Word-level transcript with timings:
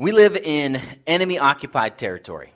We 0.00 0.12
live 0.12 0.34
in 0.34 0.80
enemy 1.06 1.38
occupied 1.38 1.98
territory. 1.98 2.54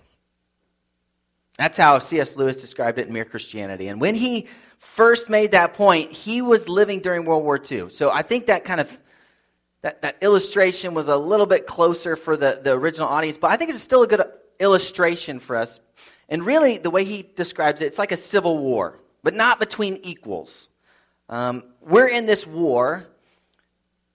That's 1.59 1.77
how 1.77 1.99
C.S. 1.99 2.37
Lewis 2.37 2.57
described 2.57 2.99
it 2.99 3.07
in 3.07 3.13
Mere 3.13 3.27
Christianity. 3.27 3.89
And 3.89 4.01
when 4.01 4.15
he 4.15 4.47
first 4.79 5.29
made 5.29 5.51
that 5.51 5.75
point, 5.75 6.11
he 6.11 6.41
was 6.41 6.71
living 6.71 7.01
during 7.01 7.27
World 7.27 7.45
War 7.45 7.61
II. 7.61 7.91
So 7.91 8.11
I 8.11 8.23
think 8.23 8.47
that 8.47 8.65
kind 8.65 8.81
of 8.81 8.99
that, 9.83 10.01
that 10.01 10.17
illustration 10.23 10.95
was 10.95 11.09
a 11.09 11.17
little 11.19 11.45
bit 11.45 11.67
closer 11.67 12.17
for 12.17 12.39
the, 12.39 12.63
the 12.65 12.73
original 12.73 13.09
audience, 13.09 13.37
but 13.37 13.51
I 13.51 13.59
think 13.59 13.73
it's 13.73 13.83
still 13.83 14.05
a 14.05 14.07
good 14.07 14.25
illustration 14.59 15.39
for 15.39 15.57
us. 15.57 15.81
And 16.31 16.47
really, 16.47 16.79
the 16.79 16.89
way 16.89 17.05
he 17.05 17.29
describes 17.37 17.83
it, 17.83 17.89
it's 17.89 17.99
like 17.99 18.13
a 18.13 18.17
civil 18.17 18.57
war, 18.57 19.01
but 19.23 19.35
not 19.35 19.61
between 19.61 19.99
equals. 20.03 20.71
Um, 21.29 21.65
we're 21.83 22.09
in 22.09 22.25
this 22.25 22.47
war 22.47 23.07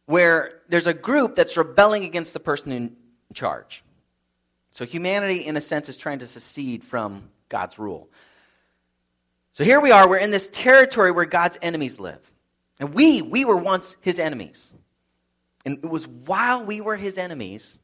where 0.07 0.61
there's 0.67 0.87
a 0.87 0.95
group 0.95 1.35
that's 1.35 1.55
rebelling 1.55 2.05
against 2.05 2.33
the 2.33 2.39
person 2.39 2.71
in 2.71 2.95
charge. 3.33 3.83
So 4.71 4.85
humanity, 4.85 5.45
in 5.45 5.57
a 5.57 5.61
sense, 5.61 5.89
is 5.89 5.97
trying 5.97 6.19
to 6.19 6.27
secede 6.27 6.83
from 6.83 7.29
God's 7.49 7.79
rule. 7.79 8.09
So 9.51 9.63
here 9.63 9.79
we 9.79 9.91
are, 9.91 10.07
we're 10.07 10.17
in 10.17 10.31
this 10.31 10.49
territory 10.51 11.11
where 11.11 11.25
God's 11.25 11.57
enemies 11.61 11.99
live. 11.99 12.19
And 12.79 12.93
we, 12.93 13.21
we 13.21 13.45
were 13.45 13.57
once 13.57 13.97
his 13.99 14.19
enemies. 14.19 14.73
And 15.65 15.79
it 15.83 15.89
was 15.89 16.07
while 16.07 16.63
we 16.63 16.81
were 16.81 16.95
his 16.95 17.17
enemies 17.17 17.79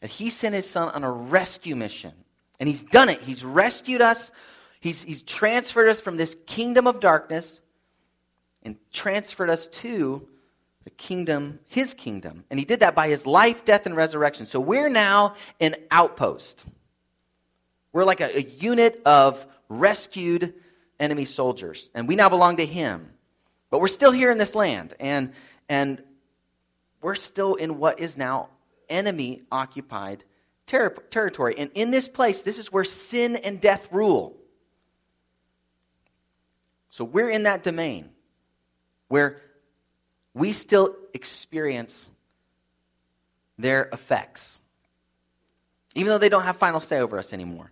that 0.00 0.10
he 0.10 0.30
sent 0.30 0.54
his 0.54 0.68
son 0.68 0.88
on 0.88 1.04
a 1.04 1.12
rescue 1.12 1.76
mission. 1.76 2.12
And 2.58 2.68
he's 2.68 2.82
done 2.82 3.08
it. 3.08 3.20
He's 3.20 3.44
rescued 3.44 4.02
us. 4.02 4.32
He's, 4.80 5.02
he's 5.02 5.22
transferred 5.22 5.88
us 5.88 6.00
from 6.00 6.16
this 6.16 6.36
kingdom 6.46 6.86
of 6.86 6.98
darkness 6.98 7.60
and 8.64 8.76
transferred 8.92 9.50
us 9.50 9.68
to 9.68 10.28
the 10.84 10.90
kingdom, 10.90 11.60
his 11.68 11.94
kingdom. 11.94 12.44
And 12.50 12.58
he 12.58 12.64
did 12.64 12.80
that 12.80 12.94
by 12.94 13.08
his 13.08 13.26
life, 13.26 13.64
death, 13.64 13.86
and 13.86 13.96
resurrection. 13.96 14.46
So 14.46 14.60
we're 14.60 14.88
now 14.88 15.34
an 15.60 15.76
outpost. 15.90 16.64
We're 17.92 18.04
like 18.04 18.20
a, 18.20 18.36
a 18.36 18.42
unit 18.42 19.00
of 19.04 19.46
rescued 19.68 20.54
enemy 20.98 21.24
soldiers. 21.24 21.90
And 21.94 22.08
we 22.08 22.16
now 22.16 22.28
belong 22.28 22.56
to 22.56 22.66
him. 22.66 23.12
But 23.70 23.80
we're 23.80 23.88
still 23.88 24.12
here 24.12 24.30
in 24.30 24.38
this 24.38 24.54
land. 24.54 24.94
And, 24.98 25.32
and 25.68 26.02
we're 27.00 27.14
still 27.14 27.54
in 27.54 27.78
what 27.78 28.00
is 28.00 28.16
now 28.16 28.48
enemy 28.88 29.42
occupied 29.50 30.24
ter- 30.66 30.90
territory. 31.10 31.54
And 31.58 31.70
in 31.74 31.90
this 31.90 32.08
place, 32.08 32.42
this 32.42 32.58
is 32.58 32.72
where 32.72 32.84
sin 32.84 33.36
and 33.36 33.60
death 33.60 33.88
rule. 33.92 34.36
So 36.90 37.04
we're 37.04 37.30
in 37.30 37.44
that 37.44 37.62
domain 37.62 38.10
where 39.08 39.40
we 40.34 40.52
still 40.52 40.96
experience 41.14 42.10
their 43.58 43.88
effects, 43.92 44.60
even 45.94 46.10
though 46.10 46.18
they 46.18 46.28
don't 46.28 46.44
have 46.44 46.56
final 46.56 46.80
say 46.80 46.98
over 46.98 47.18
us 47.18 47.32
anymore. 47.32 47.70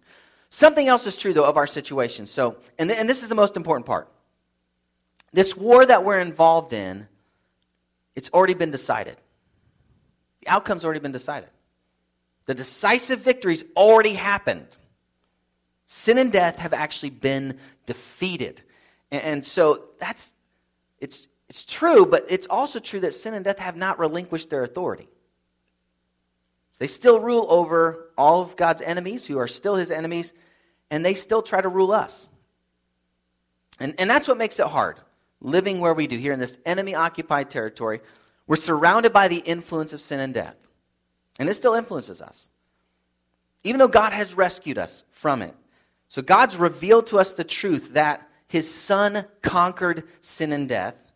Something 0.50 0.88
else 0.88 1.06
is 1.06 1.16
true, 1.16 1.32
though, 1.32 1.44
of 1.44 1.56
our 1.56 1.66
situation. 1.66 2.26
So, 2.26 2.56
and, 2.78 2.90
th- 2.90 2.98
and 2.98 3.08
this 3.08 3.22
is 3.22 3.28
the 3.28 3.34
most 3.34 3.56
important 3.56 3.86
part. 3.86 4.08
This 5.32 5.56
war 5.56 5.86
that 5.86 6.04
we're 6.04 6.18
involved 6.18 6.72
in, 6.72 7.06
it's 8.16 8.30
already 8.30 8.54
been 8.54 8.72
decided. 8.72 9.16
The 10.40 10.48
outcome's 10.48 10.84
already 10.84 11.00
been 11.00 11.12
decided. 11.12 11.48
The 12.46 12.54
decisive 12.54 13.20
victory's 13.20 13.64
already 13.76 14.12
happened. 14.12 14.76
Sin 15.86 16.18
and 16.18 16.32
death 16.32 16.58
have 16.58 16.72
actually 16.72 17.10
been 17.10 17.58
defeated. 17.86 18.62
And, 19.12 19.22
and 19.22 19.46
so 19.46 19.84
that's 19.98 20.32
it's 20.98 21.28
it's 21.50 21.64
true, 21.64 22.06
but 22.06 22.26
it's 22.28 22.46
also 22.46 22.78
true 22.78 23.00
that 23.00 23.12
sin 23.12 23.34
and 23.34 23.44
death 23.44 23.58
have 23.58 23.76
not 23.76 23.98
relinquished 23.98 24.50
their 24.50 24.62
authority. 24.62 25.08
They 26.78 26.86
still 26.86 27.18
rule 27.18 27.44
over 27.50 28.10
all 28.16 28.40
of 28.40 28.56
God's 28.56 28.80
enemies, 28.80 29.26
who 29.26 29.36
are 29.36 29.48
still 29.48 29.74
his 29.74 29.90
enemies, 29.90 30.32
and 30.90 31.04
they 31.04 31.12
still 31.12 31.42
try 31.42 31.60
to 31.60 31.68
rule 31.68 31.90
us. 31.90 32.28
And, 33.80 33.96
and 33.98 34.08
that's 34.08 34.28
what 34.28 34.38
makes 34.38 34.60
it 34.60 34.66
hard, 34.66 35.00
living 35.40 35.80
where 35.80 35.92
we 35.92 36.06
do, 36.06 36.16
here 36.16 36.32
in 36.32 36.38
this 36.38 36.56
enemy 36.64 36.94
occupied 36.94 37.50
territory. 37.50 38.00
We're 38.46 38.54
surrounded 38.54 39.12
by 39.12 39.26
the 39.26 39.38
influence 39.38 39.92
of 39.92 40.00
sin 40.00 40.20
and 40.20 40.32
death, 40.32 40.56
and 41.40 41.48
it 41.48 41.54
still 41.54 41.74
influences 41.74 42.22
us, 42.22 42.48
even 43.64 43.80
though 43.80 43.88
God 43.88 44.12
has 44.12 44.36
rescued 44.36 44.78
us 44.78 45.02
from 45.10 45.42
it. 45.42 45.54
So 46.06 46.22
God's 46.22 46.56
revealed 46.56 47.08
to 47.08 47.18
us 47.18 47.34
the 47.34 47.44
truth 47.44 47.94
that 47.94 48.26
his 48.46 48.72
son 48.72 49.26
conquered 49.42 50.04
sin 50.20 50.52
and 50.52 50.68
death 50.68 51.09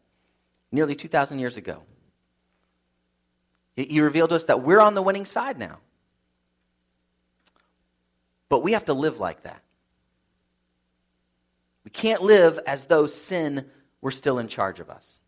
nearly 0.74 0.94
2,000 0.94 1.38
years 1.38 1.56
ago. 1.56 1.82
He 3.76 4.00
revealed 4.00 4.30
to 4.30 4.36
us 4.36 4.44
that 4.46 4.62
we're 4.62 4.80
on 4.80 4.94
the 4.94 5.02
winning 5.02 5.24
side 5.24 5.58
now. 5.58 5.78
But 8.48 8.62
we 8.62 8.72
have 8.72 8.84
to 8.86 8.94
live 8.94 9.18
like 9.18 9.42
that. 9.42 9.62
We 11.84 11.90
can't 11.90 12.22
live 12.22 12.58
as 12.66 12.86
though 12.86 13.06
sin 13.06 13.70
were 14.00 14.10
still 14.10 14.38
in 14.38 14.48
charge 14.48 14.80
of 14.80 14.90
us. 14.90 15.18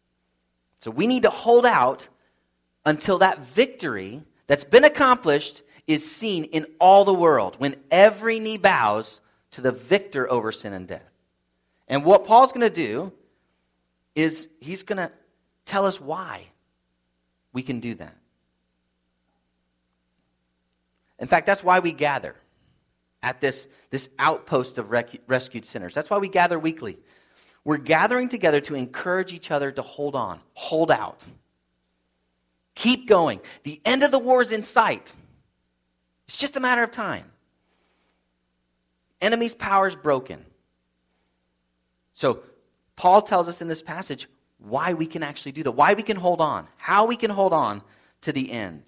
So 0.79 0.91
we 0.91 1.07
need 1.07 1.25
to 1.25 1.31
hold 1.31 1.67
out 1.67 2.09
until 2.85 3.19
that 3.19 3.41
victory 3.41 4.23
that's 4.47 4.65
been 4.65 4.85
accomplished 4.85 5.63
is 5.87 6.09
seen 6.09 6.45
in 6.45 6.67
all 6.81 7.05
the 7.05 7.15
world, 7.15 7.57
when 7.59 7.77
every 7.91 8.39
knee 8.39 8.59
bows 8.59 9.21
to 9.53 9.61
the 9.61 9.73
victor 9.73 10.31
over 10.31 10.53
sin 10.53 10.73
and 10.73 10.87
death. 10.87 11.03
And 11.89 12.05
what 12.05 12.25
Paul's 12.25 12.53
going 12.53 12.69
to 12.69 12.71
do 12.71 13.13
is 14.15 14.49
he's 14.61 14.83
going 14.83 14.99
to 14.99 15.11
tell 15.67 15.85
us 15.85 16.01
why 16.01 16.47
we 17.53 17.63
can 17.63 17.81
do 17.81 17.95
that. 17.97 18.17
In 21.19 21.29
fact, 21.29 21.47
that's 21.47 21.65
why 21.65 21.79
we 21.81 21.93
gather 21.93 22.35
at 23.23 23.41
this, 23.41 23.69
this 23.91 24.09
outpost 24.19 24.79
of 24.79 24.91
rec- 24.91 25.21
rescued 25.27 25.65
sinners. 25.65 25.95
That's 25.95 26.11
why 26.11 26.19
we 26.19 26.29
gather 26.29 26.59
weekly. 26.59 26.99
We're 27.65 27.79
gathering 27.79 28.29
together 28.29 28.61
to 28.63 28.75
encourage 28.75 29.33
each 29.33 29.51
other 29.51 29.73
to 29.73 29.83
hold 29.83 30.15
on, 30.15 30.41
hold 30.55 30.91
out, 30.91 31.25
keep 32.75 33.09
going. 33.09 33.41
The 33.65 33.81
end 33.85 34.03
of 34.03 34.13
the 34.13 34.19
war 34.19 34.41
is 34.41 34.53
in 34.53 34.63
sight. 34.63 35.13
It's 36.29 36.37
just 36.37 36.57
a 36.57 36.61
matter 36.61 36.83
of 36.83 36.91
time. 36.93 37.25
Enemy's 39.21 39.55
power 39.55 39.89
is 39.89 39.97
broken. 39.97 40.45
So, 42.13 42.41
Paul 42.95 43.23
tells 43.23 43.49
us 43.49 43.61
in 43.61 43.69
this 43.69 43.83
passage 43.83 44.29
why 44.59 44.95
we 44.95 45.07
can 45.07 45.23
actually 45.23 45.53
do 45.53 45.63
that, 45.65 45.73
why 45.73 45.95
we 45.95 46.03
can 46.03 46.17
hold 46.17 46.41
on, 46.41 46.67
how 46.77 47.07
we 47.07 47.17
can 47.17 47.31
hold 47.31 47.53
on 47.53 47.83
to 48.23 48.33
the 48.33 48.51
end. 48.51 48.83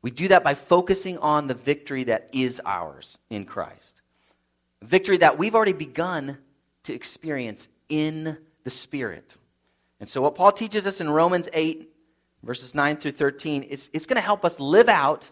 We 0.00 0.10
do 0.10 0.28
that 0.28 0.42
by 0.42 0.54
focusing 0.54 1.18
on 1.18 1.46
the 1.46 1.54
victory 1.54 2.04
that 2.04 2.28
is 2.32 2.60
ours 2.64 3.18
in 3.30 3.44
Christ. 3.44 4.02
Victory 4.82 5.18
that 5.18 5.38
we've 5.38 5.54
already 5.54 5.72
begun 5.72 6.38
to 6.84 6.92
experience 6.92 7.68
in 7.88 8.36
the 8.64 8.70
Spirit. 8.70 9.36
And 10.00 10.08
so, 10.08 10.20
what 10.20 10.34
Paul 10.34 10.50
teaches 10.50 10.86
us 10.86 11.00
in 11.00 11.08
Romans 11.08 11.48
8, 11.52 11.88
verses 12.42 12.74
9 12.74 12.96
through 12.96 13.12
13, 13.12 13.66
it's, 13.70 13.88
it's 13.92 14.06
going 14.06 14.16
to 14.16 14.22
help 14.22 14.44
us 14.44 14.58
live 14.58 14.88
out 14.88 15.30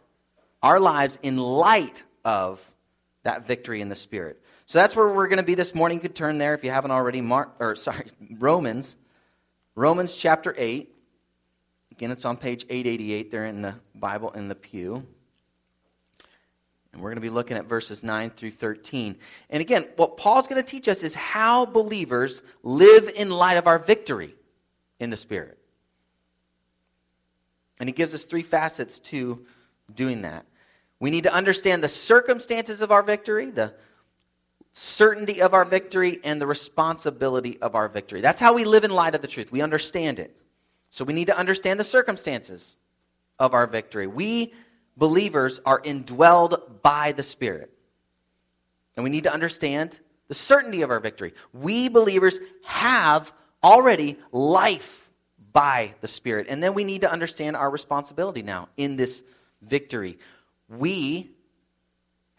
our 0.62 0.78
lives 0.78 1.18
in 1.22 1.36
light 1.36 2.04
of 2.24 2.60
that 3.24 3.46
victory 3.46 3.80
in 3.80 3.88
the 3.88 3.96
Spirit. 3.96 4.40
So 4.66 4.78
that's 4.78 4.94
where 4.94 5.08
we're 5.08 5.26
going 5.26 5.38
to 5.38 5.42
be 5.42 5.56
this 5.56 5.74
morning. 5.74 5.98
You 5.98 6.02
could 6.02 6.14
turn 6.14 6.38
there 6.38 6.54
if 6.54 6.62
you 6.62 6.70
haven't 6.70 6.92
already. 6.92 7.20
Mark, 7.20 7.56
or 7.58 7.74
sorry, 7.74 8.06
Romans 8.38 8.96
Romans 9.74 10.14
chapter 10.14 10.54
8. 10.56 10.94
Again, 11.92 12.10
it's 12.10 12.24
on 12.24 12.36
page 12.36 12.64
888 12.68 13.30
there 13.30 13.46
in 13.46 13.62
the 13.62 13.74
Bible 13.94 14.30
in 14.32 14.48
the 14.48 14.54
pew. 14.54 15.06
And 16.92 17.00
we're 17.00 17.10
going 17.10 17.16
to 17.16 17.20
be 17.20 17.30
looking 17.30 17.56
at 17.56 17.66
verses 17.66 18.02
9 18.02 18.30
through 18.30 18.50
13. 18.50 19.16
And 19.50 19.60
again, 19.60 19.86
what 19.96 20.16
Paul's 20.16 20.48
going 20.48 20.62
to 20.62 20.68
teach 20.68 20.88
us 20.88 21.02
is 21.02 21.14
how 21.14 21.66
believers 21.66 22.42
live 22.62 23.08
in 23.14 23.30
light 23.30 23.56
of 23.56 23.66
our 23.66 23.78
victory 23.78 24.34
in 24.98 25.10
the 25.10 25.16
Spirit. 25.16 25.58
And 27.78 27.88
he 27.88 27.92
gives 27.92 28.12
us 28.12 28.24
three 28.24 28.42
facets 28.42 28.98
to 29.00 29.44
doing 29.94 30.22
that. 30.22 30.46
We 30.98 31.10
need 31.10 31.24
to 31.24 31.32
understand 31.32 31.82
the 31.82 31.88
circumstances 31.88 32.82
of 32.82 32.90
our 32.90 33.02
victory, 33.02 33.50
the 33.50 33.74
certainty 34.72 35.42
of 35.42 35.54
our 35.54 35.64
victory 35.64 36.20
and 36.24 36.40
the 36.40 36.46
responsibility 36.46 37.58
of 37.60 37.74
our 37.74 37.88
victory. 37.88 38.20
That's 38.20 38.40
how 38.40 38.52
we 38.52 38.64
live 38.64 38.84
in 38.84 38.90
light 38.90 39.14
of 39.14 39.22
the 39.22 39.28
truth. 39.28 39.50
We 39.50 39.62
understand 39.62 40.18
it. 40.18 40.36
So 40.90 41.04
we 41.04 41.12
need 41.12 41.26
to 41.26 41.36
understand 41.36 41.78
the 41.80 41.84
circumstances 41.84 42.76
of 43.38 43.54
our 43.54 43.66
victory. 43.66 44.06
We 44.06 44.52
believers 44.96 45.60
are 45.64 45.80
indwelled 45.80 46.82
by 46.82 47.12
the 47.12 47.22
Spirit. 47.22 47.70
And 48.96 49.04
we 49.04 49.10
need 49.10 49.24
to 49.24 49.32
understand 49.32 49.98
the 50.28 50.34
certainty 50.34 50.82
of 50.82 50.90
our 50.90 51.00
victory. 51.00 51.34
We 51.52 51.88
believers 51.88 52.38
have 52.64 53.32
already 53.62 54.18
life 54.30 55.10
by 55.52 55.94
the 56.00 56.08
Spirit. 56.08 56.46
And 56.48 56.62
then 56.62 56.74
we 56.74 56.84
need 56.84 57.00
to 57.00 57.10
understand 57.10 57.56
our 57.56 57.70
responsibility 57.70 58.42
now 58.42 58.68
in 58.76 58.96
this 58.96 59.22
victory. 59.62 60.18
We 60.68 61.30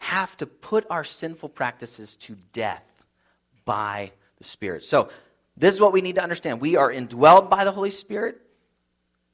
have 0.02 0.36
to 0.36 0.46
put 0.46 0.84
our 0.90 1.04
sinful 1.04 1.48
practices 1.48 2.16
to 2.16 2.36
death 2.52 3.04
by 3.64 4.10
the 4.38 4.44
Spirit. 4.44 4.84
So, 4.84 5.10
this 5.56 5.72
is 5.74 5.80
what 5.80 5.92
we 5.92 6.00
need 6.00 6.16
to 6.16 6.22
understand. 6.22 6.60
We 6.60 6.74
are 6.74 6.90
indwelled 6.90 7.48
by 7.48 7.64
the 7.64 7.70
Holy 7.70 7.92
Spirit. 7.92 8.40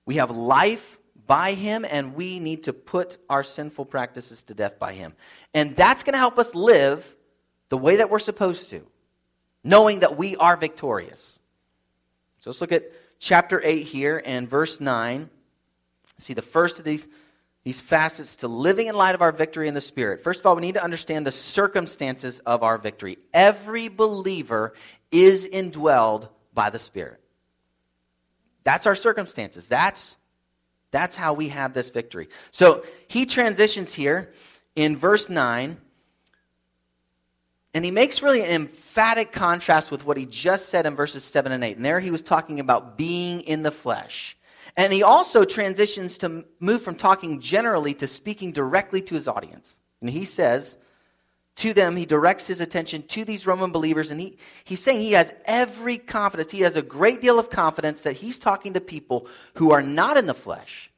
We 0.05 0.17
have 0.17 0.31
life 0.31 0.99
by 1.27 1.55
Him, 1.55 1.87
and 1.89 2.15
we 2.15 2.39
need 2.39 2.65
to 2.65 2.75
put 2.75 3.17
our 3.31 3.43
sinful 3.43 3.87
practices 3.87 4.43
to 4.45 4.55
death 4.55 4.79
by 4.79 4.93
Him. 4.93 5.15
And 5.55 5.75
that's 5.75 6.03
going 6.03 6.13
to 6.13 6.19
help 6.19 6.39
us 6.39 6.55
live 6.55 7.17
the 7.71 7.79
way 7.79 7.97
that 7.97 8.11
we're 8.11 8.19
supposed 8.19 8.69
to, 8.71 8.87
knowing 9.65 10.01
that 10.01 10.19
we 10.19 10.37
are 10.37 10.57
victorious. 10.57 11.39
So 12.41 12.51
let's 12.51 12.61
look 12.61 12.73
at 12.73 12.93
chapter 13.19 13.63
8 13.65 13.87
here 13.87 14.23
and 14.23 14.47
verse 14.47 14.81
9. 14.81 15.31
See 16.19 16.35
the 16.35 16.43
first 16.43 16.79
of 16.79 16.85
these, 16.85 17.09
these 17.69 17.83
facets 17.83 18.37
to 18.37 18.49
living 18.49 18.87
in 18.87 18.95
light 18.95 19.15
of 19.15 19.21
our 19.21 19.31
victory 19.31 19.69
in 19.69 19.75
the 19.75 19.81
Spirit. 19.83 20.23
First 20.23 20.41
of 20.41 20.47
all, 20.47 20.57
we 20.57 20.63
need 20.63 20.73
to 20.73 20.83
understand 20.83 21.27
the 21.27 21.33
circumstances 21.33 22.39
of 22.41 22.63
our 22.63 22.79
victory. 22.79 23.19
Every 23.35 23.89
believer 23.89 24.73
is 25.13 25.47
indwelled 25.47 26.31
by 26.55 26.71
the 26.71 26.79
Spirit. 26.79 27.21
That's 28.65 28.87
our 28.87 28.95
circumstances. 28.95 29.69
That's, 29.69 30.17
that's 30.93 31.15
how 31.15 31.35
we 31.35 31.51
have 31.51 31.75
this 31.75 31.91
victory. 31.91 32.31
So 32.53 32.85
he 33.07 33.27
transitions 33.27 33.93
here 33.93 34.33
in 34.75 34.97
verse 34.97 35.29
9 35.29 35.77
and 37.75 37.85
he 37.85 37.91
makes 37.91 38.23
really 38.23 38.43
an 38.43 38.51
emphatic 38.51 39.31
contrast 39.31 39.91
with 39.91 40.07
what 40.07 40.17
he 40.17 40.25
just 40.25 40.71
said 40.71 40.87
in 40.87 40.97
verses 40.97 41.23
7 41.23 41.53
and 41.53 41.63
8. 41.63 41.77
And 41.77 41.85
there 41.85 42.01
he 42.01 42.11
was 42.11 42.23
talking 42.23 42.61
about 42.61 42.97
being 42.97 43.43
in 43.43 43.63
the 43.63 43.71
flesh. 43.71 44.39
And 44.77 44.93
he 44.93 45.03
also 45.03 45.45
transitions 45.45 46.19
to 46.19 46.45
move 46.61 46.83
from 46.83 46.95
talking 46.95 47.41
generally 47.41 47.95
to 47.95 48.07
speaking 48.07 48.53
directly 48.53 49.01
to 49.03 49.15
his 49.15 49.29
audience. 49.29 49.79
And 50.01 50.11
he 50.11 50.25
says 50.25 50.77
to 51.57 51.75
them, 51.75 51.97
he 51.97 52.07
directs 52.07 52.47
his 52.47 52.61
attention 52.61 53.03
to 53.09 53.25
these 53.25 53.47
Roman 53.47 53.73
believers, 53.73 54.13
and 54.13 54.21
he, 54.21 54.39
he's 54.63 54.81
saying 54.81 55.01
he 55.01 55.13
has 55.13 55.35
every 55.45 55.99
confidence. 55.99 56.53
He 56.53 56.61
has 56.61 56.77
a 56.77 56.83
great 56.83 57.21
deal 57.21 57.39
of 57.39 57.51
confidence 57.51 58.03
that 58.03 58.13
he's 58.13 58.39
talking 58.39 58.75
to 58.75 58.81
people 58.81 59.27
who 59.55 59.73
are 59.73 59.83
not 59.83 60.17
in 60.17 60.27
the 60.27 60.35
flesh, 60.35 60.93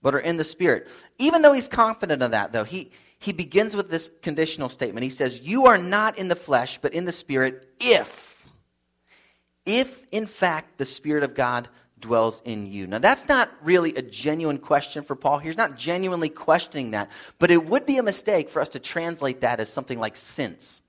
but 0.00 0.14
are 0.14 0.20
in 0.20 0.38
the 0.38 0.44
spirit. 0.44 0.88
Even 1.18 1.42
though 1.42 1.52
he's 1.52 1.68
confident 1.68 2.22
of 2.22 2.30
that, 2.30 2.52
though, 2.52 2.64
he, 2.64 2.90
he 3.18 3.32
begins 3.32 3.74
with 3.74 3.90
this 3.90 4.10
conditional 4.22 4.68
statement. 4.68 5.04
He 5.04 5.10
says, 5.10 5.40
You 5.40 5.66
are 5.66 5.78
not 5.78 6.18
in 6.18 6.28
the 6.28 6.36
flesh, 6.36 6.78
but 6.78 6.94
in 6.94 7.04
the 7.04 7.12
Spirit, 7.12 7.68
if, 7.80 8.46
if 9.66 10.04
in 10.12 10.26
fact 10.26 10.78
the 10.78 10.84
Spirit 10.84 11.24
of 11.24 11.34
God 11.34 11.68
dwells 12.00 12.42
in 12.44 12.66
you. 12.66 12.86
Now, 12.86 12.98
that's 12.98 13.28
not 13.28 13.50
really 13.62 13.94
a 13.94 14.02
genuine 14.02 14.58
question 14.58 15.02
for 15.02 15.16
Paul. 15.16 15.38
He's 15.38 15.56
not 15.56 15.76
genuinely 15.76 16.28
questioning 16.28 16.92
that, 16.92 17.10
but 17.38 17.50
it 17.50 17.64
would 17.66 17.86
be 17.86 17.98
a 17.98 18.02
mistake 18.02 18.48
for 18.48 18.60
us 18.60 18.70
to 18.70 18.78
translate 18.78 19.40
that 19.40 19.60
as 19.60 19.68
something 19.68 19.98
like 19.98 20.16
since. 20.16 20.82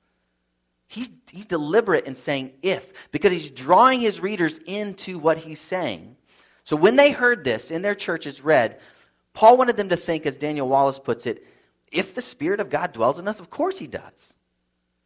He's, 0.87 1.09
he's 1.31 1.45
deliberate 1.45 2.07
in 2.07 2.15
saying 2.15 2.53
if, 2.63 3.11
because 3.11 3.31
he's 3.31 3.51
drawing 3.51 4.01
his 4.01 4.19
readers 4.19 4.57
into 4.65 5.19
what 5.19 5.37
he's 5.37 5.61
saying. 5.61 6.15
So 6.63 6.75
when 6.75 6.95
they 6.95 7.11
heard 7.11 7.43
this 7.43 7.71
in 7.71 7.81
their 7.81 7.95
churches 7.95 8.43
read, 8.43 8.79
Paul 9.33 9.57
wanted 9.57 9.77
them 9.77 9.89
to 9.89 9.95
think, 9.95 10.25
as 10.25 10.37
Daniel 10.37 10.67
Wallace 10.67 10.99
puts 10.99 11.25
it, 11.25 11.45
if 11.91 12.13
the 12.13 12.21
Spirit 12.21 12.59
of 12.59 12.69
God 12.69 12.93
dwells 12.93 13.19
in 13.19 13.27
us, 13.27 13.39
of 13.39 13.49
course 13.49 13.77
He 13.77 13.87
does. 13.87 14.35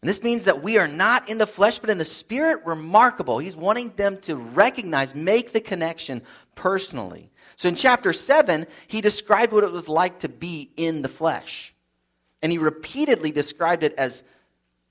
And 0.04 0.10
this 0.10 0.22
means 0.22 0.44
that 0.44 0.62
we 0.62 0.78
are 0.78 0.88
not 0.88 1.30
in 1.30 1.38
the 1.38 1.48
flesh, 1.48 1.80
but 1.80 1.90
in 1.90 1.98
the 1.98 2.04
Spirit. 2.04 2.66
Remarkable. 2.66 3.40
He's 3.40 3.56
wanting 3.56 3.94
them 3.96 4.18
to 4.24 4.36
recognize, 4.36 5.16
make 5.16 5.54
the 5.54 5.62
connection 5.62 6.22
personally. 6.56 7.32
So 7.56 7.70
in 7.70 7.76
chapter 7.76 8.12
7, 8.12 8.68
he 8.88 9.00
described 9.00 9.54
what 9.54 9.64
it 9.64 9.72
was 9.72 9.88
like 9.88 10.20
to 10.20 10.28
be 10.28 10.72
in 10.76 11.04
the 11.04 11.08
flesh. 11.08 11.74
And 12.42 12.52
he 12.52 12.58
repeatedly 12.58 13.32
described 13.32 13.82
it 13.82 13.94
as, 13.98 14.26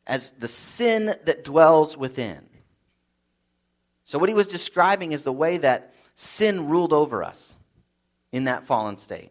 as 0.06 0.31
the 0.38 0.49
sin 0.49 1.14
that 1.26 1.44
dwells 1.44 1.94
within. 1.94 2.49
So 4.05 4.19
what 4.19 4.31
he 4.31 4.35
was 4.35 4.49
describing 4.49 5.12
is 5.12 5.25
the 5.25 5.31
way 5.31 5.59
that 5.59 5.93
sin 6.14 6.70
ruled 6.70 6.94
over 6.94 7.23
us 7.23 7.59
in 8.32 8.44
that 8.44 8.67
fallen 8.67 8.97
state 8.97 9.31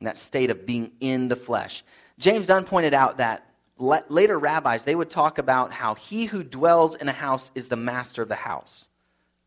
in 0.00 0.06
that 0.06 0.16
state 0.16 0.50
of 0.50 0.66
being 0.66 0.92
in 1.00 1.28
the 1.28 1.36
flesh. 1.36 1.84
James 2.18 2.46
Dunn 2.46 2.64
pointed 2.64 2.94
out 2.94 3.18
that 3.18 3.46
later 3.78 4.38
rabbis, 4.38 4.84
they 4.84 4.94
would 4.94 5.10
talk 5.10 5.38
about 5.38 5.72
how 5.72 5.94
he 5.94 6.26
who 6.26 6.42
dwells 6.42 6.94
in 6.96 7.08
a 7.08 7.12
house 7.12 7.50
is 7.54 7.68
the 7.68 7.76
master 7.76 8.22
of 8.22 8.28
the 8.28 8.34
house, 8.34 8.88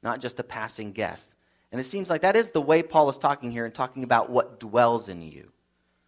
not 0.03 0.19
just 0.19 0.39
a 0.39 0.43
passing 0.43 0.91
guest. 0.91 1.35
And 1.71 1.81
it 1.81 1.85
seems 1.85 2.09
like 2.09 2.21
that 2.21 2.35
is 2.35 2.51
the 2.51 2.61
way 2.61 2.81
Paul 2.81 3.09
is 3.09 3.17
talking 3.17 3.51
here 3.51 3.65
and 3.65 3.73
talking 3.73 4.03
about 4.03 4.29
what 4.29 4.59
dwells 4.59 5.09
in 5.09 5.21
you. 5.21 5.51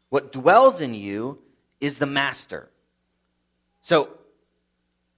What 0.09 0.31
dwells 0.31 0.81
in 0.81 0.93
you 0.93 1.39
is 1.79 1.97
the 1.97 2.05
master. 2.05 2.69
So, 3.81 4.09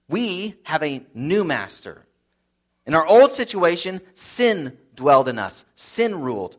we 0.08 0.56
have 0.64 0.82
a 0.82 1.02
new 1.14 1.42
master. 1.42 2.06
In 2.86 2.94
our 2.94 3.06
old 3.06 3.32
situation, 3.32 4.00
sin 4.14 4.76
dwelled 4.94 5.28
in 5.28 5.38
us, 5.38 5.64
sin 5.74 6.20
ruled. 6.20 6.56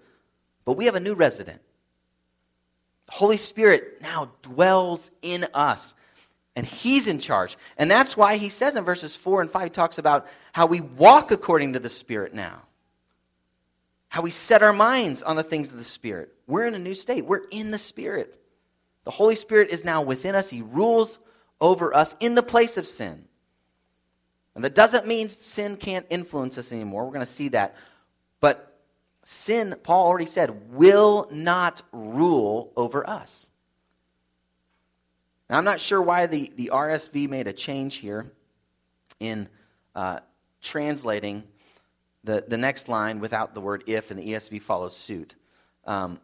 But 0.65 0.77
we 0.77 0.85
have 0.85 0.95
a 0.95 0.99
new 0.99 1.13
resident. 1.13 1.61
Holy 3.09 3.37
Spirit 3.37 4.01
now 4.01 4.31
dwells 4.41 5.11
in 5.21 5.45
us. 5.53 5.93
And 6.55 6.65
he's 6.65 7.07
in 7.07 7.19
charge. 7.19 7.57
And 7.77 7.89
that's 7.89 8.15
why 8.15 8.37
he 8.37 8.49
says 8.49 8.75
in 8.75 8.83
verses 8.83 9.15
4 9.15 9.41
and 9.41 9.51
5, 9.51 9.63
he 9.63 9.69
talks 9.69 9.97
about 9.97 10.27
how 10.51 10.67
we 10.67 10.81
walk 10.81 11.31
according 11.31 11.73
to 11.73 11.79
the 11.79 11.89
Spirit 11.89 12.33
now. 12.33 12.61
How 14.09 14.21
we 14.21 14.29
set 14.29 14.61
our 14.61 14.73
minds 14.73 15.23
on 15.23 15.35
the 15.35 15.43
things 15.43 15.71
of 15.71 15.77
the 15.79 15.83
Spirit. 15.83 16.31
We're 16.45 16.67
in 16.67 16.75
a 16.75 16.79
new 16.79 16.93
state. 16.93 17.25
We're 17.25 17.45
in 17.49 17.71
the 17.71 17.79
Spirit. 17.79 18.37
The 19.05 19.11
Holy 19.11 19.35
Spirit 19.35 19.69
is 19.71 19.83
now 19.83 20.03
within 20.03 20.35
us. 20.35 20.49
He 20.49 20.61
rules 20.61 21.17
over 21.59 21.95
us 21.95 22.15
in 22.19 22.35
the 22.35 22.43
place 22.43 22.77
of 22.77 22.85
sin. 22.85 23.25
And 24.53 24.63
that 24.63 24.75
doesn't 24.75 25.07
mean 25.07 25.29
sin 25.29 25.77
can't 25.77 26.05
influence 26.09 26.59
us 26.59 26.71
anymore. 26.71 27.05
We're 27.05 27.13
going 27.13 27.25
to 27.25 27.31
see 27.31 27.49
that. 27.49 27.75
But 28.39 28.79
sin, 29.23 29.75
Paul 29.81 30.05
already 30.05 30.27
said, 30.27 30.71
will 30.71 31.27
not 31.31 31.81
rule 31.91 32.71
over 32.75 33.09
us. 33.09 33.49
Now, 35.53 35.59
I'm 35.59 35.65
not 35.65 35.79
sure 35.79 36.01
why 36.01 36.25
the, 36.25 36.51
the 36.55 36.71
RSV 36.73 37.29
made 37.29 37.45
a 37.45 37.53
change 37.53 37.97
here 37.97 38.25
in 39.19 39.47
uh, 39.93 40.21
translating 40.63 41.43
the, 42.23 42.43
the 42.47 42.57
next 42.57 42.89
line 42.89 43.19
without 43.19 43.53
the 43.53 43.61
word 43.61 43.83
if, 43.85 44.09
and 44.09 44.19
the 44.19 44.29
ESV 44.29 44.63
follows 44.63 44.97
suit. 44.97 45.35
Um, 45.85 46.19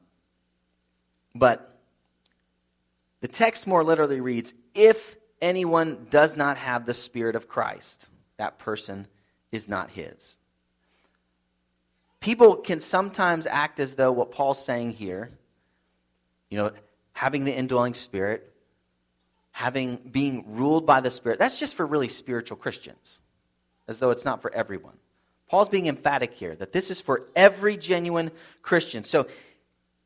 but 1.36 1.80
the 3.22 3.28
text 3.28 3.68
more 3.68 3.84
literally 3.84 4.20
reads 4.20 4.56
If 4.74 5.16
anyone 5.44 6.08
does 6.10 6.36
not 6.36 6.58
have 6.58 6.88
the 6.88 6.96
Spirit 6.96 7.36
of 7.36 7.48
Christ, 7.48 8.08
that 8.38 8.58
person 8.58 9.06
is 9.52 9.68
not 9.68 9.92
his. 9.92 10.40
People 12.20 12.56
can 12.56 12.80
sometimes 12.80 13.46
act 13.46 13.80
as 13.80 13.94
though 13.94 14.12
what 14.12 14.32
Paul's 14.32 14.66
saying 14.66 14.94
here, 14.94 15.30
you 16.50 16.58
know, 16.58 16.72
having 17.14 17.44
the 17.44 17.56
indwelling 17.56 17.94
spirit, 17.94 18.56
having 19.60 19.98
being 19.98 20.46
ruled 20.56 20.86
by 20.86 21.02
the 21.02 21.12
spirit, 21.12 21.38
that's 21.38 21.60
just 21.60 21.76
for 21.76 21.86
really 21.86 22.08
spiritual 22.08 22.56
Christians, 22.56 23.20
as 23.90 24.00
though 24.00 24.10
it's 24.10 24.24
not 24.24 24.42
for 24.42 24.50
everyone. 24.54 24.94
Paul's 25.50 25.68
being 25.68 25.88
emphatic 25.88 26.34
here 26.34 26.56
that 26.56 26.72
this 26.72 26.90
is 26.90 27.02
for 27.02 27.26
every 27.36 27.76
genuine 27.76 28.32
Christian. 28.62 29.04
So 29.04 29.28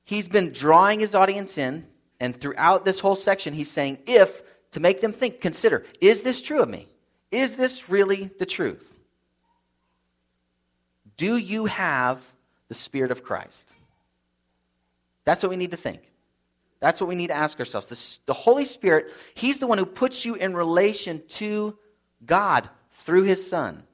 he's 0.05 0.27
been 0.27 0.53
drawing 0.53 1.01
his 1.01 1.13
audience 1.13 1.59
in, 1.59 1.85
and 2.19 2.35
throughout 2.35 2.83
this 2.83 2.99
whole 2.99 3.15
section, 3.15 3.53
he's 3.53 3.69
saying, 3.69 3.99
if, 4.07 4.41
to 4.71 4.79
make 4.79 5.01
them 5.01 5.13
think, 5.13 5.39
consider, 5.39 5.85
is 6.01 6.23
this 6.23 6.41
true 6.41 6.63
of 6.63 6.67
me? 6.67 6.87
Is 7.29 7.55
this 7.55 7.89
really 7.89 8.31
the 8.39 8.47
truth? 8.47 8.91
Do 11.15 11.37
you 11.37 11.65
have 11.67 12.19
the 12.69 12.73
Spirit 12.73 13.11
of 13.11 13.23
Christ? 13.23 13.75
That's 15.25 15.43
what 15.43 15.51
we 15.51 15.57
need 15.57 15.71
to 15.71 15.77
think. 15.77 16.01
That's 16.83 16.99
what 16.99 17.07
we 17.07 17.15
need 17.15 17.27
to 17.27 17.33
ask 17.33 17.57
ourselves. 17.59 17.87
The, 17.87 18.19
the, 18.25 18.33
Holy 18.33 18.65
Spirit, 18.65 19.09
He's 19.35 19.57
the 19.57 19.67
one 19.67 19.77
who 19.77 19.85
puts 19.85 20.25
you 20.25 20.35
in 20.35 20.53
relation 20.53 21.23
to 21.29 21.77
God 22.25 22.67
through 22.91 23.23
His 23.23 23.49
Son. 23.49 23.85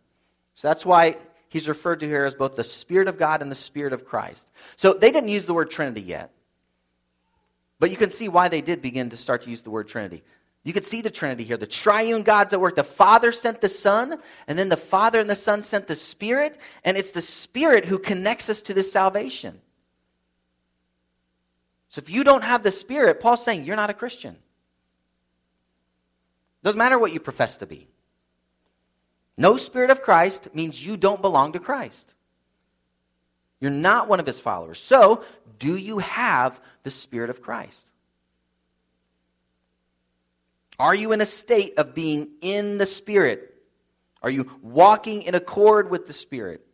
So 0.56 0.70
that's 0.70 0.88
why 0.88 1.18
He's 1.50 1.68
referred 1.68 2.00
to 2.00 2.08
here 2.08 2.26
as 2.26 2.34
both 2.34 2.56
the 2.56 2.64
Spirit 2.64 3.08
of 3.08 3.20
God 3.20 3.44
and 3.44 3.52
the 3.52 3.56
Spirit 3.56 3.94
of 3.94 4.06
Christ. 4.06 4.52
So 4.76 4.94
they 4.94 5.12
didn't 5.12 5.30
use 5.30 5.46
the 5.46 5.54
word 5.54 5.70
Trinity 5.70 6.02
yet. 6.02 6.32
But 7.78 7.92
you 7.92 7.96
can 7.96 8.10
see 8.10 8.28
why 8.28 8.48
they 8.48 8.62
did 8.62 8.82
begin 8.82 9.12
to 9.12 9.18
start 9.18 9.44
to 9.44 9.52
use 9.52 9.62
the 9.62 9.70
word 9.70 9.88
Trinity. 9.88 10.24
You 10.64 10.74
can 10.74 10.82
see 10.82 11.04
the 11.04 11.12
Trinity 11.12 11.44
here. 11.44 11.58
The 11.58 11.68
triune 11.68 12.24
God's 12.24 12.54
at 12.54 12.60
work. 12.60 12.74
The 12.74 12.84
Father 12.84 13.32
sent 13.32 13.62
the 13.62 13.70
Son, 13.70 14.18
and 14.48 14.58
then 14.58 14.70
the 14.70 14.76
Father 14.76 15.20
and 15.20 15.30
the 15.30 15.36
Son 15.36 15.62
sent 15.62 15.86
the 15.86 15.96
Spirit, 15.96 16.58
and 16.84 16.98
it's 16.98 17.12
the 17.12 17.22
Spirit 17.22 17.86
who 17.86 18.00
connects 18.00 18.50
us 18.50 18.64
to 18.64 18.74
this 18.74 18.92
salvation. 18.92 19.62
So 21.90 22.00
if 22.00 22.10
you 22.10 22.24
don't 22.24 22.44
have 22.44 22.64
the 22.64 22.72
Spirit, 22.72 23.20
Paul's 23.20 23.44
saying 23.44 23.66
you're 23.66 23.76
not 23.76 23.90
a 23.90 23.96
Christian. 23.96 24.38
Doesn't 26.64 26.78
matter 26.78 27.00
what 27.00 27.12
you 27.12 27.20
profess 27.20 27.58
to 27.58 27.66
be. 27.66 27.88
No 29.38 29.58
Spirit 29.58 29.90
of 29.90 30.02
Christ 30.02 30.54
means 30.54 30.86
you 30.86 30.98
don't 30.98 31.22
belong 31.22 31.54
to 31.54 31.60
Christ. 31.60 32.14
You're 33.60 33.72
not 33.72 34.08
one 34.08 34.20
of 34.20 34.26
his 34.26 34.40
followers. 34.40 34.80
So, 34.80 35.24
do 35.58 35.76
you 35.76 36.00
have 36.00 36.62
the 36.84 36.92
Spirit 36.92 37.30
of 37.30 37.42
Christ? 37.42 37.92
Are 40.78 40.96
you 40.96 41.12
in 41.12 41.22
a 41.22 41.26
state 41.26 41.74
of 41.78 41.94
being 41.94 42.30
in 42.42 42.78
the 42.78 42.86
Spirit? 42.86 43.56
Are 44.22 44.30
you 44.30 44.50
walking 44.62 45.24
in 45.24 45.36
accord 45.36 45.90
with 45.90 46.06
the 46.08 46.14
Spirit? 46.14 46.66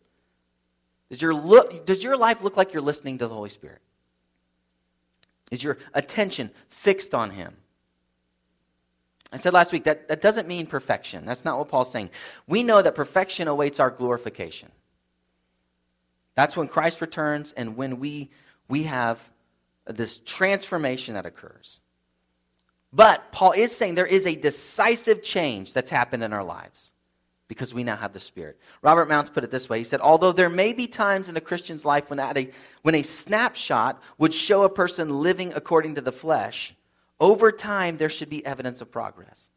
Does 1.09 1.21
your, 1.21 1.33
look, 1.33 1.85
does 1.85 2.03
your 2.03 2.17
life 2.17 2.43
look 2.43 2.57
like 2.57 2.73
you're 2.73 2.81
listening 2.81 3.19
to 3.19 3.27
the 3.27 3.33
Holy 3.33 3.49
Spirit? 3.49 3.81
Is 5.51 5.63
your 5.63 5.77
attention 5.93 6.51
fixed 6.69 7.13
on 7.13 7.31
Him? 7.31 7.55
I 9.31 9.37
said 9.37 9.53
last 9.53 9.71
week 9.71 9.83
that 9.83 10.07
that 10.07 10.21
doesn't 10.21 10.47
mean 10.47 10.65
perfection. 10.65 11.25
That's 11.25 11.45
not 11.45 11.57
what 11.57 11.67
Paul's 11.67 11.91
saying. 11.91 12.09
We 12.47 12.63
know 12.63 12.81
that 12.81 12.95
perfection 12.95 13.47
awaits 13.47 13.79
our 13.79 13.89
glorification. 13.91 14.71
That's 16.35 16.55
when 16.55 16.67
Christ 16.67 17.01
returns 17.01 17.53
and 17.53 17.75
when 17.75 17.99
we, 17.99 18.29
we 18.67 18.83
have 18.83 19.19
this 19.85 20.19
transformation 20.19 21.13
that 21.13 21.25
occurs. 21.25 21.79
But 22.91 23.31
Paul 23.31 23.51
is 23.51 23.75
saying 23.75 23.95
there 23.95 24.05
is 24.05 24.25
a 24.25 24.35
decisive 24.35 25.21
change 25.21 25.73
that's 25.73 25.89
happened 25.89 26.23
in 26.23 26.33
our 26.33 26.43
lives 26.43 26.93
because 27.47 27.73
we 27.73 27.83
now 27.83 27.95
have 27.95 28.13
the 28.13 28.19
Spirit. 28.19 28.59
Robert 28.81 29.07
Mounce 29.07 29.29
put 29.29 29.43
it 29.43 29.51
this 29.51 29.69
way 29.69 29.77
He 29.79 29.83
said, 29.83 30.01
Although 30.01 30.31
there 30.31 30.49
may 30.49 30.73
be 30.73 30.87
times 30.87 31.29
in 31.29 31.37
a 31.37 31.41
Christian's 31.41 31.85
life 31.85 32.09
when, 32.09 32.19
a, 32.19 32.49
when 32.81 32.95
a 32.95 33.01
snapshot 33.01 34.01
would 34.17 34.33
show 34.33 34.63
a 34.63 34.69
person 34.69 35.21
living 35.21 35.53
according 35.53 35.95
to 35.95 36.01
the 36.01 36.11
flesh, 36.11 36.75
over 37.19 37.51
time 37.51 37.97
there 37.97 38.09
should 38.09 38.29
be 38.29 38.45
evidence 38.45 38.81
of 38.81 38.91
progress. 38.91 39.49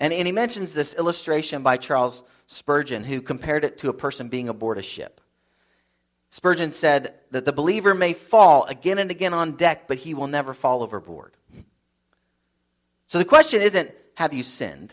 And, 0.00 0.12
and 0.12 0.26
he 0.26 0.32
mentions 0.32 0.74
this 0.74 0.94
illustration 0.94 1.62
by 1.62 1.76
Charles 1.76 2.22
Spurgeon, 2.46 3.04
who 3.04 3.20
compared 3.20 3.64
it 3.64 3.78
to 3.78 3.88
a 3.88 3.94
person 3.94 4.28
being 4.28 4.48
aboard 4.48 4.78
a 4.78 4.82
ship. 4.82 5.20
Spurgeon 6.30 6.70
said 6.70 7.14
that 7.30 7.44
the 7.44 7.52
believer 7.52 7.94
may 7.94 8.12
fall 8.12 8.64
again 8.64 8.98
and 8.98 9.10
again 9.10 9.34
on 9.34 9.52
deck, 9.52 9.88
but 9.88 9.98
he 9.98 10.14
will 10.14 10.26
never 10.26 10.54
fall 10.54 10.82
overboard. 10.82 11.34
So 13.06 13.18
the 13.18 13.24
question 13.24 13.62
isn't, 13.62 13.90
have 14.14 14.34
you 14.34 14.42
sinned? 14.42 14.92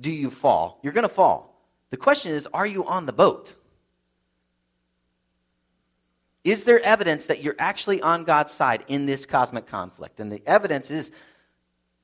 Do 0.00 0.10
you 0.10 0.30
fall? 0.30 0.78
You're 0.82 0.92
going 0.92 1.02
to 1.02 1.08
fall. 1.08 1.60
The 1.90 1.96
question 1.96 2.32
is, 2.32 2.46
are 2.52 2.66
you 2.66 2.84
on 2.84 3.06
the 3.06 3.12
boat? 3.12 3.54
Is 6.44 6.64
there 6.64 6.80
evidence 6.80 7.26
that 7.26 7.42
you're 7.42 7.56
actually 7.58 8.02
on 8.02 8.24
God's 8.24 8.52
side 8.52 8.84
in 8.86 9.06
this 9.06 9.26
cosmic 9.26 9.66
conflict? 9.66 10.20
And 10.20 10.30
the 10.30 10.42
evidence 10.46 10.90
is, 10.90 11.10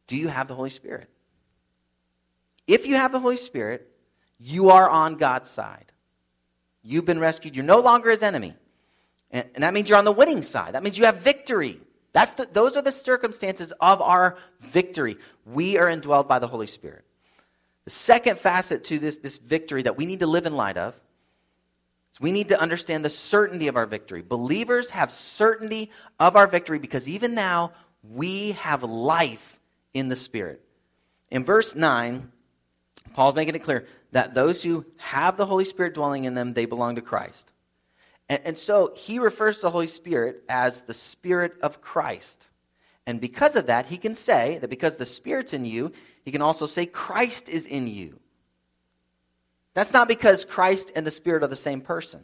do 0.06 0.16
you 0.16 0.28
have 0.28 0.49
the 0.49 0.54
Holy 0.54 0.70
Spirit? 0.70 1.08
If 2.66 2.87
you 2.87 2.96
have 2.96 3.12
the 3.12 3.20
Holy 3.20 3.37
Spirit, 3.37 3.88
you 4.38 4.70
are 4.70 4.88
on 4.88 5.16
God's 5.16 5.49
side. 5.49 5.92
You've 6.82 7.04
been 7.04 7.20
rescued. 7.20 7.54
You're 7.54 7.64
no 7.64 7.78
longer 7.78 8.11
his 8.11 8.22
enemy. 8.22 8.54
And, 9.30 9.46
and 9.54 9.62
that 9.62 9.75
means 9.75 9.88
you're 9.88 9.99
on 9.99 10.04
the 10.04 10.12
winning 10.12 10.42
side. 10.42 10.75
That 10.75 10.82
means 10.82 10.99
you 10.99 11.04
have 11.04 11.18
victory. 11.18 11.80
That's 12.12 12.34
the, 12.34 12.49
those 12.52 12.76
are 12.76 12.82
the 12.82 12.92
circumstances 12.92 13.72
of 13.80 14.02
our 14.02 14.37
victory. 14.61 15.18
We 15.46 15.78
are 15.78 15.87
indwelled 15.87 16.28
by 16.28 16.40
the 16.40 16.49
Holy 16.49 16.66
Spirit. 16.66 17.04
The 17.85 17.91
second 17.91 18.39
facet 18.39 18.85
to 18.85 18.99
this, 18.99 19.17
this 19.17 19.39
victory 19.39 19.83
that 19.83 19.97
we 19.97 20.07
need 20.07 20.21
to 20.21 20.27
live 20.27 20.47
in 20.47 20.55
light 20.55 20.77
of 20.77 20.95
is 22.15 22.21
we 22.21 22.31
need 22.31 22.49
to 22.51 22.61
understand 22.61 23.05
the 23.05 23.11
certainty 23.11 23.69
of 23.69 23.77
our 23.77 23.87
victory. 23.87 24.23
Believers 24.23 24.91
have 24.91 25.11
certainty 25.11 25.91
of 26.21 26.37
our 26.37 26.47
victory 26.47 26.79
because 26.79 27.09
even 27.09 27.35
now 27.35 27.73
we 28.03 28.53
have 28.53 28.83
life 28.83 29.59
in 29.95 30.09
the 30.09 30.17
Spirit. 30.17 30.62
In 31.31 31.45
verse 31.45 31.75
9, 31.75 32.31
Paul's 33.15 33.35
making 33.35 33.55
it 33.55 33.62
clear 33.62 33.87
that 34.12 34.35
those 34.35 34.62
who 34.62 34.85
have 34.97 35.37
the 35.37 35.47
Holy 35.47 35.65
Spirit 35.65 35.95
dwelling 35.95 36.25
in 36.25 36.35
them, 36.35 36.53
they 36.53 36.67
belong 36.67 36.97
to 36.97 37.03
Christ. 37.03 37.53
And, 38.29 38.41
and 38.45 38.59
so 38.59 38.93
he 38.95 39.19
refers 39.19 39.57
to 39.57 39.62
the 39.62 39.71
Holy 39.71 39.87
Spirit 39.87 40.45
as 40.49 40.83
the 40.83 40.95
Spirit 40.95 41.55
of 41.62 41.81
Christ. 41.81 42.49
And 43.06 43.21
because 43.21 43.56
of 43.56 43.66
that, 43.66 43.87
he 43.87 43.99
can 43.99 44.14
say 44.14 44.59
that 44.61 44.71
because 44.71 44.97
the 44.97 45.06
Spirit's 45.06 45.52
in 45.52 45.64
you, 45.64 45.92
he 46.25 46.30
can 46.30 46.42
also 46.42 46.66
say 46.66 46.87
Christ 46.87 47.49
is 47.49 47.66
in 47.66 47.87
you. 47.87 48.18
That's 49.75 49.92
not 49.92 50.09
because 50.09 50.44
Christ 50.44 50.92
and 50.94 51.06
the 51.06 51.11
Spirit 51.11 51.42
are 51.42 51.49
the 51.49 51.56
same 51.56 51.80
person. 51.80 52.21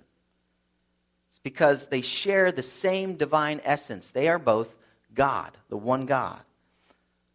It's 1.31 1.39
because 1.39 1.89
they 1.89 2.01
share 2.01 2.53
the 2.53 2.63
same 2.63 3.17
divine 3.17 3.61
essence. 3.65 4.11
They 4.11 4.29
are 4.29 4.39
both 4.39 4.75
God, 5.15 5.57
the 5.69 5.77
one 5.77 6.07
God. 6.07 6.41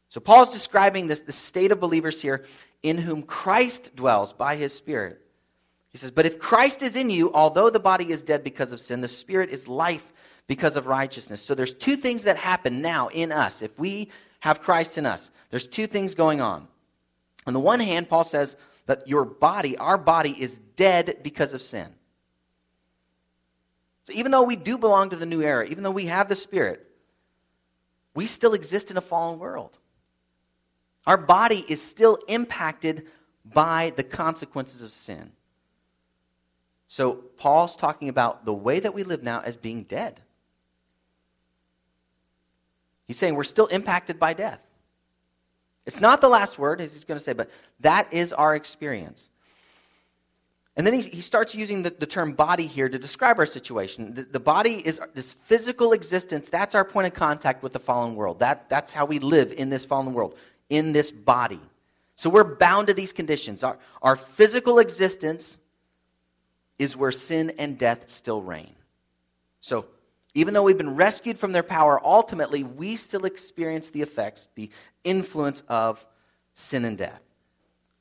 So 0.09 0.21
Paul's 0.21 0.53
describing 0.53 1.07
this, 1.07 1.21
the 1.21 1.31
state 1.31 1.71
of 1.71 1.79
believers 1.79 2.21
here 2.21 2.45
in 2.83 2.97
whom 2.97 3.23
Christ 3.23 3.95
dwells 3.95 4.31
by 4.31 4.55
his 4.55 4.73
Spirit. 4.73 5.19
He 5.91 5.97
says, 5.97 6.11
But 6.11 6.25
if 6.25 6.39
Christ 6.39 6.83
is 6.83 6.95
in 6.95 7.09
you, 7.09 7.33
although 7.33 7.69
the 7.69 7.79
body 7.79 8.11
is 8.11 8.23
dead 8.23 8.43
because 8.43 8.71
of 8.71 8.79
sin, 8.79 9.01
the 9.01 9.07
Spirit 9.07 9.49
is 9.49 9.67
life 9.67 10.13
because 10.53 10.75
of 10.75 10.85
righteousness. 10.85 11.41
So 11.41 11.55
there's 11.55 11.73
two 11.73 11.95
things 11.95 12.21
that 12.25 12.37
happen 12.37 12.79
now 12.79 13.07
in 13.07 13.31
us. 13.31 13.63
If 13.63 13.79
we 13.79 14.09
have 14.41 14.61
Christ 14.61 14.99
in 14.99 15.05
us, 15.07 15.31
there's 15.49 15.65
two 15.65 15.87
things 15.87 16.13
going 16.13 16.41
on. 16.41 16.67
On 17.47 17.53
the 17.53 17.59
one 17.59 17.79
hand, 17.79 18.07
Paul 18.07 18.23
says 18.23 18.55
that 18.85 19.07
your 19.07 19.25
body, 19.25 19.75
our 19.79 19.97
body, 19.97 20.39
is 20.39 20.59
dead 20.75 21.17
because 21.23 21.55
of 21.55 21.61
sin. 21.63 21.87
So 24.03 24.13
even 24.13 24.31
though 24.31 24.43
we 24.43 24.55
do 24.55 24.77
belong 24.77 25.09
to 25.09 25.15
the 25.15 25.25
new 25.25 25.41
era, 25.41 25.65
even 25.65 25.83
though 25.83 25.89
we 25.89 26.05
have 26.05 26.29
the 26.29 26.35
Spirit, 26.35 26.85
we 28.13 28.27
still 28.27 28.53
exist 28.53 28.91
in 28.91 28.97
a 28.97 29.01
fallen 29.01 29.39
world. 29.39 29.79
Our 31.07 31.17
body 31.17 31.65
is 31.67 31.81
still 31.81 32.19
impacted 32.27 33.07
by 33.43 33.91
the 33.95 34.03
consequences 34.03 34.83
of 34.83 34.91
sin. 34.91 35.31
So, 36.87 37.13
Paul's 37.37 37.75
talking 37.75 38.09
about 38.09 38.45
the 38.45 38.53
way 38.53 38.79
that 38.79 38.93
we 38.93 39.01
live 39.01 39.23
now 39.23 39.39
as 39.39 39.57
being 39.57 39.81
dead. 39.85 40.21
He's 43.13 43.19
saying 43.19 43.35
we're 43.35 43.43
still 43.43 43.67
impacted 43.67 44.17
by 44.17 44.33
death. 44.33 44.59
It's 45.85 46.01
not 46.01 46.19
the 46.19 46.29
last 46.29 46.57
word, 46.57 46.81
as 46.81 46.93
he's 46.93 47.03
going 47.03 47.19
to 47.19 47.23
say, 47.23 47.33
but 47.33 47.51
that 47.81 48.11
is 48.11 48.33
our 48.33 48.55
experience. 48.55 49.29
And 50.75 50.87
then 50.87 50.95
he, 50.95 51.01
he 51.01 51.21
starts 51.21 51.53
using 51.53 51.83
the, 51.83 51.91
the 51.91 52.07
term 52.07 52.33
body 52.33 52.65
here 52.65 52.89
to 52.89 52.97
describe 52.97 53.37
our 53.37 53.45
situation. 53.45 54.15
The, 54.15 54.23
the, 54.23 54.39
body 54.39 54.81
is 54.83 54.99
this 55.13 55.33
physical 55.43 55.93
existence. 55.93 56.49
That's 56.49 56.73
our 56.73 56.83
point 56.83 57.05
of 57.05 57.13
contact 57.13 57.61
with 57.61 57.71
the 57.71 57.79
fallen 57.79 58.15
world. 58.15 58.39
That, 58.39 58.67
that's 58.67 58.93
how 58.93 59.05
we 59.05 59.19
live 59.19 59.51
in 59.51 59.69
this 59.69 59.85
fallen 59.85 60.15
world 60.15 60.35
in 60.71 60.91
this 60.91 61.11
body. 61.11 61.61
So 62.15 62.31
we're 62.31 62.43
bound 62.43 62.87
to 62.87 62.95
these 62.95 63.13
conditions. 63.13 63.63
Our, 63.63 63.77
our 64.01 64.15
physical 64.15 64.79
existence 64.79 65.59
is 66.79 66.97
where 66.97 67.11
sin 67.11 67.53
and 67.59 67.77
death 67.77 68.09
still 68.09 68.41
reign. 68.41 68.73
So 69.59 69.85
even 70.35 70.53
though 70.53 70.63
we've 70.63 70.77
been 70.77 70.95
rescued 70.95 71.37
from 71.37 71.51
their 71.51 71.63
power, 71.63 71.99
ultimately 72.03 72.63
we 72.63 72.95
still 72.95 73.25
experience 73.25 73.91
the 73.91 74.01
effects, 74.01 74.49
the 74.55 74.69
influence 75.03 75.61
of 75.67 76.03
sin 76.55 76.85
and 76.85 76.97
death. 76.97 77.21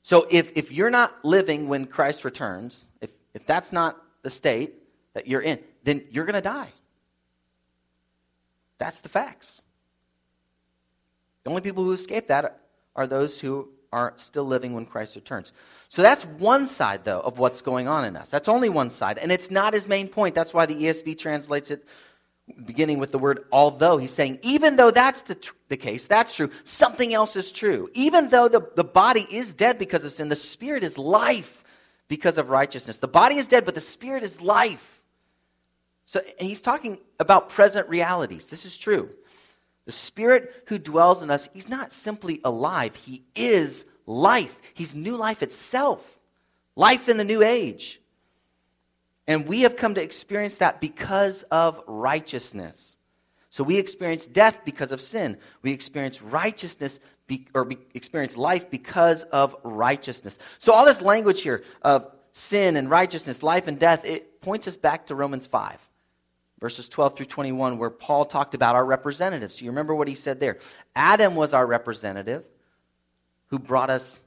So 0.02 0.26
if, 0.30 0.52
if 0.56 0.72
you're 0.72 0.90
not 0.90 1.24
living 1.24 1.68
when 1.68 1.86
Christ 1.86 2.24
returns, 2.24 2.86
if, 3.00 3.10
if 3.34 3.46
that's 3.46 3.72
not 3.72 4.02
the 4.22 4.30
state 4.30 4.74
that 5.14 5.26
you're 5.26 5.42
in, 5.42 5.58
then 5.84 6.04
you're 6.10 6.24
going 6.24 6.34
to 6.34 6.40
die. 6.40 6.70
That's 8.78 9.00
the 9.00 9.08
facts. 9.08 9.62
The 11.44 11.50
only 11.50 11.62
people 11.62 11.84
who 11.84 11.92
escape 11.92 12.28
that 12.28 12.60
are 12.96 13.06
those 13.06 13.40
who 13.40 13.68
are 13.92 14.14
still 14.16 14.44
living 14.44 14.74
when 14.74 14.86
Christ 14.86 15.16
returns. 15.16 15.52
So 15.88 16.02
that's 16.02 16.24
one 16.24 16.66
side, 16.66 17.04
though, 17.04 17.20
of 17.20 17.38
what's 17.38 17.60
going 17.60 17.88
on 17.88 18.04
in 18.06 18.16
us. 18.16 18.30
That's 18.30 18.48
only 18.48 18.70
one 18.70 18.90
side. 18.90 19.18
And 19.18 19.30
it's 19.30 19.50
not 19.50 19.74
his 19.74 19.86
main 19.86 20.08
point. 20.08 20.34
That's 20.34 20.54
why 20.54 20.66
the 20.66 20.74
ESV 20.74 21.18
translates 21.18 21.70
it 21.70 21.86
beginning 22.64 22.98
with 22.98 23.12
the 23.12 23.18
word 23.18 23.44
although. 23.52 23.98
He's 23.98 24.12
saying, 24.12 24.38
even 24.42 24.76
though 24.76 24.90
that's 24.90 25.22
the, 25.22 25.34
tr- 25.34 25.54
the 25.68 25.76
case, 25.76 26.06
that's 26.06 26.34
true, 26.34 26.50
something 26.64 27.14
else 27.14 27.36
is 27.36 27.52
true. 27.52 27.88
Even 27.94 28.28
though 28.28 28.48
the, 28.48 28.68
the 28.74 28.84
body 28.84 29.26
is 29.30 29.54
dead 29.54 29.78
because 29.78 30.04
of 30.04 30.12
sin, 30.12 30.28
the 30.28 30.36
spirit 30.36 30.82
is 30.84 30.98
life 30.98 31.64
because 32.08 32.38
of 32.38 32.50
righteousness. 32.50 32.98
The 32.98 33.08
body 33.08 33.36
is 33.36 33.46
dead, 33.46 33.64
but 33.64 33.74
the 33.74 33.80
spirit 33.80 34.22
is 34.22 34.40
life. 34.40 35.02
So 36.04 36.20
he's 36.38 36.60
talking 36.60 36.98
about 37.20 37.48
present 37.48 37.88
realities. 37.88 38.46
This 38.46 38.66
is 38.66 38.76
true. 38.76 39.08
The 39.84 39.92
Spirit 39.92 40.64
who 40.66 40.78
dwells 40.78 41.22
in 41.22 41.30
us, 41.30 41.48
He's 41.52 41.68
not 41.68 41.92
simply 41.92 42.40
alive, 42.44 42.94
He 42.96 43.24
is 43.34 43.84
life. 44.06 44.56
He's 44.74 44.94
new 44.94 45.16
life 45.16 45.42
itself, 45.42 46.18
life 46.76 47.08
in 47.08 47.16
the 47.16 47.24
new 47.24 47.42
age. 47.42 48.00
And 49.26 49.46
we 49.46 49.62
have 49.62 49.76
come 49.76 49.94
to 49.94 50.02
experience 50.02 50.56
that 50.56 50.80
because 50.80 51.44
of 51.44 51.82
righteousness. 51.86 52.96
So 53.50 53.62
we 53.62 53.76
experience 53.76 54.26
death 54.26 54.58
because 54.64 54.92
of 54.92 55.00
sin. 55.00 55.38
We 55.62 55.72
experience 55.72 56.22
righteousness 56.22 57.00
be, 57.26 57.46
or 57.54 57.64
be, 57.64 57.78
experience 57.94 58.36
life 58.36 58.70
because 58.70 59.22
of 59.24 59.54
righteousness. 59.62 60.38
So 60.58 60.72
all 60.72 60.84
this 60.84 61.02
language 61.02 61.42
here 61.42 61.62
of 61.82 62.10
sin 62.32 62.76
and 62.76 62.90
righteousness, 62.90 63.42
life 63.42 63.68
and 63.68 63.78
death, 63.78 64.04
it 64.04 64.40
points 64.40 64.66
us 64.66 64.76
back 64.76 65.06
to 65.06 65.14
Romans 65.14 65.46
5 65.46 65.78
verses 66.62 66.88
12 66.88 67.16
through 67.16 67.26
21, 67.26 67.76
where 67.76 67.90
Paul 67.90 68.24
talked 68.24 68.54
about 68.54 68.76
our 68.76 68.84
representatives. 68.84 69.56
So 69.56 69.64
you 69.64 69.72
remember 69.72 69.96
what 69.96 70.06
he 70.06 70.14
said 70.14 70.38
there. 70.38 70.58
Adam 70.94 71.34
was 71.34 71.52
our 71.52 71.66
representative 71.66 72.44
who 73.48 73.58
brought 73.58 73.90
us 73.90 74.22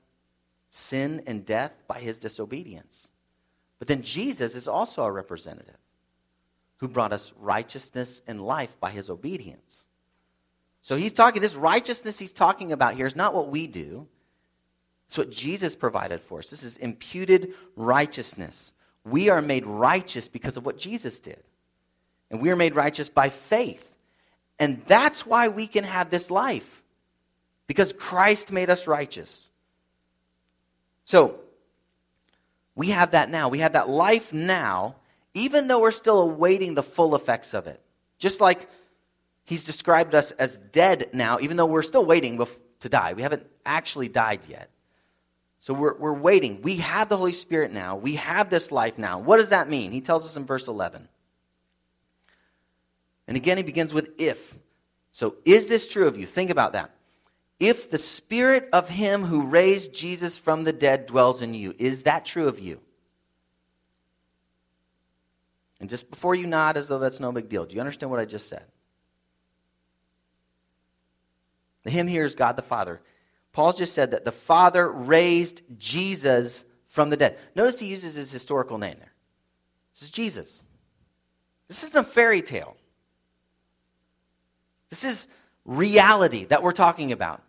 sin 0.70 1.24
and 1.26 1.46
death 1.46 1.72
by 1.88 2.00
his 2.00 2.18
disobedience. 2.18 3.10
But 3.80 3.88
then 3.88 4.02
Jesus 4.02 4.56
is 4.56 4.68
also 4.68 5.04
our 5.04 5.12
representative 5.12 5.78
who 6.78 6.88
brought 6.88 7.14
us 7.14 7.32
righteousness 7.40 8.22
and 8.28 8.42
life 8.42 8.80
by 8.80 8.92
his 8.92 9.10
obedience. 9.10 9.86
So 10.82 10.96
he's 10.96 11.14
talking, 11.14 11.42
this 11.42 11.56
righteousness 11.56 12.20
he's 12.20 12.32
talking 12.32 12.72
about 12.72 12.96
here 12.96 13.08
is 13.08 13.16
not 13.16 13.34
what 13.34 13.50
we 13.50 13.68
do. 13.68 14.08
It's 15.08 15.18
what 15.18 15.32
Jesus 15.32 15.76
provided 15.76 16.22
for 16.22 16.40
us. 16.40 16.50
This 16.50 16.64
is 16.64 16.78
imputed 16.78 17.54
righteousness. 17.76 18.72
We 19.04 19.30
are 19.30 19.42
made 19.42 19.66
righteous 19.66 20.28
because 20.28 20.58
of 20.58 20.66
what 20.66 20.78
Jesus 20.78 21.20
did. 21.20 21.42
And 22.32 22.42
we 22.42 22.50
are 22.50 22.56
made 22.56 22.76
righteous 22.76 23.10
by 23.10 23.30
faith. 23.30 23.92
And 24.60 24.82
that's 24.88 25.26
why 25.26 25.48
we 25.48 25.68
can 25.68 25.84
have 25.84 26.10
this 26.10 26.32
life. 26.32 26.84
Because 27.68 27.94
Christ 27.94 28.52
made 28.52 28.70
us 28.70 28.88
righteous. 28.88 29.50
So, 31.06 31.40
we 32.76 32.90
have 32.90 33.12
that 33.12 33.30
now. 33.30 33.50
We 33.50 33.60
have 33.60 33.74
that 33.74 33.90
life 33.90 34.34
now, 34.34 34.96
even 35.34 35.68
though 35.68 35.80
we're 35.80 35.92
still 35.92 36.22
awaiting 36.22 36.76
the 36.76 36.84
full 36.84 37.16
effects 37.16 37.54
of 37.54 37.68
it. 37.68 37.82
Just 38.18 38.42
like 38.42 38.70
he's 39.46 39.64
described 39.64 40.14
us 40.14 40.32
as 40.32 40.58
dead 40.58 41.10
now, 41.14 41.40
even 41.40 41.58
though 41.58 41.66
we're 41.66 41.82
still 41.82 42.06
waiting 42.06 42.46
to 42.82 42.90
die. 42.90 43.14
We 43.14 43.22
haven't 43.22 43.48
actually 43.66 44.10
died 44.10 44.42
yet. 44.48 44.70
So 45.60 45.74
we're, 45.74 45.96
we're 45.96 46.14
waiting. 46.14 46.62
We 46.62 46.76
have 46.78 47.10
the 47.10 47.18
Holy 47.18 47.32
Spirit 47.32 47.72
now. 47.72 47.96
We 47.96 48.16
have 48.16 48.50
this 48.50 48.72
life 48.72 48.98
now. 48.98 49.20
What 49.20 49.38
does 49.38 49.50
that 49.50 49.70
mean? 49.70 49.92
He 49.92 50.02
tells 50.02 50.26
us 50.26 50.36
in 50.38 50.46
verse 50.46 50.68
11. 50.68 51.08
And 53.28 53.38
again, 53.38 53.58
he 53.58 53.64
begins 53.64 53.94
with 53.94 54.12
if. 54.20 54.54
So 55.12 55.36
is 55.46 55.68
this 55.68 55.88
true 55.88 56.08
of 56.08 56.18
you? 56.18 56.28
Think 56.28 56.50
about 56.50 56.74
that. 56.74 56.95
If 57.60 57.90
the 57.90 57.98
spirit 57.98 58.68
of 58.74 58.90
him 58.90 59.24
who 59.24 59.48
raised 59.48 59.94
Jesus 59.94 60.38
from 60.38 60.64
the 60.64 60.74
dead 60.74 61.06
dwells 61.06 61.42
in 61.42 61.54
you, 61.54 61.74
is 61.78 62.04
that 62.04 62.26
true 62.26 62.48
of 62.48 62.60
you? 62.60 62.82
And 65.80 65.90
just 65.90 66.10
before 66.10 66.36
you 66.36 66.48
nod 66.48 66.78
as 66.78 66.88
though 66.88 67.00
that's 67.00 67.20
no 67.20 67.32
big 67.32 67.50
deal, 67.50 67.66
do 67.66 67.74
you 67.76 67.80
understand 67.80 68.12
what 68.12 68.20
I 68.20 68.26
just 68.26 68.48
said? 68.48 68.66
The 71.84 71.92
him 71.92 72.08
here 72.08 72.26
is 72.26 72.36
God 72.36 72.56
the 72.56 72.62
Father. 72.62 73.02
Paul 73.54 73.72
just 73.72 73.94
said 73.94 74.12
that 74.12 74.26
the 74.26 74.32
Father 74.32 74.92
raised 74.92 75.62
Jesus 75.78 76.66
from 76.88 77.10
the 77.10 77.18
dead. 77.18 77.38
Notice 77.56 77.80
he 77.80 77.88
uses 77.88 78.16
his 78.16 78.32
historical 78.32 78.78
name 78.78 78.96
there. 79.00 79.14
This 79.94 80.04
is 80.04 80.10
Jesus. 80.10 80.66
This 81.68 81.84
isn't 81.84 81.96
a 81.96 82.04
fairy 82.04 82.42
tale. 82.42 82.76
This 84.90 85.04
is 85.04 85.28
reality 85.66 86.46
that 86.46 86.64
we're 86.64 86.72
talking 86.72 87.12
about. 87.12 87.42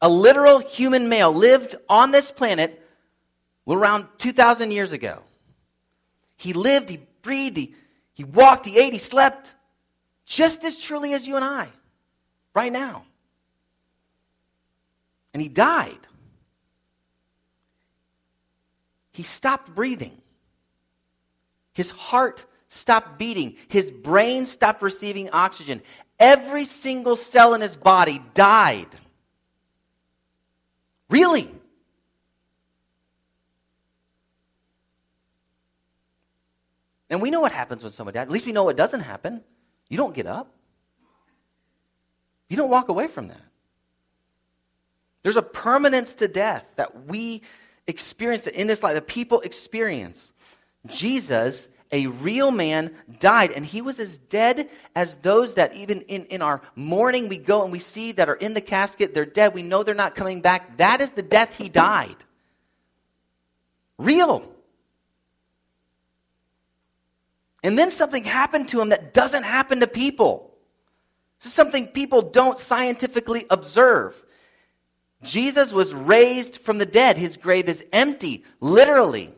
A 0.00 0.08
literal 0.08 0.58
human 0.58 1.08
male 1.08 1.32
lived 1.32 1.76
on 1.88 2.10
this 2.10 2.32
planet 2.32 2.82
around 3.68 4.06
2,000 4.18 4.70
years 4.72 4.92
ago. 4.92 5.22
He 6.36 6.52
lived, 6.52 6.90
he 6.90 7.00
breathed, 7.22 7.56
he, 7.56 7.74
he 8.14 8.24
walked, 8.24 8.66
he 8.66 8.78
ate, 8.78 8.92
he 8.92 8.98
slept, 8.98 9.54
just 10.26 10.64
as 10.64 10.78
truly 10.78 11.14
as 11.14 11.26
you 11.26 11.36
and 11.36 11.44
I, 11.44 11.68
right 12.54 12.72
now 12.72 13.04
and 15.32 15.42
he 15.42 15.48
died. 15.48 15.98
He 19.12 19.22
stopped 19.22 19.74
breathing. 19.74 20.20
His 21.72 21.90
heart 21.90 22.44
stopped 22.68 23.18
beating. 23.18 23.56
His 23.68 23.90
brain 23.90 24.46
stopped 24.46 24.82
receiving 24.82 25.30
oxygen. 25.30 25.82
Every 26.18 26.64
single 26.64 27.16
cell 27.16 27.54
in 27.54 27.60
his 27.60 27.76
body 27.76 28.22
died. 28.34 28.88
Really? 31.08 31.50
And 37.10 37.20
we 37.20 37.30
know 37.30 37.40
what 37.40 37.52
happens 37.52 37.82
when 37.82 37.92
someone 37.92 38.14
dies. 38.14 38.22
At 38.22 38.30
least 38.30 38.46
we 38.46 38.52
know 38.52 38.64
what 38.64 38.76
doesn't 38.76 39.00
happen. 39.00 39.42
You 39.88 39.98
don't 39.98 40.14
get 40.14 40.26
up, 40.26 40.50
you 42.48 42.56
don't 42.56 42.70
walk 42.70 42.88
away 42.88 43.06
from 43.08 43.28
that. 43.28 43.42
There's 45.22 45.36
a 45.36 45.42
permanence 45.42 46.14
to 46.16 46.28
death 46.28 46.72
that 46.76 47.06
we 47.06 47.42
experience 47.86 48.46
in 48.46 48.66
this 48.66 48.82
life, 48.82 48.94
that 48.94 49.06
people 49.06 49.40
experience. 49.40 50.32
Jesus, 50.86 51.68
a 51.92 52.06
real 52.06 52.50
man, 52.50 52.94
died, 53.20 53.50
and 53.50 53.64
he 53.64 53.82
was 53.82 54.00
as 54.00 54.18
dead 54.18 54.70
as 54.96 55.16
those 55.16 55.54
that 55.54 55.74
even 55.74 56.00
in, 56.02 56.24
in 56.26 56.42
our 56.42 56.62
mourning 56.74 57.28
we 57.28 57.36
go 57.36 57.62
and 57.62 57.70
we 57.70 57.78
see 57.78 58.12
that 58.12 58.28
are 58.28 58.36
in 58.36 58.54
the 58.54 58.60
casket, 58.60 59.12
they're 59.12 59.26
dead. 59.26 59.54
We 59.54 59.62
know 59.62 59.82
they're 59.82 59.94
not 59.94 60.14
coming 60.14 60.40
back. 60.40 60.78
That 60.78 61.02
is 61.02 61.10
the 61.10 61.22
death 61.22 61.56
he 61.56 61.68
died. 61.68 62.16
Real. 63.98 64.50
And 67.62 67.78
then 67.78 67.90
something 67.90 68.24
happened 68.24 68.70
to 68.70 68.80
him 68.80 68.88
that 68.88 69.14
doesn't 69.14 69.44
happen 69.44 69.80
to 69.80 69.86
people. 69.86 70.50
This 71.38 71.46
is 71.48 71.52
something 71.52 71.86
people 71.88 72.22
don't 72.22 72.58
scientifically 72.58 73.46
observe. 73.50 74.20
Jesus 75.22 75.72
was 75.72 75.94
raised 75.94 76.56
from 76.56 76.78
the 76.78 76.86
dead. 76.86 77.18
His 77.18 77.36
grave 77.36 77.68
is 77.68 77.84
empty, 77.92 78.44
literally. 78.60 79.34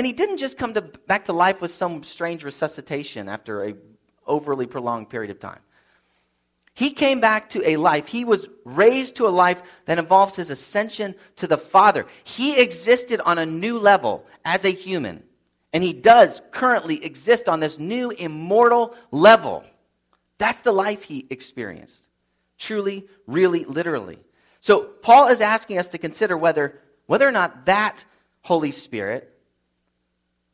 And 0.00 0.06
he 0.06 0.14
didn't 0.14 0.38
just 0.38 0.56
come 0.56 0.72
to, 0.72 0.80
back 0.80 1.26
to 1.26 1.34
life 1.34 1.60
with 1.60 1.72
some 1.72 2.02
strange 2.02 2.42
resuscitation 2.42 3.28
after 3.28 3.66
a 3.66 3.74
overly 4.26 4.64
prolonged 4.64 5.10
period 5.10 5.30
of 5.30 5.38
time. 5.38 5.58
He 6.72 6.88
came 6.88 7.20
back 7.20 7.50
to 7.50 7.68
a 7.68 7.76
life. 7.76 8.08
He 8.08 8.24
was 8.24 8.48
raised 8.64 9.16
to 9.16 9.26
a 9.26 9.28
life 9.28 9.62
that 9.84 9.98
involves 9.98 10.36
his 10.36 10.48
ascension 10.48 11.14
to 11.36 11.46
the 11.46 11.58
Father. 11.58 12.06
He 12.24 12.58
existed 12.58 13.20
on 13.26 13.36
a 13.36 13.44
new 13.44 13.78
level 13.78 14.24
as 14.42 14.64
a 14.64 14.70
human. 14.70 15.22
And 15.74 15.84
he 15.84 15.92
does 15.92 16.40
currently 16.50 17.04
exist 17.04 17.46
on 17.46 17.60
this 17.60 17.78
new 17.78 18.08
immortal 18.08 18.94
level. 19.10 19.64
That's 20.38 20.62
the 20.62 20.72
life 20.72 21.02
he 21.02 21.26
experienced 21.28 22.08
truly, 22.56 23.06
really, 23.26 23.66
literally. 23.66 24.20
So 24.60 24.80
Paul 25.02 25.28
is 25.28 25.42
asking 25.42 25.76
us 25.76 25.88
to 25.88 25.98
consider 25.98 26.38
whether, 26.38 26.80
whether 27.04 27.28
or 27.28 27.32
not 27.32 27.66
that 27.66 28.02
Holy 28.40 28.70
Spirit, 28.70 29.36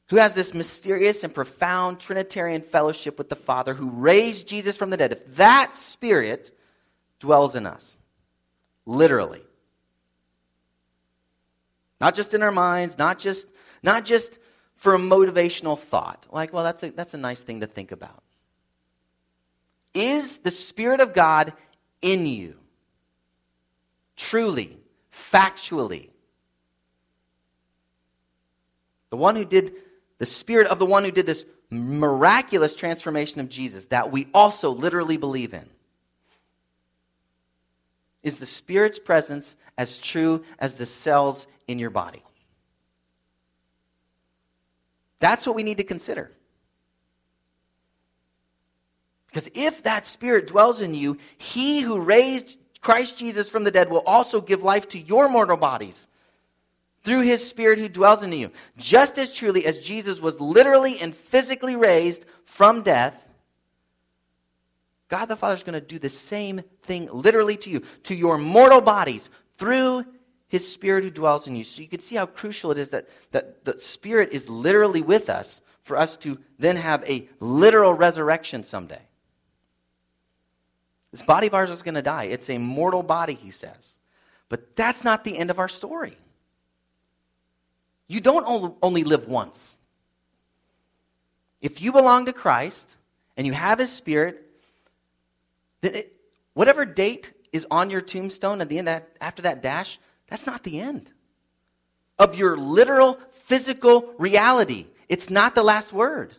who 0.09 0.17
has 0.17 0.35
this 0.35 0.55
mysterious 0.55 1.25
and 1.25 1.35
profound 1.35 1.99
Trinitarian 1.99 2.63
fellowship 2.63 3.19
with 3.19 3.29
the 3.29 3.37
Father, 3.37 3.75
who 3.75 3.91
raised 3.91 4.47
Jesus 4.47 4.77
from 4.77 4.91
the 4.91 4.97
dead, 4.97 5.13
if 5.13 5.37
that 5.37 5.75
Spirit 5.75 6.57
dwells 7.19 7.57
in 7.57 7.67
us, 7.67 7.99
literally. 8.85 9.43
Not 12.01 12.15
just 12.15 12.35
in 12.35 12.43
our 12.43 12.53
minds, 12.53 12.99
not 12.99 13.19
just, 13.19 13.49
not 13.83 14.05
just 14.05 14.39
for 14.77 14.95
a 14.95 14.99
motivational 14.99 15.79
thought. 15.79 16.27
Like, 16.31 16.53
well, 16.53 16.63
that's 16.63 16.83
a, 16.83 16.91
that's 16.91 17.15
a 17.15 17.19
nice 17.19 17.41
thing 17.41 17.61
to 17.61 17.67
think 17.67 17.91
about. 17.91 18.23
Is 19.95 20.39
the 20.39 20.51
Spirit 20.51 21.01
of 21.01 21.15
God 21.15 21.55
in 22.03 22.27
you. 22.27 22.57
Truly, 24.15 24.79
factually. 25.13 26.11
The 29.11 29.17
one 29.17 29.37
who 29.37 29.45
did, 29.45 29.73
the 30.19 30.27
spirit 30.27 30.67
of 30.69 30.79
the 30.79 30.87
one 30.87 31.05
who 31.05 31.11
did 31.11 31.27
this 31.27 31.45
miraculous 31.71 32.77
transformation 32.77 33.41
of 33.41 33.49
Jesus 33.49 33.87
that 33.87 34.11
we 34.13 34.29
also 34.33 34.71
literally 34.71 35.17
believe 35.17 35.55
in. 35.55 35.69
Is 38.23 38.39
the 38.39 38.47
Spirit's 38.47 38.99
presence 38.99 39.57
as 39.79 39.99
true 39.99 40.45
as 40.59 40.75
the 40.75 40.87
cells 40.87 41.47
in 41.69 41.79
your 41.79 41.91
body? 41.91 42.23
That's 45.21 45.47
what 45.47 45.57
we 45.57 45.63
need 45.63 45.77
to 45.79 45.85
consider. 45.85 46.31
Because 49.29 49.49
if 49.55 49.83
that 49.85 50.07
Spirit 50.07 50.47
dwells 50.47 50.81
in 50.81 50.95
you, 50.95 51.19
he 51.39 51.81
who 51.81 52.01
raised 52.01 52.57
Christ 52.81 53.19
Jesus 53.19 53.49
from 53.49 53.65
the 53.65 53.71
dead 53.71 53.91
will 53.91 54.03
also 54.07 54.41
give 54.41 54.63
life 54.63 54.89
to 54.89 54.99
your 54.99 55.29
mortal 55.29 55.57
bodies 55.57 56.09
through 57.07 57.21
his 57.21 57.49
Spirit 57.49 57.79
who 57.79 57.89
dwells 57.89 58.25
in 58.25 58.33
you. 58.33 58.51
Just 58.77 59.17
as 59.17 59.33
truly 59.33 59.65
as 59.65 59.81
Jesus 59.81 60.21
was 60.21 60.41
literally 60.41 60.99
and 60.99 61.15
physically 61.15 61.77
raised 61.77 62.27
from 62.45 62.83
death, 62.83 63.25
God 65.09 65.27
the 65.27 65.37
Father 65.37 65.55
is 65.55 65.63
going 65.63 65.81
to 65.81 65.87
do 65.87 66.01
the 66.01 66.09
same 66.09 66.63
thing 66.83 67.09
literally 67.13 67.57
to 67.59 67.71
you, 67.71 67.83
to 68.03 68.15
your 68.17 68.39
mortal 68.39 68.81
bodies, 68.81 69.31
through 69.57 70.05
his 70.49 70.69
Spirit 70.69 71.05
who 71.05 71.11
dwells 71.11 71.47
in 71.47 71.55
you. 71.55 71.63
So 71.63 71.81
you 71.81 71.87
can 71.87 72.01
see 72.01 72.17
how 72.17 72.27
crucial 72.27 72.73
it 72.73 72.79
is 72.81 72.89
that, 72.89 73.09
that 73.31 73.65
the 73.65 73.81
Spirit 73.81 74.31
is 74.33 74.49
literally 74.49 75.03
with 75.03 75.31
us 75.31 75.63
for 75.85 75.97
us 75.97 76.17
to 76.17 76.41
then 76.59 76.75
have 76.75 77.09
a 77.09 77.29
literal 77.39 77.95
resurrection 77.95 78.65
someday. 78.65 79.03
This 81.13 81.23
body 81.23 81.47
of 81.47 81.55
ours 81.55 81.71
is 81.71 81.85
going 81.85 81.95
to 81.95 82.03
die. 82.03 82.25
It's 82.25 82.51
a 82.51 82.59
mortal 82.59 83.05
body, 83.05 83.35
he 83.35 83.53
says. 83.53 83.95
But 84.49 84.75
that's 84.75 85.05
not 85.05 85.23
the 85.23 85.39
end 85.39 85.51
of 85.51 85.61
our 85.61 85.69
story. 85.69 86.17
You 88.09 88.21
don't 88.21 88.77
only 88.83 89.05
live 89.05 89.27
once. 89.27 89.77
If 91.61 91.81
you 91.81 91.93
belong 91.93 92.27
to 92.27 92.33
Christ 92.33 92.97
and 93.37 93.47
you 93.47 93.53
have 93.53 93.79
his 93.79 93.91
spirit, 93.93 94.43
then 95.81 95.95
it, 95.97 96.17
whatever 96.55 96.85
date 96.85 97.33
is 97.53 97.67
on 97.71 97.91
your 97.91 98.01
tombstone 98.01 98.61
at 98.61 98.69
the 98.69 98.79
end 98.79 98.89
that, 98.89 99.09
after 99.21 99.43
that 99.43 99.63
dash, 99.63 99.99
that's 100.29 100.47
not 100.47 100.63
the 100.63 100.81
end 100.81 101.13
of 102.19 102.37
your 102.37 102.57
literal 102.57 103.19
physical 103.33 104.13
reality. 104.19 104.87
It's 105.09 105.31
not 105.31 105.55
the 105.55 105.63
last 105.63 105.93
word. 105.93 106.35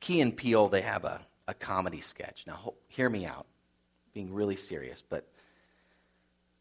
Key 0.00 0.20
and 0.20 0.34
Peele, 0.36 0.68
they 0.68 0.80
have 0.80 1.04
a, 1.04 1.20
a 1.46 1.54
comedy 1.54 2.00
sketch. 2.00 2.44
Now, 2.46 2.72
hear 2.88 3.10
me 3.10 3.26
out, 3.26 3.46
being 4.12 4.32
really 4.32 4.56
serious, 4.56 5.02
but 5.08 5.24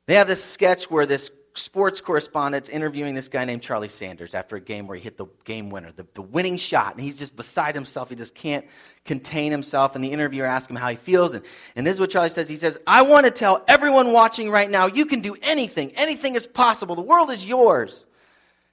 they 0.06 0.16
have 0.16 0.28
this 0.28 0.44
sketch 0.44 0.90
where 0.90 1.06
this 1.06 1.32
sports 1.58 2.00
correspondent's 2.02 2.70
interviewing 2.70 3.16
this 3.16 3.28
guy 3.28 3.44
named 3.44 3.62
Charlie 3.62 3.90
Sanders 3.90 4.36
after 4.36 4.56
a 4.56 4.62
game 4.62 4.88
where 4.88 4.96
he 4.96 5.04
hit 5.04 5.18
the 5.18 5.26
game 5.44 5.70
winner, 5.70 5.92
the, 5.92 6.06
the 6.14 6.22
winning 6.22 6.56
shot, 6.56 6.94
and 6.94 7.02
he's 7.02 7.18
just 7.18 7.36
beside 7.36 7.76
himself. 7.76 8.10
He 8.10 8.16
just 8.16 8.36
can't 8.36 8.66
contain 9.06 9.52
himself. 9.52 9.96
And 9.96 10.04
the 10.04 10.12
interviewer 10.12 10.46
asks 10.46 10.70
him 10.70 10.76
how 10.76 10.90
he 10.90 10.96
feels. 10.96 11.34
And, 11.34 11.44
and 11.76 11.86
this 11.86 11.96
is 11.96 12.00
what 12.00 12.10
Charlie 12.10 12.30
says. 12.30 12.48
He 12.48 12.56
says, 12.56 12.78
I 12.86 13.02
want 13.02 13.26
to 13.26 13.32
tell 13.32 13.64
everyone 13.68 14.14
watching 14.14 14.50
right 14.50 14.70
now, 14.70 14.88
you 14.88 15.06
can 15.06 15.20
do 15.20 15.36
anything. 15.42 15.92
Anything 15.96 16.36
is 16.36 16.48
possible. 16.48 16.96
The 16.96 17.02
world 17.02 17.32
is 17.32 17.46
yours. 17.46 18.06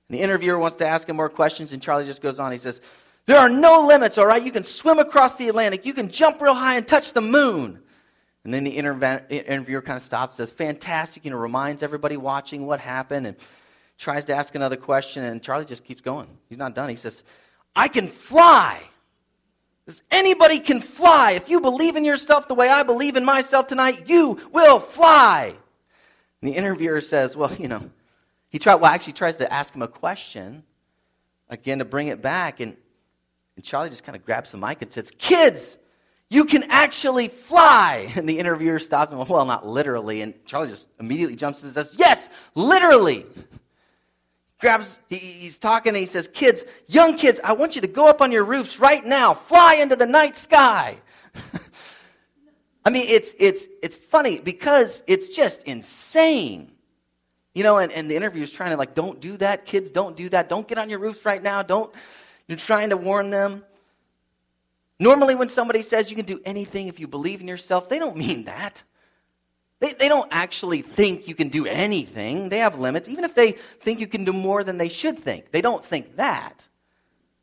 And 0.09 0.19
the 0.19 0.23
interviewer 0.23 0.59
wants 0.59 0.77
to 0.77 0.87
ask 0.87 1.09
him 1.09 1.17
more 1.17 1.31
questions, 1.31 1.73
and 1.73 1.83
Charlie 1.83 2.05
just 2.05 2.23
goes 2.23 2.39
on. 2.39 2.53
He 2.53 2.59
says, 2.59 2.81
There 3.27 3.39
are 3.39 3.49
no 3.49 3.87
limits, 3.87 4.19
all 4.19 4.27
right? 4.27 4.45
You 4.45 4.53
can 4.53 4.65
swim 4.65 4.99
across 4.99 5.37
the 5.37 5.49
Atlantic. 5.49 5.87
You 5.87 5.95
can 5.95 6.11
jump 6.11 6.41
real 6.43 6.55
high 6.55 6.77
and 6.77 6.87
touch 6.87 7.13
the 7.13 7.23
moon. 7.23 7.81
And 8.45 8.53
then 8.53 8.65
the 8.65 8.71
interviewer 8.71 9.81
kind 9.81 9.97
of 9.97 10.03
stops, 10.03 10.37
says, 10.37 10.53
Fantastic, 10.53 11.25
you 11.25 11.31
know, 11.31 11.39
reminds 11.39 11.83
everybody 11.83 12.17
watching 12.17 12.67
what 12.67 12.79
happened 12.79 13.27
and 13.27 13.37
tries 13.97 14.27
to 14.27 14.35
ask 14.35 14.55
another 14.55 14.77
question. 14.77 15.25
And 15.25 15.43
Charlie 15.43 15.65
just 15.65 15.85
keeps 15.85 16.03
going. 16.03 16.29
He's 16.49 16.59
not 16.59 16.75
done. 16.75 16.91
He 16.91 16.97
says, 16.97 17.25
I 17.75 17.89
can 17.89 18.07
fly. 18.07 18.83
Says, 19.87 20.03
Anybody 20.11 20.61
can 20.61 20.83
fly. 20.83 21.33
If 21.33 21.49
you 21.49 21.61
believe 21.61 21.97
in 21.97 22.05
yourself 22.05 22.47
the 22.47 22.55
way 22.55 22.69
I 22.69 22.83
believe 22.83 23.17
in 23.17 23.25
myself 23.25 23.67
tonight, 23.67 24.09
you 24.09 24.39
will 24.53 24.79
fly. 24.79 25.55
And 26.43 26.53
the 26.53 26.57
interviewer 26.57 27.01
says, 27.01 27.37
Well, 27.37 27.53
you 27.55 27.69
know, 27.69 27.91
he 28.51 28.59
tried, 28.59 28.77
well, 28.77 28.93
actually 28.93 29.15
tries 29.15 29.37
to 29.39 29.51
ask 29.51 29.75
him 29.75 29.81
a 29.81 29.89
question 29.89 30.63
again 31.49 31.79
to 31.79 31.87
bring 31.87 32.09
it 32.09 32.21
back. 32.21 32.61
And, 32.61 32.77
and 33.57 33.65
Charlie 33.65 33.89
just 33.89 34.05
kind 34.05 34.17
of 34.17 34.25
grabs 34.25 34.53
the 34.53 34.59
mic 34.59 34.83
and 34.83 34.93
says, 34.93 35.11
Kids, 35.17 35.79
you 36.31 36.45
can 36.45 36.65
actually 36.65 37.29
fly. 37.29 38.13
And 38.17 38.29
the 38.29 38.39
interviewer 38.39 38.79
stops 38.79 39.13
him, 39.13 39.19
well, 39.19 39.45
not 39.45 39.67
literally. 39.67 40.23
And 40.23 40.35
Charlie 40.47 40.69
just 40.69 40.89
immediately 40.99 41.37
jumps 41.37 41.63
and 41.63 41.73
says, 41.73 41.95
yes, 41.99 42.29
literally. 42.55 43.27
Grabs, 44.61 44.99
he, 45.09 45.17
he's 45.17 45.59
talking 45.59 45.91
and 45.91 45.99
he 45.99 46.07
says, 46.07 46.29
kids, 46.29 46.65
young 46.87 47.17
kids, 47.17 47.41
I 47.45 47.53
want 47.53 47.75
you 47.75 47.83
to 47.83 47.89
go 47.89 48.07
up 48.07 48.23
on 48.23 48.33
your 48.33 48.45
roofs 48.45 48.79
right 48.81 49.05
now, 49.05 49.35
fly 49.35 49.75
into 49.75 49.97
the 49.97 50.07
night 50.07 50.37
sky. 50.37 50.97
I 52.85 52.91
mean, 52.91 53.07
it's, 53.09 53.35
it's, 53.39 53.67
it's 53.83 53.97
funny 53.97 54.39
because 54.39 55.03
it's 55.07 55.29
just 55.29 55.65
insane. 55.65 56.71
You 57.55 57.63
know, 57.63 57.79
and, 57.79 57.93
and 57.93 58.11
the 58.11 58.17
interviewer's 58.17 58.51
trying 58.51 58.71
to 58.71 58.77
like, 58.77 58.95
don't 58.95 59.21
do 59.21 59.37
that, 59.37 59.65
kids, 59.65 59.91
don't 59.91 60.17
do 60.17 60.29
that. 60.31 60.49
Don't 60.49 60.67
get 60.67 60.79
on 60.79 60.91
your 60.91 60.99
roofs 60.99 61.25
right 61.25 61.43
now. 61.43 61.63
Don't, 61.63 61.95
you're 62.49 62.59
trying 62.59 62.91
to 62.91 62.97
warn 62.97 63.31
them. 63.31 63.65
Normally, 65.05 65.35
when 65.35 65.51
somebody 65.51 65.83
says 65.83 66.09
you 66.09 66.17
can 66.17 66.25
do 66.25 66.41
anything 66.47 66.89
if 66.89 66.99
you 66.99 67.07
believe 67.07 67.43
in 67.43 67.47
yourself, 67.47 67.91
they 67.91 67.99
don't 67.99 68.17
mean 68.17 68.45
that. 68.45 68.83
They, 69.79 69.93
they 69.93 70.09
don't 70.09 70.31
actually 70.33 70.81
think 70.81 71.29
you 71.29 71.35
can 71.35 71.51
do 71.51 71.67
anything. 71.67 72.49
They 72.49 72.61
have 72.61 72.79
limits, 72.79 73.07
even 73.07 73.23
if 73.25 73.35
they 73.35 73.53
think 73.53 74.01
you 74.01 74.07
can 74.07 74.25
do 74.25 74.33
more 74.33 74.65
than 74.65 74.79
they 74.79 74.89
should 74.89 75.19
think. 75.19 75.51
They 75.51 75.61
don't 75.61 75.85
think 75.85 76.17
that. 76.17 76.67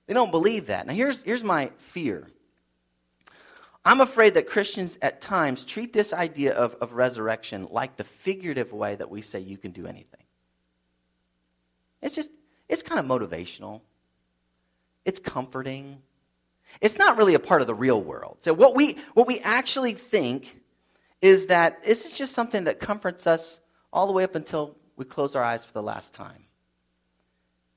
They 0.07 0.15
don't 0.15 0.31
believe 0.31 0.65
that. 0.67 0.87
Now, 0.87 0.93
here's, 0.93 1.21
here's 1.21 1.43
my 1.43 1.69
fear 1.77 2.27
I'm 3.85 4.01
afraid 4.01 4.33
that 4.33 4.47
Christians 4.47 4.97
at 5.03 5.21
times 5.21 5.63
treat 5.63 5.93
this 5.93 6.13
idea 6.13 6.55
of, 6.55 6.73
of 6.81 6.93
resurrection 6.93 7.67
like 7.69 7.95
the 7.95 8.05
figurative 8.05 8.73
way 8.73 8.95
that 8.95 9.11
we 9.11 9.21
say 9.21 9.39
you 9.39 9.59
can 9.59 9.69
do 9.69 9.85
anything. 9.85 10.23
It's 12.01 12.15
just, 12.15 12.31
it's 12.67 12.81
kind 12.81 12.99
of 12.99 13.05
motivational, 13.05 13.81
it's 15.05 15.19
comforting. 15.19 16.01
It's 16.79 16.97
not 16.97 17.17
really 17.17 17.33
a 17.33 17.39
part 17.39 17.61
of 17.61 17.67
the 17.67 17.75
real 17.75 18.01
world. 18.01 18.37
So, 18.39 18.53
what 18.53 18.75
we, 18.75 18.97
what 19.13 19.27
we 19.27 19.39
actually 19.39 19.93
think 19.93 20.61
is 21.21 21.47
that 21.47 21.83
this 21.83 22.05
is 22.05 22.13
just 22.13 22.33
something 22.33 22.63
that 22.63 22.79
comforts 22.79 23.27
us 23.27 23.59
all 23.91 24.07
the 24.07 24.13
way 24.13 24.23
up 24.23 24.35
until 24.35 24.75
we 24.95 25.05
close 25.05 25.35
our 25.35 25.43
eyes 25.43 25.65
for 25.65 25.73
the 25.73 25.83
last 25.83 26.13
time. 26.13 26.43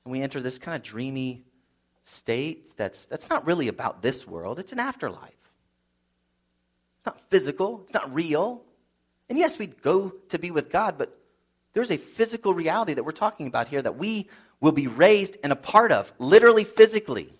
And 0.03 0.11
we 0.11 0.21
enter 0.21 0.41
this 0.41 0.57
kind 0.57 0.75
of 0.75 0.83
dreamy 0.83 1.43
state 2.03 2.69
that's, 2.77 3.05
that's 3.05 3.29
not 3.29 3.45
really 3.45 3.67
about 3.67 4.01
this 4.01 4.27
world, 4.27 4.59
it's 4.59 4.71
an 4.71 4.79
afterlife. 4.79 5.31
It's 6.97 7.05
not 7.05 7.19
physical, 7.29 7.81
it's 7.83 7.93
not 7.93 8.13
real. 8.13 8.61
And 9.29 9.37
yes, 9.37 9.57
we 9.57 9.67
go 9.67 10.13
to 10.29 10.39
be 10.39 10.51
with 10.51 10.71
God, 10.71 10.97
but 10.97 11.17
there's 11.73 11.91
a 11.91 11.97
physical 11.97 12.53
reality 12.53 12.93
that 12.93 13.03
we're 13.03 13.11
talking 13.11 13.47
about 13.47 13.67
here 13.67 13.81
that 13.81 13.97
we 13.97 14.29
will 14.61 14.71
be 14.71 14.87
raised 14.87 15.37
and 15.43 15.51
a 15.51 15.55
part 15.55 15.91
of, 15.91 16.13
literally, 16.19 16.63
physically. 16.63 17.34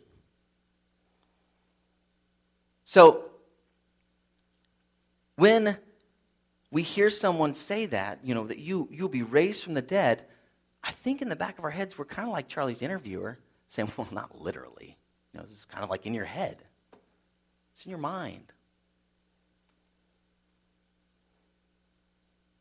So, 2.86 3.26
when 5.36 5.78
we 6.72 6.84
hear 6.84 7.10
someone 7.10 7.54
say 7.54 7.88
that, 7.88 8.20
you 8.24 8.34
know, 8.34 8.46
that 8.48 8.60
you, 8.60 8.88
you'll 8.92 9.10
be 9.10 9.24
raised 9.24 9.64
from 9.64 9.74
the 9.74 9.82
dead, 9.82 10.26
I 10.84 10.92
think 10.92 11.22
in 11.22 11.28
the 11.28 11.36
back 11.36 11.58
of 11.58 11.64
our 11.64 11.72
heads, 11.72 11.98
we're 11.98 12.06
kind 12.06 12.28
of 12.28 12.32
like 12.32 12.48
Charlie's 12.48 12.82
interviewer, 12.82 13.40
saying, 13.68 13.92
well, 13.98 14.08
not 14.12 14.40
literally. 14.40 14.98
You 15.34 15.40
know, 15.40 15.46
this 15.46 15.58
is 15.58 15.66
kind 15.66 15.84
of 15.84 15.90
like 15.90 16.06
in 16.06 16.14
your 16.14 16.26
head, 16.26 16.58
it's 17.74 17.84
in 17.86 17.90
your 17.90 18.00
mind. 18.00 18.54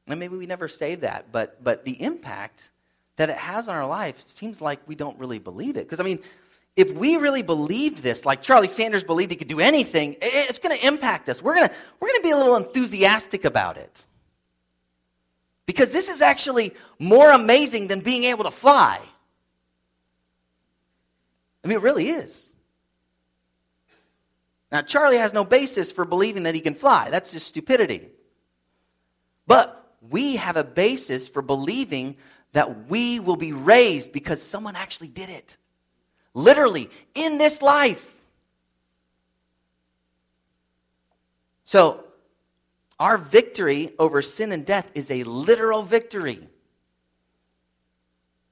And 0.06 0.18
maybe 0.18 0.36
we 0.36 0.46
never 0.46 0.68
say 0.68 0.96
that, 0.96 1.32
but, 1.32 1.62
but 1.62 1.84
the 1.84 2.02
impact 2.02 2.70
that 3.16 3.30
it 3.30 3.36
has 3.36 3.68
on 3.68 3.76
our 3.76 3.86
life 3.86 4.22
seems 4.26 4.60
like 4.60 4.80
we 4.86 4.94
don't 4.94 5.18
really 5.18 5.38
believe 5.38 5.76
it. 5.76 5.86
Because, 5.86 6.00
I 6.00 6.02
mean, 6.02 6.18
if 6.76 6.92
we 6.92 7.16
really 7.16 7.42
believed 7.42 7.98
this, 7.98 8.24
like 8.24 8.42
Charlie 8.42 8.68
Sanders 8.68 9.04
believed 9.04 9.30
he 9.30 9.36
could 9.36 9.48
do 9.48 9.60
anything, 9.60 10.16
it's 10.20 10.58
going 10.58 10.76
to 10.76 10.86
impact 10.86 11.28
us. 11.28 11.40
We're 11.40 11.54
going 11.54 11.68
to, 11.68 11.74
we're 12.00 12.08
going 12.08 12.18
to 12.18 12.22
be 12.22 12.30
a 12.30 12.36
little 12.36 12.56
enthusiastic 12.56 13.44
about 13.44 13.76
it. 13.76 14.04
Because 15.66 15.90
this 15.90 16.08
is 16.08 16.20
actually 16.20 16.74
more 16.98 17.30
amazing 17.30 17.88
than 17.88 18.00
being 18.00 18.24
able 18.24 18.44
to 18.44 18.50
fly. 18.50 19.00
I 21.62 21.68
mean, 21.68 21.78
it 21.78 21.82
really 21.82 22.10
is. 22.10 22.52
Now, 24.70 24.82
Charlie 24.82 25.18
has 25.18 25.32
no 25.32 25.44
basis 25.44 25.92
for 25.92 26.04
believing 26.04 26.42
that 26.42 26.54
he 26.54 26.60
can 26.60 26.74
fly. 26.74 27.08
That's 27.08 27.30
just 27.30 27.46
stupidity. 27.46 28.08
But 29.46 29.94
we 30.10 30.36
have 30.36 30.56
a 30.56 30.64
basis 30.64 31.28
for 31.28 31.40
believing 31.40 32.16
that 32.52 32.88
we 32.88 33.20
will 33.20 33.36
be 33.36 33.52
raised 33.52 34.12
because 34.12 34.42
someone 34.42 34.74
actually 34.74 35.08
did 35.08 35.28
it. 35.28 35.56
Literally, 36.34 36.90
in 37.14 37.38
this 37.38 37.62
life. 37.62 38.14
So, 41.62 42.04
our 43.00 43.16
victory 43.16 43.92
over 43.98 44.20
sin 44.22 44.52
and 44.52 44.66
death 44.66 44.90
is 44.94 45.10
a 45.10 45.24
literal 45.24 45.82
victory. 45.82 46.46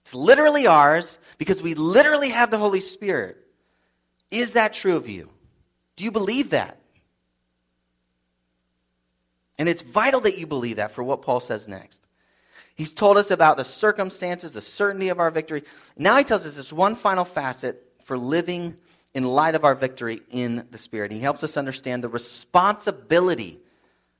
It's 0.03 0.15
literally 0.15 0.67
ours 0.67 1.19
because 1.39 1.63
we 1.63 1.75
literally 1.75 2.31
have 2.31 2.51
the 2.51 2.59
Holy 2.59 2.81
Spirit. 2.81 3.37
Is 4.31 4.53
that 4.53 4.73
true 4.73 4.97
of 4.97 5.09
you? 5.09 5.29
Do 5.97 6.05
you 6.05 6.11
believe 6.11 6.51
that? 6.51 6.79
And 9.59 9.69
it's 9.69 9.83
vital 9.83 10.21
that 10.23 10.39
you 10.39 10.47
believe 10.47 10.77
that 10.77 10.93
for 10.93 11.05
what 11.05 11.23
Paul 11.23 11.39
says 11.39 11.69
next. 11.69 12.02
He's 12.83 12.93
told 12.93 13.17
us 13.17 13.31
about 13.31 13.59
the 13.59 13.65
circumstances, 13.65 14.55
the 14.55 14.61
certainty 14.61 15.09
of 15.11 15.21
our 15.21 15.31
victory. 15.31 15.63
Now 15.97 16.17
he 16.17 16.25
tells 16.25 16.45
us 16.45 16.57
this 16.57 16.73
one 16.73 16.97
final 16.97 17.25
facet 17.25 17.81
for 18.03 18.19
living 18.19 18.77
in 19.15 19.23
light 19.23 19.55
of 19.55 19.65
our 19.65 19.77
victory 19.77 20.23
in 20.33 20.67
the 20.73 20.79
Spirit. 20.79 21.13
He 21.13 21.21
helps 21.21 21.45
us 21.45 21.57
understand 21.57 22.03
the 22.03 22.09
responsibility 22.09 23.61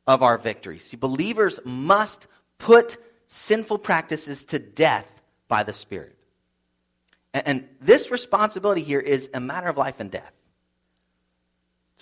of 0.07 0.23
our 0.23 0.39
victory. 0.39 0.79
See, 0.79 0.97
believers 0.97 1.59
must 1.65 2.29
put 2.59 2.99
sinful 3.27 3.79
practices 3.79 4.45
to 4.45 4.61
death 4.61 5.11
by 5.49 5.65
the 5.65 5.73
Spirit. 5.73 6.17
And, 7.35 7.49
and 7.49 7.69
this 7.81 8.13
responsibility 8.13 8.85
here 8.85 9.01
is 9.01 9.29
a 9.35 9.41
matter 9.41 9.67
of 9.67 9.77
life 9.77 9.97
and 9.99 10.09
death. 10.09 10.42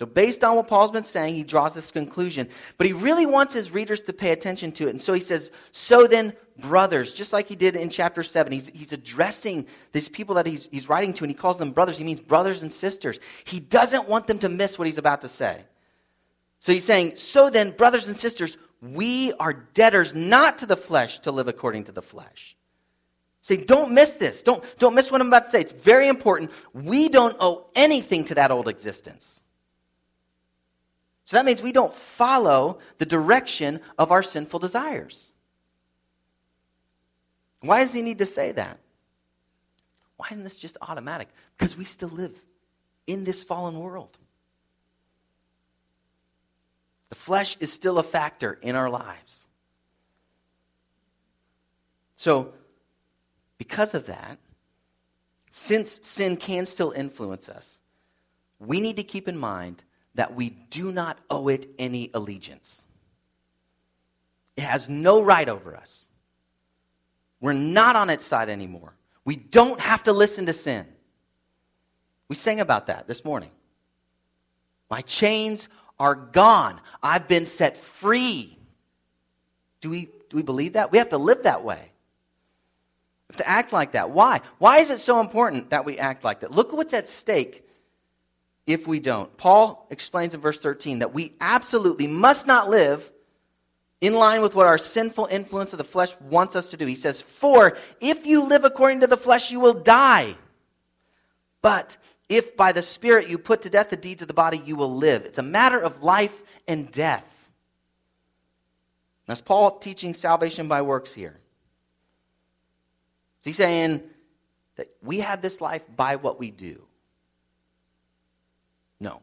So, 0.01 0.07
based 0.07 0.43
on 0.43 0.55
what 0.55 0.67
Paul's 0.67 0.89
been 0.89 1.03
saying, 1.03 1.35
he 1.35 1.43
draws 1.43 1.75
this 1.75 1.91
conclusion. 1.91 2.49
But 2.79 2.87
he 2.87 2.93
really 2.93 3.27
wants 3.27 3.53
his 3.53 3.69
readers 3.69 4.01
to 4.01 4.13
pay 4.13 4.31
attention 4.31 4.71
to 4.71 4.87
it. 4.87 4.89
And 4.89 4.99
so 4.99 5.13
he 5.13 5.19
says, 5.19 5.51
So 5.73 6.07
then, 6.07 6.33
brothers, 6.57 7.13
just 7.13 7.33
like 7.33 7.47
he 7.47 7.55
did 7.55 7.75
in 7.75 7.87
chapter 7.87 8.23
7, 8.23 8.51
he's, 8.51 8.65
he's 8.73 8.93
addressing 8.93 9.67
these 9.91 10.09
people 10.09 10.33
that 10.33 10.47
he's, 10.47 10.67
he's 10.71 10.89
writing 10.89 11.13
to, 11.13 11.23
and 11.23 11.29
he 11.29 11.35
calls 11.35 11.59
them 11.59 11.69
brothers. 11.69 11.99
He 11.99 12.03
means 12.03 12.19
brothers 12.19 12.63
and 12.63 12.71
sisters. 12.71 13.19
He 13.43 13.59
doesn't 13.59 14.09
want 14.09 14.25
them 14.25 14.39
to 14.39 14.49
miss 14.49 14.79
what 14.79 14.87
he's 14.87 14.97
about 14.97 15.21
to 15.21 15.27
say. 15.27 15.61
So 16.57 16.73
he's 16.73 16.83
saying, 16.83 17.17
So 17.17 17.51
then, 17.51 17.69
brothers 17.69 18.07
and 18.07 18.17
sisters, 18.17 18.57
we 18.81 19.33
are 19.33 19.53
debtors 19.53 20.15
not 20.15 20.57
to 20.57 20.65
the 20.65 20.77
flesh 20.77 21.19
to 21.19 21.31
live 21.31 21.47
according 21.47 21.83
to 21.83 21.91
the 21.91 22.01
flesh. 22.01 22.57
Say, 23.43 23.57
don't 23.57 23.91
miss 23.91 24.15
this. 24.15 24.41
Don't, 24.41 24.63
don't 24.79 24.95
miss 24.95 25.11
what 25.11 25.21
I'm 25.21 25.27
about 25.27 25.45
to 25.45 25.51
say. 25.51 25.61
It's 25.61 25.73
very 25.73 26.07
important. 26.07 26.49
We 26.73 27.07
don't 27.07 27.37
owe 27.39 27.69
anything 27.75 28.23
to 28.25 28.35
that 28.35 28.49
old 28.49 28.67
existence. 28.67 29.40
So 31.31 31.37
that 31.37 31.45
means 31.45 31.61
we 31.61 31.71
don't 31.71 31.93
follow 31.93 32.79
the 32.97 33.05
direction 33.05 33.79
of 33.97 34.11
our 34.11 34.21
sinful 34.21 34.59
desires. 34.59 35.31
Why 37.61 37.79
does 37.79 37.93
he 37.93 38.01
need 38.01 38.17
to 38.17 38.25
say 38.25 38.51
that? 38.51 38.79
Why 40.17 40.27
isn't 40.31 40.43
this 40.43 40.57
just 40.57 40.75
automatic? 40.81 41.29
Because 41.57 41.77
we 41.77 41.85
still 41.85 42.09
live 42.09 42.37
in 43.07 43.23
this 43.23 43.45
fallen 43.45 43.79
world. 43.79 44.17
The 47.07 47.15
flesh 47.15 47.55
is 47.61 47.71
still 47.71 47.97
a 47.97 48.03
factor 48.03 48.59
in 48.61 48.75
our 48.75 48.89
lives. 48.89 49.47
So, 52.17 52.51
Because 53.57 53.93
of 53.93 54.07
that, 54.07 54.37
since 55.51 56.05
sin 56.05 56.35
can 56.35 56.65
still 56.65 56.91
influence 56.91 57.47
us, 57.47 57.79
we 58.59 58.81
need 58.81 58.97
to 58.97 59.03
keep 59.03 59.29
in 59.29 59.37
mind 59.37 59.81
that 60.15 60.35
we 60.35 60.49
do 60.49 60.91
not 60.91 61.17
owe 61.29 61.47
it 61.47 61.67
any 61.79 62.09
allegiance. 62.13 62.83
It 64.57 64.63
has 64.63 64.89
no 64.89 65.21
right 65.21 65.47
over 65.47 65.75
us. 65.75 66.07
We're 67.39 67.53
not 67.53 67.95
on 67.95 68.09
its 68.09 68.25
side 68.25 68.49
anymore. 68.49 68.93
We 69.25 69.35
don't 69.35 69.79
have 69.79 70.03
to 70.03 70.13
listen 70.13 70.45
to 70.47 70.53
sin. 70.53 70.85
We 72.27 72.35
sang 72.35 72.59
about 72.59 72.87
that 72.87 73.07
this 73.07 73.25
morning. 73.25 73.51
My 74.89 75.01
chains 75.01 75.69
are 75.99 76.15
gone. 76.15 76.81
I've 77.01 77.27
been 77.27 77.45
set 77.45 77.77
free. 77.77 78.57
Do 79.79 79.89
we, 79.89 80.09
do 80.29 80.37
we 80.37 80.43
believe 80.43 80.73
that? 80.73 80.91
We 80.91 80.97
have 80.97 81.09
to 81.09 81.17
live 81.17 81.43
that 81.43 81.63
way. 81.63 81.91
We 83.29 83.33
have 83.33 83.37
to 83.37 83.47
act 83.47 83.73
like 83.73 83.93
that. 83.93 84.11
Why? 84.11 84.41
Why 84.57 84.79
is 84.79 84.89
it 84.89 84.99
so 84.99 85.19
important 85.19 85.69
that 85.69 85.85
we 85.85 85.97
act 85.97 86.23
like 86.23 86.41
that? 86.41 86.51
Look 86.51 86.69
at 86.69 86.75
what's 86.75 86.93
at 86.93 87.07
stake 87.07 87.67
if 88.67 88.87
we 88.87 88.99
don't. 88.99 89.35
Paul 89.37 89.87
explains 89.89 90.33
in 90.33 90.41
verse 90.41 90.59
13 90.59 90.99
that 90.99 91.13
we 91.13 91.33
absolutely 91.41 92.07
must 92.07 92.47
not 92.47 92.69
live 92.69 93.11
in 94.01 94.13
line 94.13 94.41
with 94.41 94.55
what 94.55 94.65
our 94.65 94.77
sinful 94.77 95.27
influence 95.31 95.73
of 95.73 95.77
the 95.77 95.83
flesh 95.83 96.19
wants 96.21 96.55
us 96.55 96.71
to 96.71 96.77
do. 96.77 96.85
He 96.85 96.95
says, 96.95 97.21
For 97.21 97.77
if 97.99 98.25
you 98.25 98.43
live 98.43 98.63
according 98.63 99.01
to 99.01 99.07
the 99.07 99.17
flesh, 99.17 99.51
you 99.51 99.59
will 99.59 99.73
die. 99.73 100.35
But 101.61 101.97
if 102.27 102.57
by 102.57 102.71
the 102.71 102.81
Spirit 102.81 103.29
you 103.29 103.37
put 103.37 103.61
to 103.63 103.69
death 103.69 103.89
the 103.89 103.97
deeds 103.97 104.21
of 104.21 104.27
the 104.27 104.33
body, 104.33 104.61
you 104.65 104.75
will 104.75 104.95
live. 104.95 105.23
It's 105.23 105.37
a 105.37 105.43
matter 105.43 105.79
of 105.79 106.01
life 106.01 106.41
and 106.67 106.91
death. 106.91 107.27
Now, 109.27 109.33
is 109.33 109.41
Paul 109.41 109.77
teaching 109.77 110.13
salvation 110.13 110.67
by 110.67 110.81
works 110.81 111.13
here. 111.13 111.39
Is 113.41 113.45
he 113.45 113.53
saying 113.53 114.01
that 114.75 114.89
we 115.03 115.19
have 115.19 115.41
this 115.41 115.61
life 115.61 115.83
by 115.95 116.15
what 116.15 116.39
we 116.39 116.51
do? 116.51 116.81
No. 118.99 119.21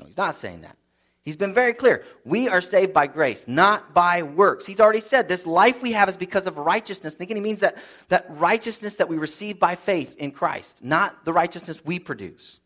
No, 0.00 0.06
he's 0.06 0.16
not 0.16 0.34
saying 0.34 0.62
that. 0.62 0.76
He's 1.22 1.36
been 1.36 1.52
very 1.52 1.74
clear. 1.74 2.04
We 2.24 2.48
are 2.48 2.62
saved 2.62 2.94
by 2.94 3.06
grace, 3.06 3.46
not 3.46 3.92
by 3.92 4.22
works. 4.22 4.64
He's 4.64 4.80
already 4.80 5.00
said 5.00 5.28
this 5.28 5.46
life 5.46 5.82
we 5.82 5.92
have 5.92 6.08
is 6.08 6.16
because 6.16 6.46
of 6.46 6.56
righteousness. 6.56 7.14
Thinking 7.14 7.36
he 7.36 7.42
means 7.42 7.60
that, 7.60 7.76
that 8.08 8.24
righteousness 8.30 8.94
that 8.94 9.08
we 9.08 9.18
receive 9.18 9.60
by 9.60 9.74
faith 9.74 10.16
in 10.16 10.30
Christ, 10.30 10.82
not 10.82 11.24
the 11.26 11.32
righteousness 11.32 11.84
we 11.84 11.98
produce. 11.98 12.60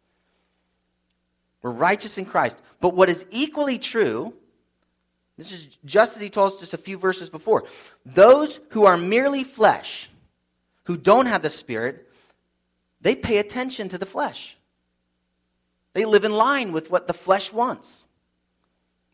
We're 1.62 1.72
righteous 1.72 2.16
in 2.16 2.26
Christ. 2.26 2.62
But 2.80 2.94
what 2.94 3.10
is 3.10 3.26
equally 3.30 3.78
true, 3.78 4.32
this 5.36 5.50
is 5.50 5.66
just 5.84 6.14
as 6.14 6.22
he 6.22 6.30
told 6.30 6.52
us 6.52 6.60
just 6.60 6.74
a 6.74 6.78
few 6.78 6.96
verses 6.96 7.28
before, 7.28 7.64
those 8.06 8.60
who 8.70 8.84
are 8.84 8.96
merely 8.96 9.42
flesh, 9.42 10.08
who 10.84 10.96
don't 10.96 11.26
have 11.26 11.42
the 11.42 11.50
Spirit, 11.50 12.08
they 13.00 13.16
pay 13.16 13.38
attention 13.38 13.88
to 13.88 13.98
the 13.98 14.06
flesh. 14.06 14.56
They 15.94 16.04
live 16.04 16.24
in 16.24 16.32
line 16.32 16.72
with 16.72 16.90
what 16.90 17.06
the 17.06 17.14
flesh 17.14 17.52
wants. 17.52 18.06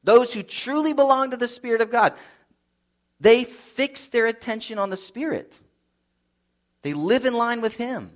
Those 0.02 0.34
who 0.34 0.42
truly 0.42 0.92
belong 0.92 1.30
to 1.30 1.36
the 1.36 1.46
Spirit 1.46 1.82
of 1.82 1.90
God, 1.90 2.14
they 3.20 3.44
fix 3.44 4.06
their 4.06 4.26
attention 4.26 4.78
on 4.78 4.90
the 4.90 4.96
Spirit. 4.96 5.58
They 6.82 6.94
live 6.94 7.26
in 7.26 7.34
line 7.34 7.60
with 7.60 7.76
Him. 7.76 8.10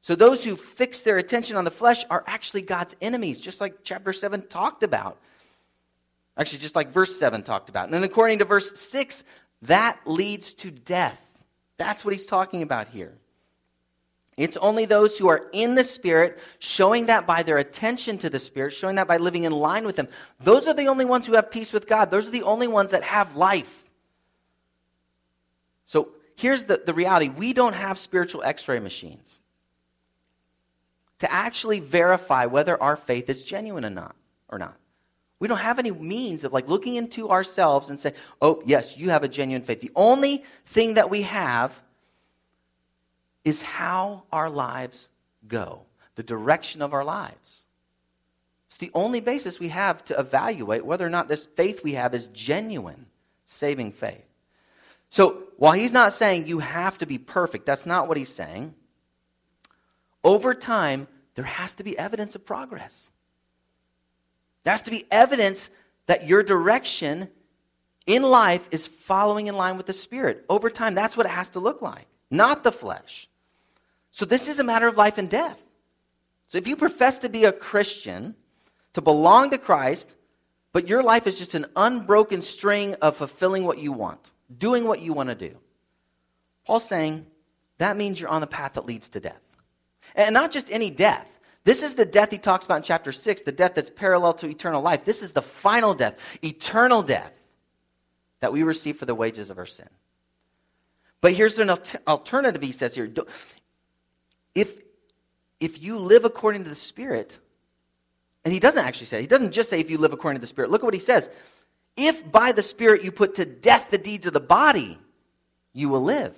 So 0.00 0.14
those 0.14 0.44
who 0.44 0.56
fix 0.56 1.02
their 1.02 1.18
attention 1.18 1.56
on 1.56 1.64
the 1.64 1.70
flesh 1.70 2.04
are 2.08 2.24
actually 2.26 2.62
God's 2.62 2.96
enemies, 3.02 3.40
just 3.40 3.60
like 3.60 3.74
chapter 3.82 4.12
7 4.12 4.46
talked 4.48 4.82
about. 4.82 5.18
Actually, 6.38 6.60
just 6.60 6.76
like 6.76 6.92
verse 6.92 7.18
7 7.18 7.42
talked 7.42 7.68
about. 7.68 7.86
And 7.86 7.94
then 7.94 8.04
according 8.04 8.38
to 8.38 8.44
verse 8.44 8.78
6, 8.78 9.24
that 9.62 9.98
leads 10.06 10.54
to 10.54 10.70
death. 10.70 11.20
That's 11.76 12.04
what 12.04 12.14
he's 12.14 12.26
talking 12.26 12.62
about 12.62 12.88
here. 12.88 13.12
It's 14.36 14.58
only 14.58 14.84
those 14.84 15.16
who 15.16 15.28
are 15.28 15.48
in 15.52 15.74
the 15.74 15.84
Spirit, 15.84 16.38
showing 16.58 17.06
that 17.06 17.26
by 17.26 17.42
their 17.42 17.56
attention 17.56 18.18
to 18.18 18.28
the 18.28 18.38
Spirit, 18.38 18.72
showing 18.72 18.96
that 18.96 19.08
by 19.08 19.16
living 19.16 19.44
in 19.44 19.52
line 19.52 19.86
with 19.86 19.98
Him. 19.98 20.08
Those 20.40 20.68
are 20.68 20.74
the 20.74 20.88
only 20.88 21.06
ones 21.06 21.26
who 21.26 21.34
have 21.34 21.50
peace 21.50 21.72
with 21.72 21.88
God. 21.88 22.10
Those 22.10 22.28
are 22.28 22.32
the 22.32 22.42
only 22.42 22.68
ones 22.68 22.90
that 22.90 23.02
have 23.02 23.34
life. 23.34 23.84
So 25.86 26.08
here's 26.36 26.64
the, 26.64 26.82
the 26.84 26.92
reality 26.92 27.30
we 27.30 27.54
don't 27.54 27.74
have 27.74 27.98
spiritual 27.98 28.42
x 28.42 28.68
ray 28.68 28.78
machines 28.78 29.40
to 31.20 31.32
actually 31.32 31.80
verify 31.80 32.44
whether 32.44 32.80
our 32.82 32.96
faith 32.96 33.30
is 33.30 33.42
genuine 33.42 33.84
or 33.84 33.90
not. 33.90 34.14
Or 34.50 34.58
not. 34.58 34.76
We 35.38 35.48
don't 35.48 35.58
have 35.58 35.78
any 35.78 35.90
means 35.90 36.44
of 36.44 36.52
like 36.52 36.68
looking 36.68 36.94
into 36.94 37.30
ourselves 37.30 37.90
and 37.90 37.98
say, 37.98 38.14
oh, 38.40 38.62
yes, 38.64 38.96
you 38.96 39.10
have 39.10 39.24
a 39.24 39.28
genuine 39.28 39.62
faith. 39.62 39.80
The 39.80 39.90
only 39.96 40.44
thing 40.66 40.94
that 40.94 41.10
we 41.10 41.22
have 41.22 41.80
is 43.46 43.62
how 43.62 44.24
our 44.32 44.50
lives 44.50 45.08
go, 45.46 45.82
the 46.16 46.22
direction 46.24 46.82
of 46.82 46.92
our 46.92 47.04
lives. 47.04 47.62
It's 48.66 48.76
the 48.76 48.90
only 48.92 49.20
basis 49.20 49.60
we 49.60 49.68
have 49.68 50.04
to 50.06 50.18
evaluate 50.18 50.84
whether 50.84 51.06
or 51.06 51.10
not 51.10 51.28
this 51.28 51.46
faith 51.46 51.84
we 51.84 51.92
have 51.92 52.12
is 52.12 52.26
genuine, 52.34 53.06
saving 53.46 53.92
faith. 53.92 54.24
So, 55.10 55.44
while 55.58 55.74
he's 55.74 55.92
not 55.92 56.12
saying 56.12 56.48
you 56.48 56.58
have 56.58 56.98
to 56.98 57.06
be 57.06 57.18
perfect, 57.18 57.66
that's 57.66 57.86
not 57.86 58.08
what 58.08 58.16
he's 58.16 58.28
saying. 58.28 58.74
Over 60.24 60.52
time, 60.52 61.06
there 61.36 61.44
has 61.44 61.76
to 61.76 61.84
be 61.84 61.96
evidence 61.96 62.34
of 62.34 62.44
progress. 62.44 63.10
There 64.64 64.72
has 64.72 64.82
to 64.82 64.90
be 64.90 65.06
evidence 65.08 65.70
that 66.06 66.26
your 66.26 66.42
direction 66.42 67.28
in 68.06 68.24
life 68.24 68.68
is 68.72 68.88
following 68.88 69.46
in 69.46 69.56
line 69.56 69.76
with 69.76 69.86
the 69.86 69.92
Spirit. 69.92 70.44
Over 70.48 70.68
time, 70.68 70.96
that's 70.96 71.16
what 71.16 71.26
it 71.26 71.30
has 71.30 71.50
to 71.50 71.60
look 71.60 71.80
like, 71.80 72.08
not 72.28 72.64
the 72.64 72.72
flesh. 72.72 73.28
So 74.16 74.24
this 74.24 74.48
is 74.48 74.58
a 74.58 74.64
matter 74.64 74.88
of 74.88 74.96
life 74.96 75.18
and 75.18 75.28
death. 75.28 75.62
So 76.48 76.56
if 76.56 76.66
you 76.66 76.74
profess 76.74 77.18
to 77.18 77.28
be 77.28 77.44
a 77.44 77.52
Christian, 77.52 78.34
to 78.94 79.02
belong 79.02 79.50
to 79.50 79.58
Christ, 79.58 80.16
but 80.72 80.88
your 80.88 81.02
life 81.02 81.26
is 81.26 81.38
just 81.38 81.54
an 81.54 81.66
unbroken 81.76 82.40
string 82.40 82.94
of 83.02 83.18
fulfilling 83.18 83.64
what 83.64 83.76
you 83.76 83.92
want, 83.92 84.32
doing 84.56 84.86
what 84.86 85.02
you 85.02 85.12
want 85.12 85.28
to 85.28 85.34
do, 85.34 85.54
Paul's 86.64 86.88
saying 86.88 87.26
that 87.76 87.98
means 87.98 88.18
you're 88.18 88.30
on 88.30 88.40
the 88.40 88.46
path 88.46 88.72
that 88.72 88.86
leads 88.86 89.10
to 89.10 89.20
death. 89.20 89.42
And 90.14 90.32
not 90.32 90.50
just 90.50 90.72
any 90.72 90.88
death. 90.88 91.28
This 91.64 91.82
is 91.82 91.94
the 91.94 92.06
death 92.06 92.30
he 92.30 92.38
talks 92.38 92.64
about 92.64 92.78
in 92.78 92.84
chapter 92.84 93.12
6, 93.12 93.42
the 93.42 93.52
death 93.52 93.74
that's 93.74 93.90
parallel 93.90 94.32
to 94.34 94.48
eternal 94.48 94.80
life. 94.80 95.04
This 95.04 95.22
is 95.22 95.32
the 95.32 95.42
final 95.42 95.92
death, 95.92 96.14
eternal 96.42 97.02
death 97.02 97.32
that 98.40 98.50
we 98.50 98.62
receive 98.62 98.96
for 98.96 99.04
the 99.04 99.14
wages 99.14 99.50
of 99.50 99.58
our 99.58 99.66
sin. 99.66 99.90
But 101.20 101.32
here's 101.32 101.58
an 101.58 101.70
alternative, 102.06 102.62
he 102.62 102.72
says 102.72 102.94
here. 102.94 103.12
If, 104.56 104.74
if 105.60 105.82
you 105.82 105.98
live 105.98 106.24
according 106.24 106.64
to 106.64 106.70
the 106.70 106.74
Spirit, 106.74 107.38
and 108.42 108.54
he 108.54 108.58
doesn't 108.58 108.82
actually 108.84 109.06
say, 109.06 109.20
he 109.20 109.26
doesn't 109.26 109.52
just 109.52 109.68
say 109.68 109.78
if 109.78 109.90
you 109.90 109.98
live 109.98 110.14
according 110.14 110.38
to 110.38 110.40
the 110.40 110.46
Spirit. 110.46 110.70
Look 110.70 110.82
at 110.82 110.84
what 110.86 110.94
he 110.94 111.00
says. 111.00 111.28
If 111.94 112.32
by 112.32 112.52
the 112.52 112.62
Spirit 112.62 113.04
you 113.04 113.12
put 113.12 113.34
to 113.34 113.44
death 113.44 113.90
the 113.90 113.98
deeds 113.98 114.26
of 114.26 114.32
the 114.32 114.40
body, 114.40 114.98
you 115.74 115.90
will 115.90 116.02
live. 116.02 116.34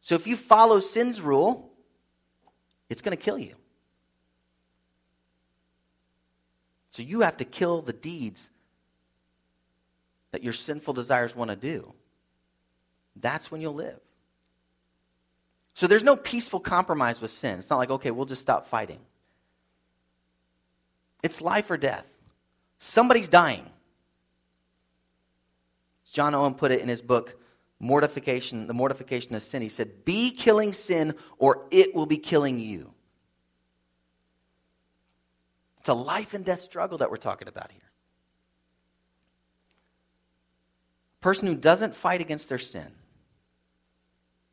So 0.00 0.14
if 0.14 0.26
you 0.26 0.38
follow 0.38 0.80
sin's 0.80 1.20
rule, 1.20 1.70
it's 2.88 3.02
going 3.02 3.16
to 3.16 3.22
kill 3.22 3.38
you. 3.38 3.54
So 6.92 7.02
you 7.02 7.20
have 7.20 7.36
to 7.36 7.44
kill 7.44 7.82
the 7.82 7.92
deeds 7.92 8.50
that 10.30 10.42
your 10.42 10.54
sinful 10.54 10.94
desires 10.94 11.36
want 11.36 11.50
to 11.50 11.56
do. 11.56 11.92
That's 13.16 13.50
when 13.50 13.60
you'll 13.60 13.74
live. 13.74 14.00
So 15.74 15.86
there's 15.86 16.04
no 16.04 16.16
peaceful 16.16 16.60
compromise 16.60 17.20
with 17.20 17.30
sin. 17.30 17.58
It's 17.58 17.70
not 17.70 17.78
like, 17.78 17.90
okay, 17.90 18.10
we'll 18.10 18.26
just 18.26 18.42
stop 18.42 18.66
fighting. 18.66 18.98
It's 21.22 21.40
life 21.40 21.70
or 21.70 21.76
death. 21.76 22.06
Somebody's 22.78 23.28
dying. 23.28 23.64
As 26.04 26.10
John 26.10 26.34
Owen 26.34 26.54
put 26.54 26.72
it 26.72 26.80
in 26.80 26.88
his 26.88 27.00
book, 27.00 27.38
Mortification, 27.78 28.66
The 28.66 28.74
Mortification 28.74 29.34
of 29.34 29.42
Sin, 29.42 29.62
he 29.62 29.68
said, 29.68 30.04
Be 30.04 30.30
killing 30.30 30.72
sin 30.72 31.14
or 31.38 31.66
it 31.70 31.94
will 31.94 32.06
be 32.06 32.18
killing 32.18 32.58
you. 32.58 32.92
It's 35.80 35.88
a 35.88 35.94
life 35.94 36.34
and 36.34 36.44
death 36.44 36.60
struggle 36.60 36.98
that 36.98 37.10
we're 37.10 37.16
talking 37.16 37.48
about 37.48 37.72
here. 37.72 37.80
A 41.20 41.22
person 41.22 41.48
who 41.48 41.56
doesn't 41.56 41.96
fight 41.96 42.20
against 42.20 42.48
their 42.48 42.58
sin 42.58 42.92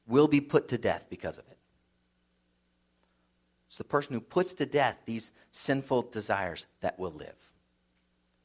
will 0.10 0.28
be 0.28 0.42
put 0.42 0.68
to 0.70 0.78
death 0.78 1.06
because 1.10 1.38
of 1.38 1.46
it. 1.50 1.58
It's 3.68 3.78
the 3.78 3.84
person 3.84 4.16
who 4.16 4.20
puts 4.20 4.56
to 4.56 4.66
death 4.66 4.98
these 5.06 5.32
sinful 5.52 6.04
desires 6.12 6.66
that 6.82 6.98
will 6.98 7.12
live. 7.12 7.36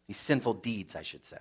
These 0.06 0.18
sinful 0.18 0.54
deeds, 0.54 0.94
I 0.94 1.02
should 1.02 1.24
say. 1.24 1.38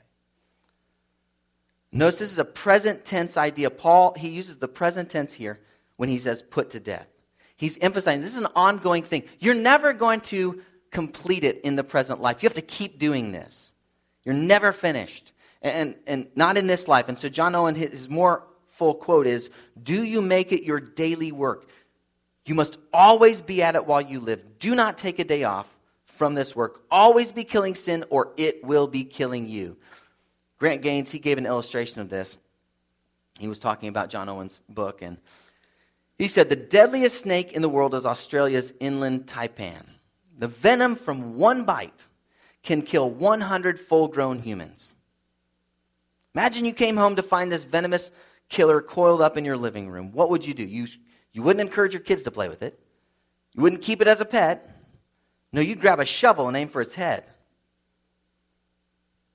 Notice 1.92 2.20
this 2.20 2.32
is 2.32 2.40
a 2.40 2.46
present 2.46 3.04
tense 3.04 3.36
idea. 3.36 3.70
Paul, 3.70 4.14
he 4.18 4.30
uses 4.30 4.56
the 4.56 4.70
present 4.70 5.10
tense 5.10 5.34
here 5.34 5.60
when 5.98 6.10
he 6.10 6.18
says 6.18 6.42
put 6.42 6.72
to 6.72 6.80
death. 6.80 7.08
He's 7.58 7.78
emphasizing 7.78 8.22
this 8.22 8.32
is 8.32 8.42
an 8.42 8.48
ongoing 8.56 9.04
thing. 9.04 9.24
You're 9.40 9.54
never 9.54 9.94
going 9.94 10.22
to 10.22 10.62
complete 10.90 11.44
it 11.44 11.62
in 11.62 11.76
the 11.76 11.84
present 11.84 12.22
life. 12.22 12.42
You 12.42 12.48
have 12.48 12.56
to 12.56 12.62
keep 12.62 13.00
doing 13.00 13.32
this. 13.32 13.74
You're 14.24 14.34
never 14.34 14.72
finished. 14.72 15.34
And, 15.62 15.98
and 16.08 16.28
not 16.36 16.58
in 16.58 16.68
this 16.68 16.88
life. 16.88 17.10
And 17.10 17.18
so 17.18 17.30
John 17.30 17.56
Owen 17.56 17.76
is 17.76 18.10
more 18.10 18.44
full 18.84 18.96
quote 18.96 19.28
is 19.28 19.50
Do 19.82 20.04
you 20.04 20.22
make 20.22 20.52
it 20.52 20.63
your 20.63 20.82
daily 20.82 21.32
work? 21.32 21.69
You 22.46 22.54
must 22.54 22.78
always 22.91 23.39
be 23.39 23.63
at 23.63 23.76
it 23.76 23.86
while 23.86 24.02
you 24.02 24.19
live. 24.19 24.60
Do 24.60 24.76
not 24.76 24.98
take 24.98 25.19
a 25.19 25.24
day 25.24 25.46
off 25.46 25.74
from 26.04 26.34
this 26.34 26.54
work. 26.54 26.82
Always 26.91 27.32
be 27.32 27.46
killing 27.46 27.76
sin, 27.76 28.04
or 28.10 28.34
it 28.36 28.62
will 28.62 28.88
be 28.88 29.06
killing 29.06 29.48
you. 29.48 29.78
Grant 30.60 30.82
Gaines, 30.82 31.10
he 31.10 31.17
gave 31.17 31.38
an 31.38 31.46
illustration 31.46 32.02
of 32.02 32.10
this. 32.10 32.38
He 33.39 33.48
was 33.48 33.58
talking 33.58 33.88
about 33.88 34.10
John 34.10 34.28
Owen's 34.28 34.60
book, 34.67 35.02
and 35.02 35.17
he 36.17 36.28
said, 36.28 36.50
The 36.50 36.58
deadliest 36.58 37.22
snake 37.22 37.54
in 37.54 37.62
the 37.62 37.69
world 37.69 37.96
is 37.96 38.06
Australia's 38.06 38.74
inland 38.82 39.28
taipan. 39.28 39.86
The 40.39 40.50
venom 40.50 40.98
from 40.98 41.38
one 41.38 41.63
bite 41.63 42.06
can 42.63 42.82
kill 42.82 43.10
100 43.10 43.80
full 43.80 44.10
grown 44.10 44.39
humans. 44.39 44.93
Imagine 46.36 46.65
you 46.65 46.74
came 46.74 46.98
home 46.98 47.15
to 47.15 47.24
find 47.24 47.50
this 47.50 47.63
venomous 47.63 48.12
killer 48.54 48.82
coiled 48.82 49.20
up 49.20 49.36
in 49.36 49.44
your 49.44 49.58
living 49.58 49.89
room. 49.89 50.12
What 50.12 50.30
would 50.30 50.46
you 50.46 50.54
do? 50.54 50.63
You, 50.63 50.88
you 51.34 51.42
wouldn't 51.42 51.68
encourage 51.68 51.94
your 51.94 52.04
kids 52.04 52.22
to 52.24 52.32
play 52.32 52.48
with 52.48 52.62
it, 52.62 52.80
you 53.54 53.63
wouldn't 53.63 53.82
keep 53.82 54.02
it 54.02 54.08
as 54.08 54.22
a 54.22 54.26
pet. 54.26 54.70
No, 55.52 55.62
you'd 55.62 55.82
grab 55.82 56.00
a 56.00 56.06
shovel 56.06 56.48
and 56.48 56.58
aim 56.58 56.68
for 56.68 56.82
its 56.82 56.96
head. 56.96 57.26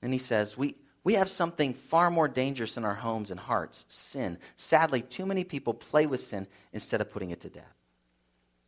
And 0.01 0.11
he 0.11 0.19
says, 0.19 0.57
We, 0.57 0.75
we 1.03 1.13
have 1.13 1.29
something 1.29 1.73
far 1.73 2.09
more 2.09 2.27
dangerous 2.27 2.77
in 2.77 2.83
our 2.83 2.95
homes 2.95 3.31
and 3.31 3.39
hearts 3.39 3.85
sin. 3.87 4.37
Sadly, 4.57 5.01
too 5.01 5.25
many 5.25 5.43
people 5.43 5.73
play 5.73 6.07
with 6.07 6.21
sin 6.21 6.47
instead 6.73 6.99
of 6.99 7.11
putting 7.11 7.31
it 7.31 7.41
to 7.41 7.49
death. 7.49 7.75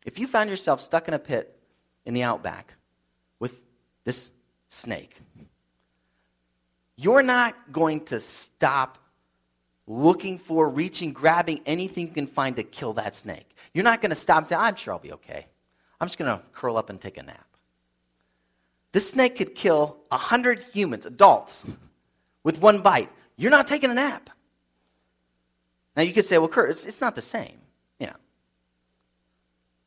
If 0.05 0.19
you 0.19 0.27
found 0.27 0.49
yourself 0.49 0.81
stuck 0.81 1.07
in 1.07 1.13
a 1.13 1.19
pit 1.19 1.57
in 2.05 2.13
the 2.13 2.23
outback 2.23 2.73
with 3.39 3.63
this 4.03 4.31
snake, 4.69 5.17
you're 6.95 7.23
not 7.23 7.55
going 7.71 8.05
to 8.05 8.19
stop 8.19 8.97
looking 9.91 10.39
for, 10.39 10.69
reaching, 10.69 11.11
grabbing 11.11 11.59
anything 11.65 12.07
you 12.07 12.13
can 12.13 12.27
find 12.27 12.55
to 12.55 12.63
kill 12.63 12.93
that 12.93 13.13
snake. 13.13 13.55
You're 13.73 13.83
not 13.83 14.01
going 14.01 14.09
to 14.11 14.15
stop 14.15 14.37
and 14.37 14.47
say, 14.47 14.55
I'm 14.55 14.75
sure 14.75 14.93
I'll 14.93 14.99
be 14.99 15.11
okay. 15.13 15.45
I'm 15.99 16.07
just 16.07 16.17
going 16.17 16.35
to 16.35 16.43
curl 16.53 16.77
up 16.77 16.89
and 16.89 16.99
take 16.99 17.17
a 17.17 17.23
nap. 17.23 17.45
This 18.93 19.09
snake 19.09 19.37
could 19.37 19.53
kill 19.53 19.97
100 20.09 20.63
humans, 20.73 21.05
adults, 21.05 21.65
with 22.43 22.59
one 22.59 22.81
bite. 22.81 23.09
You're 23.35 23.51
not 23.51 23.67
taking 23.67 23.91
a 23.91 23.93
nap. 23.93 24.29
Now 25.95 26.03
you 26.03 26.13
could 26.13 26.25
say, 26.25 26.37
well, 26.37 26.47
Kurt, 26.47 26.69
it's, 26.69 26.85
it's 26.85 27.01
not 27.01 27.15
the 27.15 27.21
same. 27.21 27.59
Yeah. 27.99 28.13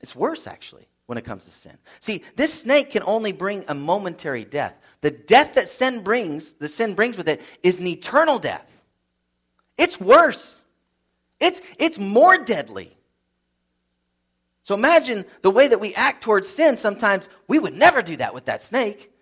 It's 0.00 0.14
worse, 0.14 0.46
actually, 0.46 0.86
when 1.06 1.16
it 1.16 1.24
comes 1.24 1.44
to 1.44 1.50
sin. 1.50 1.78
See, 2.00 2.22
this 2.36 2.52
snake 2.52 2.90
can 2.90 3.02
only 3.06 3.32
bring 3.32 3.64
a 3.68 3.74
momentary 3.74 4.44
death. 4.44 4.74
The 5.00 5.10
death 5.10 5.54
that 5.54 5.68
sin 5.68 6.02
brings, 6.02 6.52
the 6.54 6.68
sin 6.68 6.94
brings 6.94 7.16
with 7.16 7.28
it, 7.28 7.40
is 7.62 7.80
an 7.80 7.86
eternal 7.86 8.38
death. 8.38 8.66
It's 9.76 10.00
worse. 10.00 10.60
It's, 11.40 11.60
it's 11.78 11.98
more 11.98 12.38
deadly. 12.38 12.96
So 14.62 14.74
imagine 14.74 15.26
the 15.42 15.50
way 15.50 15.68
that 15.68 15.80
we 15.80 15.94
act 15.94 16.22
towards 16.22 16.48
sin. 16.48 16.76
Sometimes 16.76 17.28
we 17.48 17.58
would 17.58 17.74
never 17.74 18.00
do 18.00 18.16
that 18.16 18.34
with 18.34 18.46
that 18.46 18.62
snake. 18.62 19.12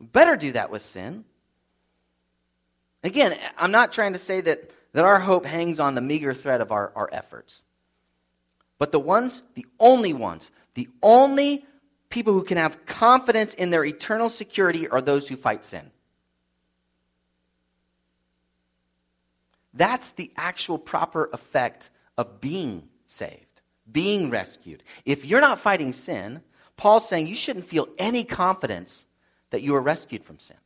Better 0.00 0.36
do 0.36 0.52
that 0.52 0.70
with 0.70 0.82
sin. 0.82 1.24
Again, 3.04 3.38
I'm 3.56 3.70
not 3.70 3.92
trying 3.92 4.12
to 4.14 4.18
say 4.18 4.40
that, 4.40 4.70
that 4.92 5.04
our 5.04 5.20
hope 5.20 5.46
hangs 5.46 5.78
on 5.78 5.94
the 5.94 6.00
meager 6.00 6.34
thread 6.34 6.60
of 6.60 6.72
our, 6.72 6.92
our 6.96 7.08
efforts. 7.12 7.64
But 8.78 8.92
the 8.92 8.98
ones, 8.98 9.42
the 9.54 9.66
only 9.78 10.12
ones, 10.12 10.50
the 10.74 10.88
only 11.02 11.64
people 12.08 12.32
who 12.32 12.42
can 12.42 12.56
have 12.56 12.86
confidence 12.86 13.54
in 13.54 13.70
their 13.70 13.84
eternal 13.84 14.28
security 14.28 14.88
are 14.88 15.00
those 15.00 15.28
who 15.28 15.36
fight 15.36 15.64
sin. 15.64 15.90
That's 19.74 20.10
the 20.10 20.32
actual 20.36 20.78
proper 20.78 21.30
effect 21.32 21.90
of 22.16 22.40
being 22.40 22.88
saved 23.06 23.46
being 23.92 24.30
rescued. 24.30 24.82
If 25.04 25.24
you're 25.24 25.40
not 25.40 25.58
fighting 25.58 25.92
sin, 25.92 26.42
Paul's 26.76 27.08
saying 27.08 27.26
you 27.26 27.34
shouldn't 27.34 27.66
feel 27.66 27.88
any 27.98 28.24
confidence 28.24 29.06
that 29.50 29.62
you 29.62 29.74
are 29.74 29.80
rescued 29.80 30.24
from 30.24 30.38
sin. 30.38 30.56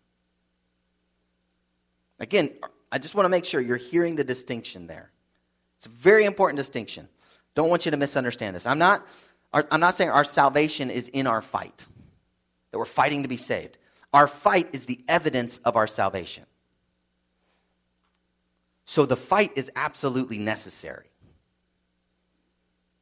Again, 2.20 2.50
I 2.92 2.98
just 2.98 3.14
want 3.14 3.24
to 3.24 3.30
make 3.30 3.44
sure 3.44 3.60
you're 3.60 3.76
hearing 3.76 4.16
the 4.16 4.24
distinction 4.24 4.86
there. 4.86 5.10
It's 5.78 5.86
a 5.86 5.90
very 5.90 6.24
important 6.24 6.56
distinction. 6.56 7.08
Don't 7.54 7.68
want 7.68 7.84
you 7.84 7.90
to 7.90 7.96
misunderstand 7.96 8.54
this. 8.54 8.66
I'm 8.66 8.78
not, 8.78 9.06
I'm 9.52 9.80
not 9.80 9.94
saying 9.94 10.10
our 10.10 10.24
salvation 10.24 10.90
is 10.90 11.08
in 11.08 11.26
our 11.26 11.42
fight, 11.42 11.84
that 12.70 12.78
we're 12.78 12.84
fighting 12.84 13.22
to 13.22 13.28
be 13.28 13.36
saved. 13.36 13.78
Our 14.12 14.28
fight 14.28 14.68
is 14.72 14.84
the 14.84 15.00
evidence 15.08 15.58
of 15.64 15.76
our 15.76 15.86
salvation. 15.86 16.44
So 18.84 19.06
the 19.06 19.16
fight 19.16 19.52
is 19.56 19.70
absolutely 19.76 20.38
necessary. 20.38 21.06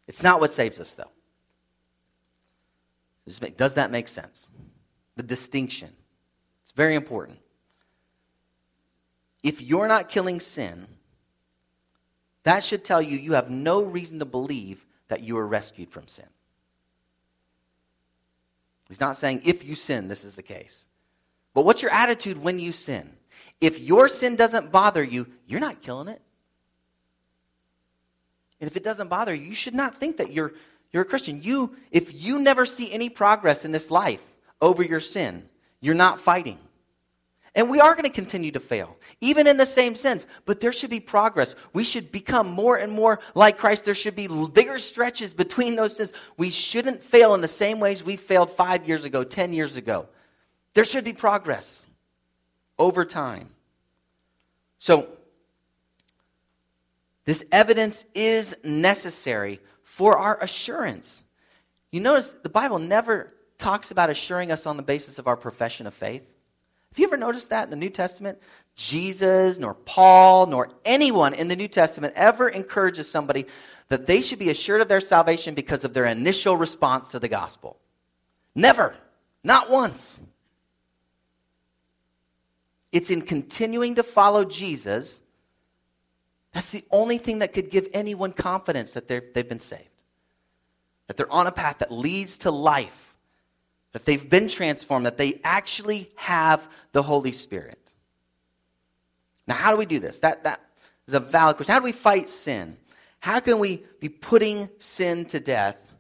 It's 0.07 0.23
not 0.23 0.41
what 0.41 0.51
saves 0.51 0.81
us, 0.81 0.95
though. 0.95 1.11
Does 3.57 3.75
that 3.75 3.91
make 3.91 4.09
sense? 4.09 4.51
The 5.17 5.23
distinction. 5.23 5.91
It's 6.63 6.73
very 6.73 6.95
important. 6.95 7.39
If 9.43 9.61
you're 9.61 9.89
not 9.89 10.09
killing 10.09 10.41
sin, 10.41 10.87
that 12.45 12.63
should 12.63 12.85
tell 12.85 13.03
you 13.03 13.17
you 13.17 13.33
have 13.33 13.51
no 13.51 13.83
reason 13.83 14.19
to 14.21 14.25
believe 14.25 14.85
that 15.09 15.23
you 15.23 15.37
are 15.37 15.47
rescued 15.47 15.91
from 15.91 16.07
sin. 16.09 16.27
He's 18.89 19.01
not 19.01 19.17
saying 19.17 19.43
if 19.45 19.65
you 19.65 19.75
sin, 19.75 20.09
this 20.09 20.25
is 20.25 20.35
the 20.35 20.43
case. 20.43 20.87
But 21.55 21.65
what's 21.65 21.83
your 21.83 21.93
attitude 21.93 22.39
when 22.39 22.59
you 22.59 22.73
sin? 22.73 23.13
If 23.63 23.79
your 23.79 24.09
sin 24.09 24.35
doesn't 24.35 24.73
bother 24.73 25.05
you, 25.05 25.29
you're 25.47 25.61
not 25.61 25.83
killing 25.83 26.09
it. 26.09 26.21
And 28.61 28.69
if 28.69 28.77
it 28.77 28.83
doesn't 28.83 29.07
bother 29.07 29.33
you, 29.33 29.47
you 29.47 29.55
should 29.55 29.75
not 29.75 29.97
think 29.97 30.17
that 30.17 30.33
you're, 30.33 30.55
you're 30.91 31.03
a 31.03 31.07
Christian. 31.07 31.41
You, 31.41 31.77
if 31.93 32.13
you 32.13 32.41
never 32.41 32.67
see 32.67 32.93
any 32.93 33.09
progress 33.09 33.65
in 33.65 33.71
this 33.71 33.89
life 33.89 34.21
over 34.61 34.83
your 34.83 34.99
sin, 34.99 35.49
you're 35.81 35.95
not 35.95 36.19
fighting. 36.19 36.59
And 37.55 37.71
we 37.71 37.79
are 37.79 37.93
going 37.93 38.03
to 38.03 38.11
continue 38.11 38.51
to 38.51 38.59
fail, 38.59 38.97
even 39.21 39.47
in 39.47 39.59
the 39.59 39.67
same 39.67 39.95
sense, 39.95 40.27
but 40.45 40.59
there 40.59 40.73
should 40.73 40.91
be 40.91 40.99
progress. 40.99 41.55
We 41.73 41.85
should 41.85 42.11
become 42.11 42.51
more 42.51 42.79
and 42.79 42.91
more 42.91 43.21
like 43.37 43.59
Christ. 43.59 43.85
There 43.85 43.95
should 43.95 44.17
be 44.17 44.27
bigger 44.49 44.79
stretches 44.79 45.35
between 45.35 45.77
those 45.77 45.97
sins. 45.97 46.13
We 46.37 46.51
shouldn't 46.51 47.05
fail 47.05 47.35
in 47.35 47.43
the 47.43 47.49
same 47.49 47.79
ways 47.79 48.03
we 48.03 48.17
failed 48.17 48.51
five 48.51 48.89
years 48.89 49.05
ago, 49.05 49.23
10 49.23 49.53
years 49.53 49.77
ago. 49.77 50.09
There 50.75 50.85
should 50.85 51.05
be 51.05 51.13
progress 51.13 51.87
over 52.77 53.05
time. 53.05 53.51
So, 54.83 55.07
this 57.25 57.45
evidence 57.53 58.05
is 58.17 58.57
necessary 58.65 59.61
for 59.85 60.19
our 60.19 60.43
assurance. 60.43 61.23
You 61.93 62.01
notice 62.01 62.31
the 62.43 62.49
Bible 62.49 62.81
never 62.81 63.33
talks 63.59 63.93
about 63.93 64.11
assuring 64.11 64.51
us 64.51 64.67
on 64.67 64.77
the 64.77 64.83
basis 64.83 65.21
of 65.21 65.29
our 65.29 65.37
profession 65.37 65.87
of 65.87 65.95
faith. 65.95 66.23
Have 66.23 66.99
you 66.99 67.07
ever 67.07 67.17
noticed 67.17 67.51
that 67.51 67.63
in 67.63 67.71
the 67.71 67.77
New 67.77 67.91
Testament? 67.91 68.41
Jesus, 68.75 69.57
nor 69.57 69.75
Paul, 69.75 70.47
nor 70.47 70.71
anyone 70.85 71.33
in 71.33 71.47
the 71.47 71.55
New 71.55 71.69
Testament 71.69 72.15
ever 72.17 72.49
encourages 72.49 73.09
somebody 73.09 73.47
that 73.89 74.09
they 74.09 74.21
should 74.21 74.41
be 74.41 74.51
assured 74.51 74.81
of 74.81 74.89
their 74.89 74.99
salvation 74.99 75.55
because 75.55 75.85
of 75.85 75.95
their 75.95 76.07
initial 76.07 76.57
response 76.57 77.13
to 77.13 77.21
the 77.21 77.29
gospel. 77.29 77.79
Never. 78.57 78.97
Not 79.45 79.71
once. 79.71 80.19
It's 82.93 83.11
in 83.11 83.23
continuing 83.23 83.97
to 83.97 84.03
follow 84.03 84.45
Jesus 84.45 85.23
that's 86.53 86.71
the 86.71 86.85
only 86.91 87.19
thing 87.19 87.39
that 87.39 87.53
could 87.53 87.71
give 87.71 87.89
anyone 87.95 88.33
confidence 88.33 88.93
that 88.93 89.09
they've 89.09 89.49
been 89.49 89.61
saved. 89.61 89.89
That 91.07 91.17
they're 91.17 91.33
on 91.33 91.47
a 91.47 91.53
path 91.53 91.79
that 91.79 91.91
leads 91.91 92.39
to 92.39 92.51
life. 92.51 93.15
That 93.93 94.05
they've 94.05 94.29
been 94.29 94.49
transformed. 94.49 95.07
That 95.07 95.17
they 95.17 95.41
actually 95.45 96.11
have 96.17 96.69
the 96.93 97.03
Holy 97.03 97.33
Spirit. 97.33 97.79
Now, 99.47 99.55
how 99.55 99.71
do 99.71 99.77
we 99.77 99.87
do 99.87 99.99
this? 99.99 100.19
That, 100.21 100.45
that 100.45 100.61
is 101.09 101.15
a 101.15 101.21
valid 101.21 101.57
question. 101.57 101.73
How 101.73 101.81
do 101.81 101.85
we 101.85 101.93
fight 101.93 102.29
sin? 102.29 102.77
How 103.21 103.41
can 103.41 103.59
we 103.59 103.85
be 103.99 104.09
putting 104.09 104.69
sin 104.79 105.25
to 105.27 105.41
death 105.41 105.92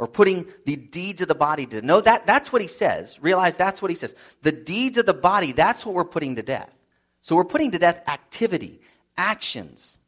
or 0.00 0.08
putting 0.08 0.46
the 0.64 0.76
deeds 0.76 1.20
of 1.20 1.28
the 1.28 1.34
body 1.34 1.66
to? 1.66 1.82
No, 1.82 2.00
that, 2.00 2.26
that's 2.26 2.50
what 2.50 2.62
he 2.62 2.68
says. 2.68 3.18
Realize 3.20 3.54
that's 3.54 3.82
what 3.82 3.90
he 3.90 3.94
says. 3.94 4.14
The 4.40 4.50
deeds 4.50 4.96
of 4.96 5.04
the 5.04 5.12
body, 5.12 5.52
that's 5.52 5.84
what 5.84 5.94
we're 5.94 6.06
putting 6.06 6.36
to 6.36 6.42
death. 6.42 6.72
So 7.20 7.36
we're 7.36 7.44
putting 7.44 7.70
to 7.72 7.78
death 7.78 8.02
activity, 8.08 8.80
actions. 9.18 9.98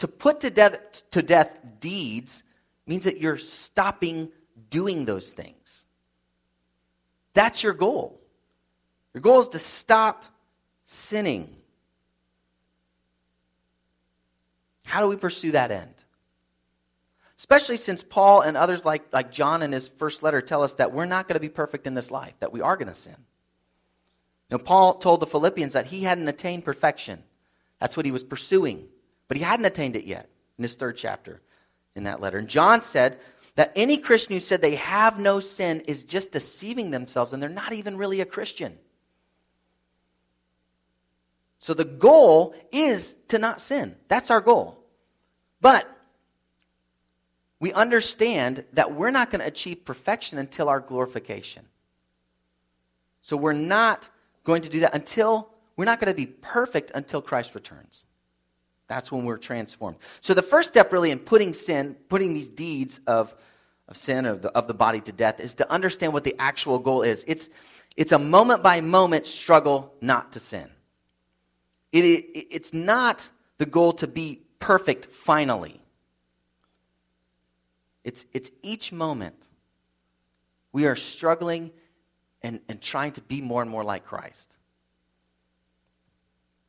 To 0.00 0.06
put 0.06 0.40
to 0.40 0.50
death, 0.50 1.10
to 1.12 1.22
death 1.22 1.58
deeds 1.80 2.44
means 2.86 3.04
that 3.04 3.20
you're 3.20 3.38
stopping 3.38 4.30
doing 4.68 5.06
those 5.06 5.30
things. 5.30 5.86
That's 7.32 7.62
your 7.62 7.72
goal. 7.72 8.20
Your 9.14 9.22
goal 9.22 9.40
is 9.40 9.48
to 9.48 9.58
stop 9.58 10.26
sinning. 10.84 11.56
How 14.84 15.00
do 15.00 15.08
we 15.08 15.16
pursue 15.16 15.52
that 15.52 15.70
end? 15.70 15.94
Especially 17.42 17.76
since 17.76 18.04
Paul 18.04 18.42
and 18.42 18.56
others 18.56 18.84
like, 18.84 19.12
like 19.12 19.32
John 19.32 19.64
in 19.64 19.72
his 19.72 19.88
first 19.88 20.22
letter 20.22 20.40
tell 20.40 20.62
us 20.62 20.74
that 20.74 20.92
we're 20.92 21.06
not 21.06 21.26
going 21.26 21.34
to 21.34 21.40
be 21.40 21.48
perfect 21.48 21.88
in 21.88 21.94
this 21.94 22.08
life, 22.08 22.34
that 22.38 22.52
we 22.52 22.60
are 22.60 22.76
going 22.76 22.86
to 22.86 22.94
sin. 22.94 23.16
Now, 24.48 24.58
Paul 24.58 24.94
told 24.94 25.18
the 25.18 25.26
Philippians 25.26 25.72
that 25.72 25.86
he 25.86 26.04
hadn't 26.04 26.28
attained 26.28 26.64
perfection. 26.64 27.24
That's 27.80 27.96
what 27.96 28.06
he 28.06 28.12
was 28.12 28.22
pursuing. 28.22 28.86
but 29.26 29.36
he 29.36 29.42
hadn't 29.42 29.66
attained 29.66 29.96
it 29.96 30.04
yet 30.04 30.28
in 30.56 30.62
his 30.62 30.76
third 30.76 30.96
chapter 30.96 31.42
in 31.96 32.04
that 32.04 32.20
letter. 32.20 32.38
And 32.38 32.46
John 32.46 32.80
said 32.80 33.18
that 33.56 33.72
any 33.74 33.96
Christian 33.96 34.34
who 34.34 34.40
said 34.40 34.60
they 34.60 34.76
have 34.76 35.18
no 35.18 35.40
sin 35.40 35.80
is 35.80 36.04
just 36.04 36.30
deceiving 36.30 36.92
themselves 36.92 37.32
and 37.32 37.42
they're 37.42 37.50
not 37.50 37.72
even 37.72 37.96
really 37.96 38.20
a 38.20 38.24
Christian. 38.24 38.78
So 41.58 41.74
the 41.74 41.84
goal 41.84 42.54
is 42.70 43.16
to 43.30 43.40
not 43.40 43.60
sin. 43.60 43.96
That's 44.06 44.30
our 44.30 44.40
goal. 44.40 44.78
But 45.60 45.88
we 47.62 47.72
understand 47.74 48.64
that 48.72 48.92
we're 48.92 49.12
not 49.12 49.30
going 49.30 49.40
to 49.40 49.46
achieve 49.46 49.84
perfection 49.84 50.38
until 50.38 50.68
our 50.68 50.80
glorification. 50.80 51.64
So 53.20 53.36
we're 53.36 53.52
not 53.52 54.08
going 54.42 54.62
to 54.62 54.68
do 54.68 54.80
that 54.80 54.96
until, 54.96 55.48
we're 55.76 55.84
not 55.84 56.00
going 56.00 56.12
to 56.12 56.16
be 56.16 56.26
perfect 56.26 56.90
until 56.92 57.22
Christ 57.22 57.54
returns. 57.54 58.04
That's 58.88 59.12
when 59.12 59.24
we're 59.24 59.38
transformed. 59.38 59.98
So 60.22 60.34
the 60.34 60.42
first 60.42 60.70
step, 60.70 60.92
really, 60.92 61.12
in 61.12 61.20
putting 61.20 61.54
sin, 61.54 61.94
putting 62.08 62.34
these 62.34 62.48
deeds 62.48 62.98
of, 63.06 63.32
of 63.86 63.96
sin, 63.96 64.26
of 64.26 64.42
the, 64.42 64.50
of 64.58 64.66
the 64.66 64.74
body 64.74 65.00
to 65.00 65.12
death, 65.12 65.38
is 65.38 65.54
to 65.54 65.72
understand 65.72 66.12
what 66.12 66.24
the 66.24 66.34
actual 66.40 66.80
goal 66.80 67.02
is. 67.02 67.24
It's, 67.28 67.48
it's 67.96 68.10
a 68.10 68.18
moment 68.18 68.64
by 68.64 68.80
moment 68.80 69.24
struggle 69.24 69.94
not 70.00 70.32
to 70.32 70.40
sin. 70.40 70.68
It, 71.92 72.04
it, 72.04 72.48
it's 72.50 72.74
not 72.74 73.30
the 73.58 73.66
goal 73.66 73.92
to 73.92 74.08
be 74.08 74.42
perfect 74.58 75.06
finally. 75.06 75.81
It's, 78.04 78.26
it's 78.32 78.50
each 78.62 78.92
moment 78.92 79.48
we 80.72 80.86
are 80.86 80.96
struggling 80.96 81.70
and, 82.42 82.60
and 82.68 82.80
trying 82.80 83.12
to 83.12 83.20
be 83.20 83.40
more 83.40 83.62
and 83.62 83.70
more 83.70 83.84
like 83.84 84.04
Christ. 84.04 84.56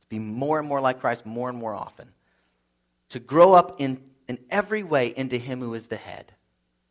To 0.02 0.08
be 0.08 0.18
more 0.18 0.58
and 0.58 0.68
more 0.68 0.80
like 0.80 1.00
Christ 1.00 1.26
more 1.26 1.48
and 1.48 1.58
more 1.58 1.74
often. 1.74 2.08
To 3.10 3.18
grow 3.18 3.52
up 3.52 3.80
in, 3.80 4.00
in 4.28 4.38
every 4.50 4.82
way 4.82 5.14
into 5.16 5.38
Him 5.38 5.60
who 5.60 5.74
is 5.74 5.86
the 5.86 5.96
head, 5.96 6.32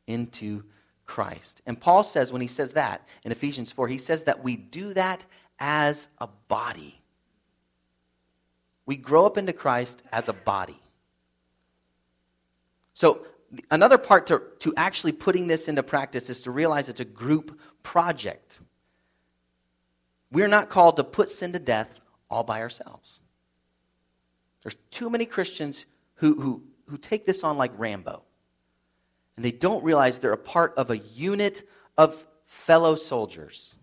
into 0.07 0.63
Christ. 1.05 1.61
And 1.65 1.79
Paul 1.79 2.03
says, 2.03 2.31
when 2.31 2.41
he 2.41 2.47
says 2.47 2.73
that 2.73 3.07
in 3.23 3.31
Ephesians 3.31 3.71
4, 3.71 3.87
he 3.87 3.97
says 3.97 4.23
that 4.23 4.43
we 4.43 4.55
do 4.55 4.93
that 4.93 5.23
as 5.59 6.07
a 6.19 6.27
body. 6.47 6.99
We 8.85 8.95
grow 8.95 9.25
up 9.25 9.37
into 9.37 9.53
Christ 9.53 10.03
as 10.11 10.27
a 10.27 10.33
body. 10.33 10.79
So 12.93 13.25
another 13.72 13.97
part 13.97 14.28
to, 14.28 14.41
to 14.60 14.74
actually 14.76 15.12
putting 15.12 15.47
this 15.47 15.68
into 15.68 15.84
practice 15.84 16.30
is 16.30 16.41
to 16.41 16.51
realize 16.51 16.89
it's 16.89 16.99
a 16.99 17.06
group 17.06 17.60
project. 17.84 18.60
We're 20.32 20.47
not 20.47 20.70
called 20.70 20.95
to 20.97 21.04
put 21.04 21.30
sin 21.30 21.54
to 21.54 21.60
death 21.60 21.89
all 22.30 22.43
by 22.43 22.62
ourselves. 22.62 23.20
There's 24.64 24.76
too 24.91 25.10
many 25.10 25.26
Christians 25.26 25.86
who, 26.16 26.39
who, 26.39 26.64
who 26.88 26.97
take 26.97 27.26
this 27.26 27.43
on 27.43 27.58
like 27.58 27.72
Rambo. 27.78 28.24
And 29.36 29.45
they 29.45 29.51
don't 29.51 29.84
realize 29.84 30.20
they're 30.20 30.34
a 30.34 30.38
part 30.38 30.74
of 30.78 30.89
a 30.89 30.97
unit 30.97 31.68
of 31.97 32.16
fellow 32.45 32.95
soldiers. 32.95 33.76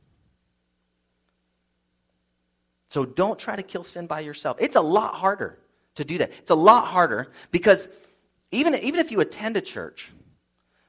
So 2.89 3.05
don't 3.05 3.39
try 3.39 3.57
to 3.57 3.63
kill 3.63 3.85
sin 3.85 4.07
by 4.07 4.21
yourself. 4.21 4.57
It's 4.61 4.77
a 4.77 4.81
lot 4.81 5.15
harder 5.15 5.59
to 5.95 6.05
do 6.05 6.19
that. 6.19 6.31
It's 6.39 6.51
a 6.51 6.57
lot 6.57 6.87
harder 6.87 7.31
because 7.51 7.89
even, 8.53 8.75
even 8.77 9.01
if 9.01 9.13
you 9.13 9.21
attend 9.21 9.57
a 9.57 9.61
church, 9.61 10.11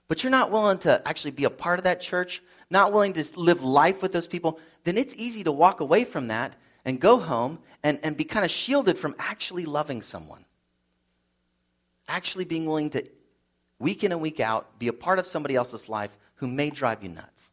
but 0.08 0.24
you're 0.24 0.32
not 0.32 0.52
willing 0.52 0.78
to 0.80 1.02
actually 1.08 1.32
be 1.32 1.44
a 1.44 1.50
part 1.50 1.80
of 1.80 1.84
that 1.84 2.02
church, 2.02 2.42
not 2.70 2.92
willing 2.92 3.14
to 3.14 3.40
live 3.40 3.64
life 3.64 4.02
with 4.02 4.12
those 4.12 4.28
people, 4.28 4.60
then 4.84 4.98
it's 4.98 5.16
easy 5.16 5.44
to 5.44 5.52
walk 5.52 5.80
away 5.80 6.04
from 6.04 6.28
that 6.28 6.56
and 6.86 7.00
go 7.00 7.18
home 7.18 7.60
and, 7.84 8.00
and 8.04 8.18
be 8.18 8.24
kind 8.24 8.44
of 8.44 8.52
shielded 8.52 8.98
from 8.98 9.16
actually 9.20 9.66
loving 9.66 10.02
someone. 10.02 10.44
Actually 12.08 12.46
being 12.46 12.66
willing 12.66 12.90
to, 12.90 13.08
week 13.80 14.04
in 14.04 14.12
and 14.12 14.22
week 14.22 14.40
out, 14.40 14.78
be 14.80 14.88
a 14.88 14.94
part 14.94 15.20
of 15.20 15.28
somebody 15.28 15.56
else's 15.56 15.88
life 15.88 16.12
who 16.36 16.48
may 16.48 16.70
drive 16.70 17.04
you 17.04 17.10
nuts. 17.10 17.50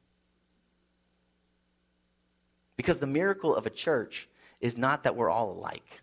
Because 2.76 2.98
the 2.98 3.06
miracle 3.06 3.54
of 3.54 3.66
a 3.66 3.70
church 3.70 4.28
is 4.60 4.78
not 4.78 5.02
that 5.02 5.14
we're 5.14 5.30
all 5.30 5.52
alike 5.52 6.00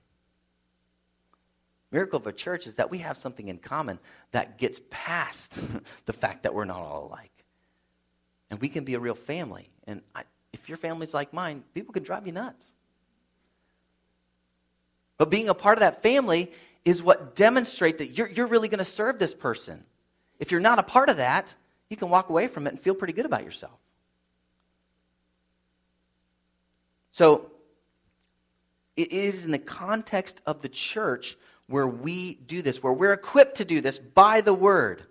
miracle 1.96 2.18
of 2.18 2.28
a 2.28 2.34
church 2.34 2.68
is 2.68 2.76
that 2.76 2.92
we 2.92 2.98
have 2.98 3.18
something 3.18 3.48
in 3.48 3.58
common 3.58 3.98
that 4.32 4.58
gets 4.58 4.82
past 4.90 5.58
the 6.06 6.12
fact 6.12 6.44
that 6.44 6.54
we're 6.54 6.66
not 6.66 6.80
all 6.80 7.08
alike. 7.08 7.32
And 8.52 8.60
we 8.60 8.68
can 8.68 8.84
be 8.84 8.96
a 8.96 9.00
real 9.00 9.16
family. 9.16 9.70
And 9.88 10.02
I, 10.14 10.24
if 10.52 10.68
your 10.68 10.78
family's 10.78 11.14
like 11.14 11.32
mine, 11.32 11.64
people 11.74 11.94
can 11.94 12.04
drive 12.04 12.28
you 12.28 12.34
nuts. 12.34 12.66
But 15.18 15.32
being 15.32 15.48
a 15.48 15.54
part 15.54 15.78
of 15.78 15.80
that 15.80 16.04
family 16.04 16.52
is 16.84 17.02
what 17.02 17.34
demonstrates 17.34 18.00
that 18.00 18.10
you're, 18.18 18.28
you're 18.28 18.48
really 18.48 18.68
going 18.68 18.80
to 18.80 18.86
serve 18.86 19.18
this 19.18 19.34
person. 19.34 19.82
If 20.38 20.52
you're 20.52 20.60
not 20.60 20.80
a 20.80 20.84
part 20.84 21.08
of 21.08 21.18
that, 21.18 21.56
you 21.90 21.96
can 21.96 22.10
walk 22.10 22.30
away 22.30 22.50
from 22.50 22.68
it 22.68 22.72
and 22.72 22.80
feel 22.82 22.94
pretty 22.94 23.14
good 23.14 23.26
about 23.26 23.46
yourself. 23.46 23.80
So, 27.12 27.50
it 28.98 29.14
is 29.14 29.46
in 29.46 29.52
the 29.52 29.60
context 29.60 30.42
of 30.46 30.62
the 30.62 30.70
church 30.70 31.38
where 31.68 31.88
we 31.88 32.36
do 32.36 32.62
this, 32.62 32.82
where 32.82 32.94
we're 32.94 33.14
equipped 33.14 33.58
to 33.58 33.66
do 33.66 33.82
this 33.82 33.98
by 33.98 34.42
the 34.42 34.54
word. 34.54 35.04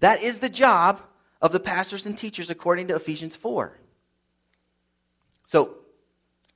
That 0.00 0.22
is 0.22 0.38
the 0.38 0.48
job 0.48 1.02
of 1.40 1.52
the 1.52 1.60
pastors 1.60 2.06
and 2.06 2.16
teachers 2.16 2.50
according 2.50 2.88
to 2.88 2.96
Ephesians 2.96 3.36
4. 3.36 3.76
So, 5.46 5.76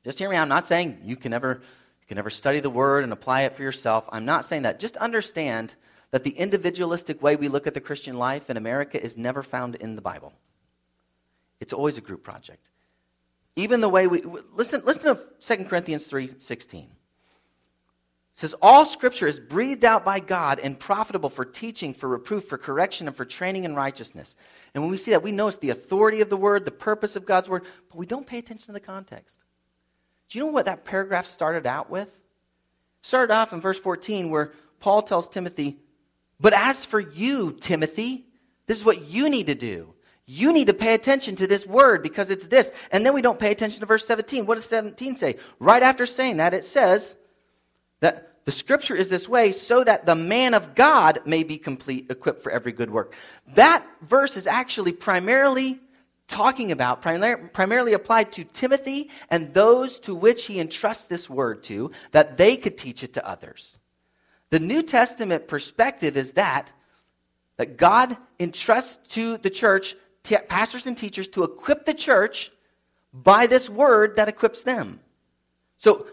just 0.05 0.19
hear 0.19 0.29
me. 0.29 0.37
I'm 0.37 0.49
not 0.49 0.65
saying 0.65 1.01
you 1.05 1.17
can 1.17 1.31
never, 1.31 1.63
you 2.01 2.07
can 2.07 2.17
never 2.17 2.31
study 2.31 2.61
the 2.61 2.71
word 2.71 3.05
and 3.05 3.13
apply 3.13 3.43
it 3.43 3.57
for 3.57 3.63
yourself. 3.63 4.05
I'm 4.11 4.25
not 4.25 4.45
saying 4.45 4.63
that. 4.63 4.81
Just 4.81 4.97
understand 4.97 5.75
that 6.11 6.25
the 6.25 6.31
individualistic 6.31 7.23
way 7.23 7.37
we 7.37 7.49
look 7.49 7.67
at 7.67 7.75
the 7.75 7.81
Christian 7.81 8.19
life 8.19 8.51
in 8.51 8.57
America 8.57 9.03
is 9.03 9.17
never 9.17 9.43
found 9.43 9.77
in 9.77 9.97
the 9.97 10.03
Bible. 10.03 10.33
It's 11.61 11.73
always 11.73 11.97
a 11.97 12.01
group 12.01 12.23
project. 12.23 12.71
Even 13.55 13.81
the 13.81 13.89
way 13.89 14.07
we 14.07 14.23
listen, 14.53 14.83
listen 14.85 15.17
to 15.17 15.21
2 15.41 15.65
Corinthians 15.65 16.05
3 16.05 16.35
16. 16.39 16.91
It 18.33 18.39
says, 18.39 18.55
All 18.63 18.85
scripture 18.85 19.27
is 19.27 19.39
breathed 19.39 19.85
out 19.85 20.05
by 20.05 20.19
God 20.21 20.59
and 20.59 20.79
profitable 20.79 21.29
for 21.29 21.45
teaching, 21.45 21.93
for 21.93 22.09
reproof, 22.09 22.49
for 22.49 22.57
correction, 22.57 23.07
and 23.07 23.17
for 23.17 23.25
training 23.25 23.65
in 23.65 23.75
righteousness. 23.75 24.37
And 24.75 24.83
when 24.83 24.91
we 24.91 24.97
see 24.97 25.11
that, 25.11 25.23
we 25.23 25.33
notice 25.33 25.59
the 25.59 25.71
authority 25.71 26.23
of 26.23 26.31
the 26.31 26.37
word, 26.37 26.65
the 26.65 26.71
purpose 26.71 27.15
of 27.15 27.27
God's 27.27 27.49
word, 27.49 27.65
but 27.89 27.99
we 27.99 28.07
don't 28.07 28.27
pay 28.27 28.39
attention 28.39 28.67
to 28.67 28.73
the 28.73 28.81
context. 28.81 29.45
Do 30.29 30.39
you 30.39 30.47
know 30.47 30.51
what 30.51 30.65
that 30.65 30.85
paragraph 30.85 31.27
started 31.27 31.67
out 31.67 31.91
with? 31.91 32.09
It 32.09 32.19
started 33.03 33.35
off 33.35 33.53
in 33.53 33.61
verse 33.61 33.79
14 33.79 34.31
where 34.31 34.53
Paul 34.81 35.03
tells 35.03 35.29
Timothy, 35.29 35.79
But 36.41 36.55
as 36.55 36.87
for 36.87 37.01
you, 37.01 37.53
Timothy, 37.61 38.27
this 38.67 38.79
is 38.79 38.85
what 38.85 39.03
you 39.03 39.29
need 39.29 39.49
to 39.49 39.55
do. 39.55 39.93
You 40.25 40.55
need 40.55 40.69
to 40.69 40.75
pay 40.75 40.95
attention 40.95 41.37
to 41.37 41.47
this 41.47 41.67
word 41.67 42.03
because 42.03 42.31
it's 42.31 42.47
this. 42.47 42.71
And 42.93 43.05
then 43.05 43.13
we 43.13 43.21
don't 43.21 43.39
pay 43.39 43.51
attention 43.51 43.81
to 43.81 43.87
verse 43.87 44.07
17. 44.07 44.47
What 44.47 44.55
does 44.55 44.65
17 44.65 45.17
say? 45.17 45.37
Right 45.59 45.83
after 45.83 46.07
saying 46.07 46.39
that, 46.39 46.55
it 46.55 46.65
says, 46.65 47.17
the 48.45 48.53
scripture 48.53 48.97
is 48.97 49.09
this 49.09 49.29
way 49.29 49.53
so 49.53 49.85
that 49.85 50.05
the 50.05 50.15
man 50.15 50.55
of 50.55 50.75
God 50.75 51.21
may 51.25 51.45
be 51.45 51.59
complete, 51.59 52.11
equipped 52.11 52.43
for 52.43 52.51
every 52.51 52.73
good 52.73 52.91
work. 52.91 53.15
That 53.55 53.87
verse 54.03 54.37
is 54.37 54.47
actually 54.47 54.93
primarily 54.93 55.81
talking 56.27 56.73
about, 56.73 57.03
primarily 57.03 57.93
applied 57.93 58.33
to 58.33 58.45
Timothy 58.45 59.11
and 59.31 59.53
those 59.55 60.01
to 60.01 60.15
which 60.15 60.47
he 60.47 60.59
entrusts 60.59 61.05
this 61.05 61.29
word 61.29 61.63
to, 61.65 61.93
that 62.11 62.37
they 62.37 62.57
could 62.57 62.77
teach 62.79 63.03
it 63.03 63.13
to 63.15 63.29
others. 63.29 63.79
The 64.51 64.61
New 64.61 64.83
Testament 64.83 65.47
perspective 65.47 66.17
is 66.17 66.33
that, 66.33 66.71
that 67.59 67.77
God 67.77 68.17
entrusts 68.39 68.99
to 69.15 69.37
the 69.39 69.51
church, 69.51 69.95
t- 70.25 70.37
pastors 70.49 70.87
and 70.87 70.97
teachers, 70.97 71.29
to 71.29 71.45
equip 71.45 71.85
the 71.85 71.95
church 71.95 72.51
by 73.13 73.47
this 73.47 73.71
word 73.71 74.17
that 74.17 74.29
equips 74.29 74.63
them. 74.63 75.01
So 75.77 76.07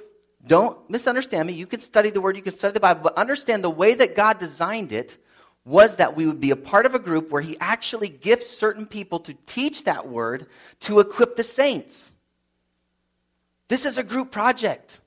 don't 0.46 0.90
misunderstand 0.90 1.48
me. 1.48 1.54
You 1.54 1.68
can 1.68 1.80
study 1.80 2.10
the 2.10 2.22
Word, 2.22 2.36
you 2.36 2.42
can 2.42 2.54
study 2.54 2.74
the 2.74 2.80
Bible, 2.80 3.02
but 3.04 3.18
understand 3.18 3.64
the 3.64 3.70
way 3.70 3.94
that 3.96 4.16
God 4.16 4.40
designed 4.40 4.92
it 4.92 5.18
was 5.66 5.98
that 5.98 6.16
we 6.16 6.26
would 6.26 6.40
be 6.40 6.52
a 6.52 6.56
part 6.56 6.86
of 6.86 6.96
a 6.96 7.00
group 7.00 7.30
where 7.30 7.42
He 7.42 7.58
actually 7.60 8.10
gifts 8.10 8.50
certain 8.50 8.86
people 8.86 9.20
to 9.22 9.34
teach 9.46 9.84
that 9.84 10.08
Word 10.08 10.48
to 10.82 11.00
equip 11.00 11.36
the 11.36 11.44
saints. 11.44 12.14
This 13.68 13.86
is 13.86 13.98
a 13.98 14.04
group 14.04 14.32
project. 14.32 15.02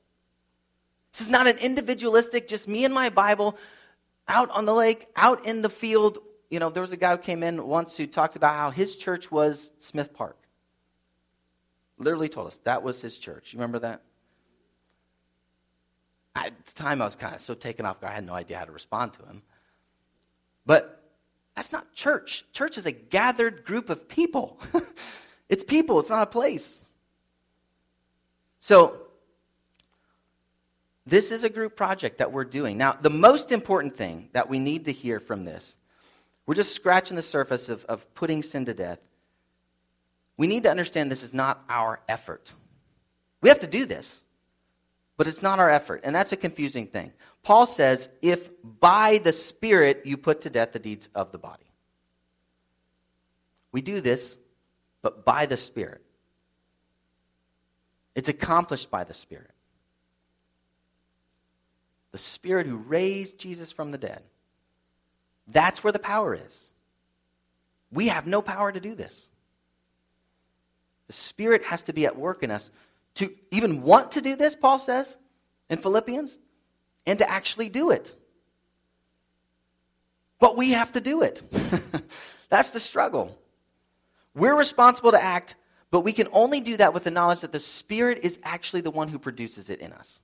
This 1.13 1.23
is 1.23 1.29
not 1.29 1.47
an 1.47 1.59
individualistic, 1.59 2.49
just 2.49 2.69
me 2.69 2.85
and 2.85 2.95
my 2.95 3.11
Bible 3.11 3.59
out 4.29 4.51
on 4.51 4.65
the 4.65 4.75
lake, 4.75 5.09
out 5.17 5.47
in 5.47 5.63
the 5.63 5.69
field. 5.71 6.19
You 6.51 6.59
know, 6.59 6.71
there 6.71 6.81
was 6.81 6.93
a 6.93 6.97
guy 6.97 7.13
who 7.13 7.19
came 7.19 7.43
in 7.43 7.67
once 7.67 7.97
who 7.97 8.07
talked 8.07 8.37
about 8.37 8.55
how 8.55 8.71
his 8.71 8.97
church 8.97 9.31
was 9.31 9.71
Smith 9.79 10.13
Park. 10.15 10.37
Literally 11.99 12.29
told 12.29 12.47
us 12.47 12.59
that 12.65 12.83
was 12.83 13.01
his 13.01 13.19
church. 13.19 13.53
You 13.53 13.59
remember 13.59 13.81
that? 13.81 14.03
At 16.35 16.65
the 16.65 16.73
time, 16.73 17.03
I 17.03 17.05
was 17.05 17.17
kind 17.17 17.35
of 17.35 17.41
so 17.41 17.55
taken 17.55 17.87
off 17.87 18.01
guard, 18.01 18.13
I 18.13 18.15
had 18.17 18.27
no 18.27 18.35
idea 18.35 18.59
how 18.59 18.65
to 18.65 18.73
respond 18.73 19.15
to 19.15 19.23
him. 19.25 19.43
But 20.65 21.03
that's 21.55 21.73
not 21.73 21.93
church. 21.93 22.45
Church 22.53 22.79
is 22.79 22.87
a 22.87 22.93
gathered 22.93 23.65
group 23.65 23.91
of 23.91 24.09
people. 24.09 24.59
it's 25.49 25.63
people, 25.63 26.01
it's 26.01 26.09
not 26.09 26.23
a 26.23 26.27
place. 26.27 26.81
So, 28.61 29.03
This 31.05 31.33
is 31.33 31.43
a 31.43 31.51
group 31.51 31.77
project 31.77 32.19
that 32.19 32.33
we're 32.33 32.45
doing. 32.45 32.79
Now, 32.79 32.93
the 32.93 33.11
most 33.11 33.51
important 33.51 33.97
thing 33.97 34.29
that 34.33 34.49
we 34.49 34.59
need 34.59 34.85
to 34.85 34.93
hear 34.93 35.19
from 35.19 35.45
this, 35.45 35.77
we're 36.47 36.55
just 36.55 36.75
scratching 36.75 37.17
the 37.17 37.23
surface 37.23 37.69
of, 37.69 37.85
of 37.87 38.13
putting 38.15 38.43
sin 38.43 38.65
to 38.67 38.75
death. 38.75 39.01
We 40.37 40.47
need 40.47 40.63
to 40.63 40.71
understand 40.71 41.11
this 41.11 41.23
is 41.23 41.35
not 41.35 41.65
our 41.69 42.01
effort. 42.09 42.53
We 43.43 43.49
have 43.49 43.59
to 43.61 43.67
do 43.67 43.85
this, 43.85 44.23
but 45.17 45.27
it's 45.27 45.43
not 45.43 45.59
our 45.59 45.71
effort. 45.71 46.01
And 46.05 46.15
that's 46.15 46.33
a 46.33 46.37
confusing 46.37 46.87
thing. 46.87 47.13
Paul 47.43 47.67
says, 47.67 48.09
if 48.21 48.51
by 48.81 49.19
the 49.19 49.33
Spirit 49.33 50.03
you 50.05 50.17
put 50.17 50.43
to 50.43 50.51
death 50.51 50.73
the 50.73 50.79
deeds 50.79 51.09
of 51.15 51.33
the 51.33 51.39
body. 51.39 51.65
We 53.73 53.81
do 53.81 54.01
this, 54.01 54.37
but 55.01 55.25
by 55.25 55.47
the 55.47 55.57
Spirit. 55.57 56.03
It's 58.15 58.29
accomplished 58.29 58.91
by 58.91 59.05
the 59.05 59.15
Spirit. 59.15 59.51
The 62.13 62.19
Spirit 62.19 62.67
who 62.67 62.77
raised 62.77 63.39
Jesus 63.39 63.73
from 63.73 63.91
the 63.91 63.99
dead. 63.99 64.23
That's 65.49 65.83
where 65.83 65.93
the 65.93 65.99
power 65.99 66.35
is. 66.35 66.71
We 67.91 68.09
have 68.09 68.27
no 68.27 68.43
power 68.43 68.71
to 68.71 68.81
do 68.81 68.95
this. 68.95 69.29
The 71.07 71.15
Spirit 71.15 71.65
has 71.65 71.83
to 71.83 71.93
be 71.93 72.07
at 72.07 72.19
work 72.19 72.43
in 72.43 72.51
us 72.51 72.71
to 73.17 73.33
even 73.51 73.83
want 73.83 74.13
to 74.13 74.21
do 74.21 74.37
this, 74.37 74.55
Paul 74.55 74.79
says 74.79 75.17
in 75.69 75.79
Philippians, 75.79 76.39
and 77.07 77.19
to 77.19 77.29
actually 77.29 77.69
do 77.69 77.91
it. 77.91 78.15
But 80.39 80.57
we 80.57 80.71
have 80.71 80.93
to 80.93 81.01
do 81.01 81.23
it. 81.23 81.43
That's 82.49 82.71
the 82.71 82.81
struggle. 82.81 83.39
We're 84.35 84.57
responsible 84.57 85.13
to 85.13 85.23
act, 85.23 85.57
but 85.91 86.01
we 86.01 86.13
can 86.13 86.29
only 86.33 86.61
do 86.61 86.77
that 86.79 86.95
with 86.95 87.05
the 87.05 87.11
knowledge 87.11 87.41
that 87.43 87.53
the 87.53 87.61
Spirit 87.61 88.21
is 88.23 88.39
actually 88.43 88.81
the 88.81 88.91
one 88.91 89.09
who 89.09 89.19
produces 89.19 89.71
it 89.71 89.81
in 89.81 89.93
us. 89.93 90.21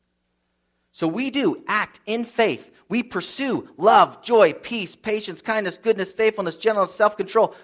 So 0.93 1.07
we 1.07 1.31
do 1.31 1.63
act 1.69 2.01
in 2.07 2.25
faith. 2.25 2.71
We 2.89 3.03
pursue 3.03 3.69
love, 3.77 4.23
joy, 4.23 4.55
peace, 4.55 4.97
patience, 4.97 5.43
kindness, 5.43 5.79
goodness, 5.79 6.13
faithfulness, 6.13 6.57
gentleness, 6.57 6.95
self 6.95 7.17
control. 7.17 7.55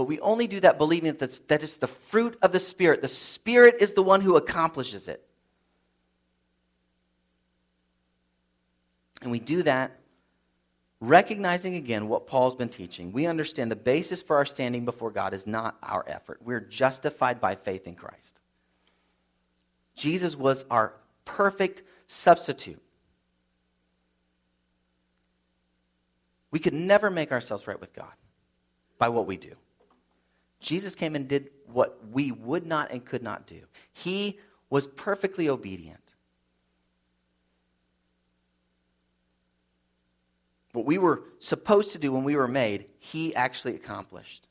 But 0.00 0.08
we 0.08 0.18
only 0.20 0.46
do 0.46 0.60
that 0.60 0.78
believing 0.78 1.12
that 1.12 1.46
that 1.48 1.62
is 1.62 1.76
the 1.76 1.86
fruit 1.86 2.38
of 2.40 2.52
the 2.52 2.58
Spirit. 2.58 3.02
The 3.02 3.06
Spirit 3.06 3.76
is 3.80 3.92
the 3.92 4.02
one 4.02 4.22
who 4.22 4.36
accomplishes 4.36 5.08
it. 5.08 5.22
And 9.20 9.30
we 9.30 9.38
do 9.38 9.62
that 9.64 9.98
recognizing 11.00 11.74
again 11.74 12.08
what 12.08 12.26
Paul's 12.26 12.54
been 12.54 12.70
teaching. 12.70 13.12
We 13.12 13.26
understand 13.26 13.70
the 13.70 13.76
basis 13.76 14.22
for 14.22 14.36
our 14.36 14.46
standing 14.46 14.86
before 14.86 15.10
God 15.10 15.34
is 15.34 15.46
not 15.46 15.76
our 15.82 16.02
effort. 16.08 16.40
We're 16.42 16.60
justified 16.60 17.38
by 17.38 17.54
faith 17.54 17.86
in 17.86 17.94
Christ. 17.94 18.40
Jesus 19.96 20.34
was 20.34 20.64
our 20.70 20.94
perfect 21.26 21.82
substitute. 22.06 22.80
We 26.50 26.58
could 26.58 26.72
never 26.72 27.10
make 27.10 27.32
ourselves 27.32 27.66
right 27.66 27.78
with 27.78 27.92
God 27.92 28.14
by 28.96 29.10
what 29.10 29.26
we 29.26 29.36
do. 29.36 29.56
Jesus 30.60 30.94
came 30.94 31.16
and 31.16 31.26
did 31.26 31.50
what 31.66 31.98
we 32.10 32.32
would 32.32 32.66
not 32.66 32.90
and 32.90 33.04
could 33.04 33.22
not 33.22 33.46
do. 33.46 33.60
He 33.92 34.38
was 34.68 34.86
perfectly 34.86 35.48
obedient. 35.48 36.00
What 40.72 40.86
we 40.86 40.98
were 40.98 41.24
supposed 41.40 41.92
to 41.92 41.98
do 41.98 42.12
when 42.12 42.22
we 42.22 42.36
were 42.36 42.46
made, 42.46 42.86
he 42.98 43.34
actually 43.34 43.74
accomplished. 43.74 44.46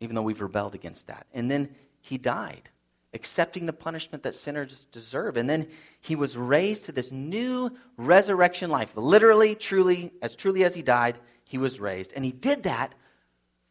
Even 0.00 0.14
though 0.14 0.22
we've 0.22 0.40
rebelled 0.40 0.74
against 0.74 1.08
that. 1.08 1.26
And 1.34 1.50
then 1.50 1.74
he 2.00 2.16
died, 2.16 2.70
accepting 3.12 3.66
the 3.66 3.72
punishment 3.72 4.22
that 4.22 4.34
sinners 4.34 4.86
deserve. 4.92 5.36
And 5.36 5.50
then 5.50 5.68
he 6.00 6.14
was 6.16 6.36
raised 6.36 6.86
to 6.86 6.92
this 6.92 7.12
new 7.12 7.70
resurrection 7.96 8.70
life. 8.70 8.90
Literally, 8.94 9.54
truly, 9.54 10.12
as 10.22 10.34
truly 10.34 10.64
as 10.64 10.74
he 10.74 10.80
died, 10.80 11.18
he 11.44 11.58
was 11.58 11.80
raised. 11.80 12.12
And 12.14 12.24
he 12.24 12.32
did 12.32 12.62
that 12.62 12.94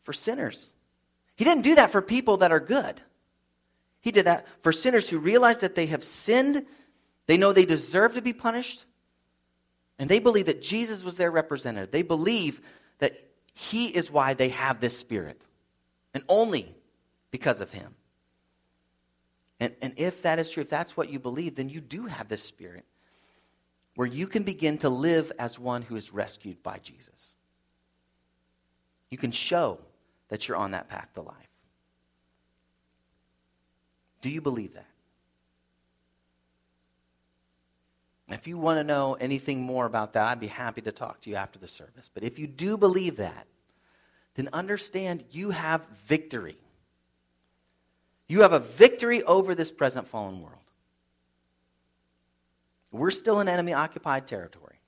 for 0.07 0.13
sinners. 0.13 0.71
He 1.35 1.43
didn't 1.43 1.63
do 1.63 1.75
that 1.75 1.91
for 1.91 2.01
people 2.01 2.37
that 2.37 2.53
are 2.53 2.61
good. 2.61 3.01
He 3.99 4.13
did 4.13 4.25
that 4.25 4.47
for 4.61 4.71
sinners 4.71 5.09
who 5.09 5.19
realize 5.19 5.59
that 5.59 5.75
they 5.75 5.87
have 5.87 6.01
sinned, 6.01 6.65
they 7.25 7.35
know 7.35 7.51
they 7.51 7.65
deserve 7.65 8.13
to 8.13 8.21
be 8.21 8.31
punished, 8.31 8.85
and 9.99 10.09
they 10.09 10.19
believe 10.19 10.45
that 10.45 10.61
Jesus 10.61 11.03
was 11.03 11.17
their 11.17 11.29
representative. 11.29 11.91
They 11.91 12.03
believe 12.03 12.61
that 12.99 13.19
he 13.53 13.87
is 13.87 14.09
why 14.09 14.33
they 14.33 14.47
have 14.47 14.79
this 14.79 14.97
spirit, 14.97 15.45
and 16.13 16.23
only 16.29 16.73
because 17.29 17.59
of 17.59 17.69
him. 17.69 17.93
And, 19.59 19.75
and 19.81 19.91
if 19.97 20.21
that 20.21 20.39
is 20.39 20.49
true, 20.49 20.61
if 20.61 20.69
that's 20.69 20.95
what 20.95 21.09
you 21.09 21.19
believe, 21.19 21.55
then 21.55 21.67
you 21.67 21.81
do 21.81 22.05
have 22.05 22.29
this 22.29 22.43
spirit 22.43 22.85
where 23.95 24.07
you 24.07 24.25
can 24.25 24.43
begin 24.43 24.77
to 24.77 24.89
live 24.89 25.33
as 25.37 25.59
one 25.59 25.81
who 25.81 25.97
is 25.97 26.13
rescued 26.13 26.63
by 26.63 26.77
Jesus. 26.77 27.35
You 29.09 29.17
can 29.17 29.31
show 29.31 29.79
that 30.29 30.47
you're 30.47 30.57
on 30.57 30.71
that 30.71 30.89
path 30.89 31.07
to 31.15 31.21
life. 31.21 31.35
Do 34.21 34.29
you 34.29 34.41
believe 34.41 34.73
that? 34.73 34.87
If 38.29 38.45
you 38.45 38.57
want 38.57 38.79
to 38.79 38.83
know 38.83 39.13
anything 39.13 39.61
more 39.61 39.85
about 39.85 40.13
that, 40.13 40.27
I'd 40.27 40.39
be 40.39 40.47
happy 40.47 40.81
to 40.81 40.91
talk 40.91 41.21
to 41.21 41.29
you 41.29 41.37
after 41.37 41.59
the 41.59 41.67
service. 41.67 42.09
But 42.13 42.23
if 42.23 42.37
you 42.37 42.45
do 42.45 42.75
believe 42.77 43.15
that, 43.17 43.47
then 44.35 44.49
understand 44.51 45.23
you 45.31 45.51
have 45.51 45.81
victory. 46.07 46.57
You 48.27 48.41
have 48.41 48.51
a 48.51 48.59
victory 48.59 49.23
over 49.23 49.55
this 49.55 49.71
present 49.71 50.07
fallen 50.09 50.41
world. 50.41 50.55
We're 52.91 53.11
still 53.11 53.39
in 53.39 53.47
enemy 53.47 53.73
occupied 53.73 54.27
territory, 54.27 54.79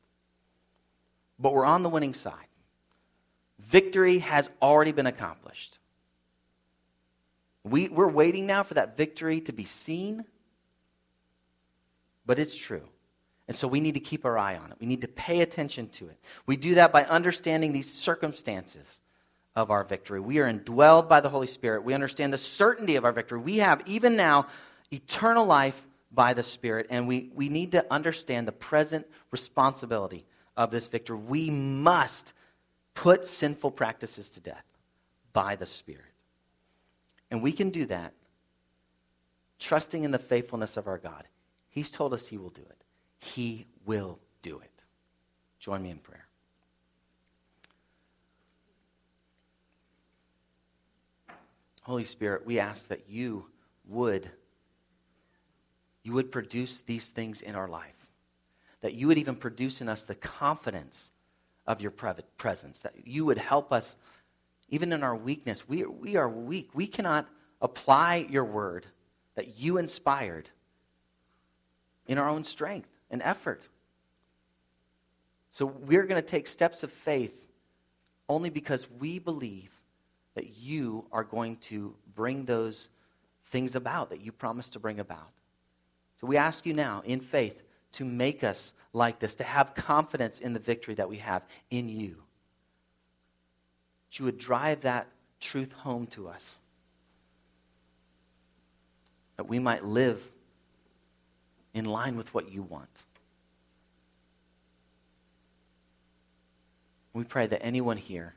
but 1.38 1.54
we're 1.54 1.66
on 1.66 1.84
the 1.84 1.90
winning 1.90 2.14
side. 2.14 2.49
Victory 3.60 4.20
has 4.20 4.50
already 4.62 4.92
been 4.92 5.08
accomplished. 5.08 5.78
We, 7.64 7.90
we're 7.90 8.08
waiting 8.08 8.46
now 8.46 8.64
for 8.64 8.76
that 8.76 8.98
victory 8.98 9.42
to 9.42 9.52
be 9.52 9.66
seen, 9.66 10.26
but 12.26 12.40
it's 12.40 12.56
true. 12.56 12.84
And 13.48 13.56
so 13.56 13.68
we 13.68 13.80
need 13.80 13.96
to 13.96 14.00
keep 14.00 14.26
our 14.26 14.38
eye 14.38 14.58
on 14.58 14.72
it. 14.72 14.78
We 14.80 14.88
need 14.88 15.02
to 15.02 15.08
pay 15.08 15.42
attention 15.42 15.90
to 15.90 16.08
it. 16.08 16.18
We 16.46 16.56
do 16.56 16.76
that 16.76 16.94
by 16.94 17.04
understanding 17.06 17.74
these 17.74 17.92
circumstances 17.92 19.02
of 19.56 19.72
our 19.72 19.84
victory. 19.84 20.20
We 20.20 20.40
are 20.40 20.52
indwelled 20.52 21.10
by 21.10 21.20
the 21.20 21.30
Holy 21.30 21.48
Spirit. 21.48 21.84
We 21.84 21.94
understand 21.94 22.32
the 22.32 22.38
certainty 22.38 22.96
of 22.96 23.06
our 23.06 23.12
victory. 23.12 23.40
We 23.40 23.58
have, 23.58 23.82
even 23.88 24.16
now, 24.16 24.48
eternal 24.92 25.46
life 25.46 25.86
by 26.12 26.34
the 26.34 26.44
Spirit. 26.44 26.88
And 26.90 27.08
we, 27.08 27.32
we 27.34 27.50
need 27.50 27.72
to 27.74 27.86
understand 27.92 28.48
the 28.48 28.54
present 28.54 29.06
responsibility 29.32 30.26
of 30.56 30.72
this 30.72 30.88
victory. 30.88 31.18
We 31.18 31.50
must 31.50 32.34
put 33.00 33.26
sinful 33.26 33.72
practices 33.72 34.30
to 34.30 34.42
death 34.42 34.66
by 35.32 35.56
the 35.56 35.66
Spirit. 35.66 36.04
And 37.32 37.42
we 37.42 37.54
can 37.54 37.70
do 37.70 37.86
that 37.86 38.12
trusting 39.58 40.04
in 40.04 40.12
the 40.12 40.20
faithfulness 40.20 40.76
of 40.76 40.86
our 40.86 40.98
God. 40.98 41.24
He's 41.70 41.92
told 41.92 42.14
us 42.14 42.28
He 42.28 42.38
will 42.38 42.50
do 42.50 42.62
it. 42.62 42.84
He 43.20 43.68
will 43.86 44.20
do 44.42 44.60
it. 44.60 44.84
Join 45.60 45.82
me 45.82 45.92
in 45.92 46.00
prayer. 46.00 46.28
Holy 51.84 52.04
Spirit, 52.04 52.46
we 52.46 52.60
ask 52.60 52.90
that 52.90 53.06
you 53.08 53.46
would 53.88 54.30
you 56.04 56.12
would 56.12 56.34
produce 56.34 56.82
these 56.82 57.08
things 57.08 57.42
in 57.42 57.56
our 57.56 57.70
life. 57.70 58.08
That 58.82 58.94
you 58.94 59.08
would 59.08 59.18
even 59.18 59.38
produce 59.38 59.80
in 59.80 59.88
us 59.88 60.04
the 60.04 60.16
confidence 60.16 61.12
of 61.70 61.82
your 61.82 61.92
presence. 61.92 62.80
That 62.80 62.94
you 63.06 63.24
would 63.26 63.38
help 63.38 63.72
us 63.72 63.96
even 64.68 64.92
in 64.92 65.04
our 65.04 65.16
weakness. 65.16 65.70
We, 65.70 65.86
we 65.86 66.18
are 66.18 66.28
weak. 66.28 66.72
We 66.74 66.88
cannot 66.88 67.30
apply 67.62 68.28
your 68.30 68.44
word 68.44 68.86
that 69.36 69.58
you 69.58 69.78
inspired 69.78 70.50
in 72.08 72.18
our 72.18 72.28
own 72.28 72.44
strength 72.44 72.90
and 73.12 73.22
effort. 73.22 73.62
So 75.52 75.66
we're 75.66 76.06
going 76.06 76.22
to 76.22 76.28
take 76.28 76.48
steps 76.48 76.84
of 76.84 76.92
faith 76.92 77.34
only 78.28 78.50
because 78.50 78.88
we 79.00 79.20
believe 79.20 79.72
that 80.36 80.58
you 80.58 81.06
are 81.12 81.24
going 81.24 81.58
to 81.58 81.96
bring 82.16 82.46
those 82.46 82.90
things 83.48 83.76
about 83.76 84.10
that 84.10 84.22
you 84.22 84.32
promised 84.32 84.74
to 84.74 84.80
bring 84.80 85.00
about. 85.00 85.30
So 86.18 86.28
we 86.28 86.38
ask 86.38 86.66
you 86.66 86.74
now, 86.74 87.02
in 87.06 87.20
faith, 87.20 87.62
to 87.94 88.06
make 88.06 88.44
us 88.44 88.74
like 88.94 89.20
this, 89.20 89.36
to 89.36 89.44
have 89.44 89.76
confidence 89.76 90.40
in 90.40 90.54
the 90.54 90.60
victory 90.60 90.96
that 90.96 91.10
we 91.10 91.18
have 91.18 91.44
in 91.70 91.90
you. 91.90 92.16
That 94.08 94.20
you 94.20 94.26
would 94.26 94.38
drive 94.38 94.82
that 94.82 95.08
truth 95.40 95.72
home 95.72 96.08
to 96.08 96.28
us. 96.28 96.60
That 99.38 99.48
we 99.48 99.60
might 99.60 99.84
live 99.84 100.22
in 101.74 101.86
line 101.86 102.18
with 102.18 102.34
what 102.34 102.52
you 102.52 102.62
want. 102.62 102.90
We 107.14 107.24
pray 107.24 107.48
that 107.48 107.64
anyone 107.64 107.98
here 107.98 108.36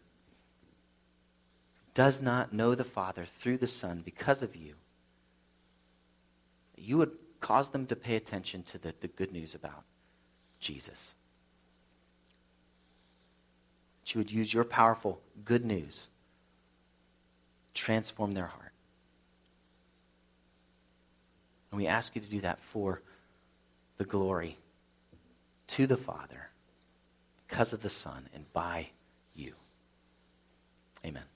does 1.95 2.23
not 2.23 2.53
know 2.53 2.75
the 2.75 2.85
Father 2.85 3.27
through 3.39 3.59
the 3.59 3.69
Son 3.69 4.03
because 4.05 4.43
of 4.43 4.57
you, 4.57 4.75
you 6.77 6.99
would 6.99 7.13
cause 7.43 7.69
them 7.69 7.87
to 7.87 7.97
pay 7.97 8.17
attention 8.17 8.63
to 8.63 8.79
the, 8.79 8.95
the 9.01 9.09
good 9.09 9.33
news 9.33 9.55
about 9.55 9.83
Jesus. 10.61 11.13
That 14.01 14.15
you 14.15 14.21
would 14.21 14.31
use 14.31 14.55
your 14.55 14.65
powerful 14.65 15.21
good 15.45 15.65
news, 15.65 16.09
transform 17.75 18.33
their 18.33 18.47
heart. 18.47 18.73
And 21.71 21.81
we 21.81 21.87
ask 21.87 22.15
you 22.15 22.23
to 22.23 22.29
do 22.29 22.41
that 22.41 22.61
for 22.63 23.03
the 23.99 24.05
glory 24.05 24.57
to 25.69 25.87
the 25.87 25.97
Father, 25.97 26.49
because 27.49 27.73
of 27.73 27.83
the 27.83 27.91
Son, 27.91 28.29
and 28.35 28.51
by 28.53 28.89
you. 29.35 29.55
Amen. 31.05 31.32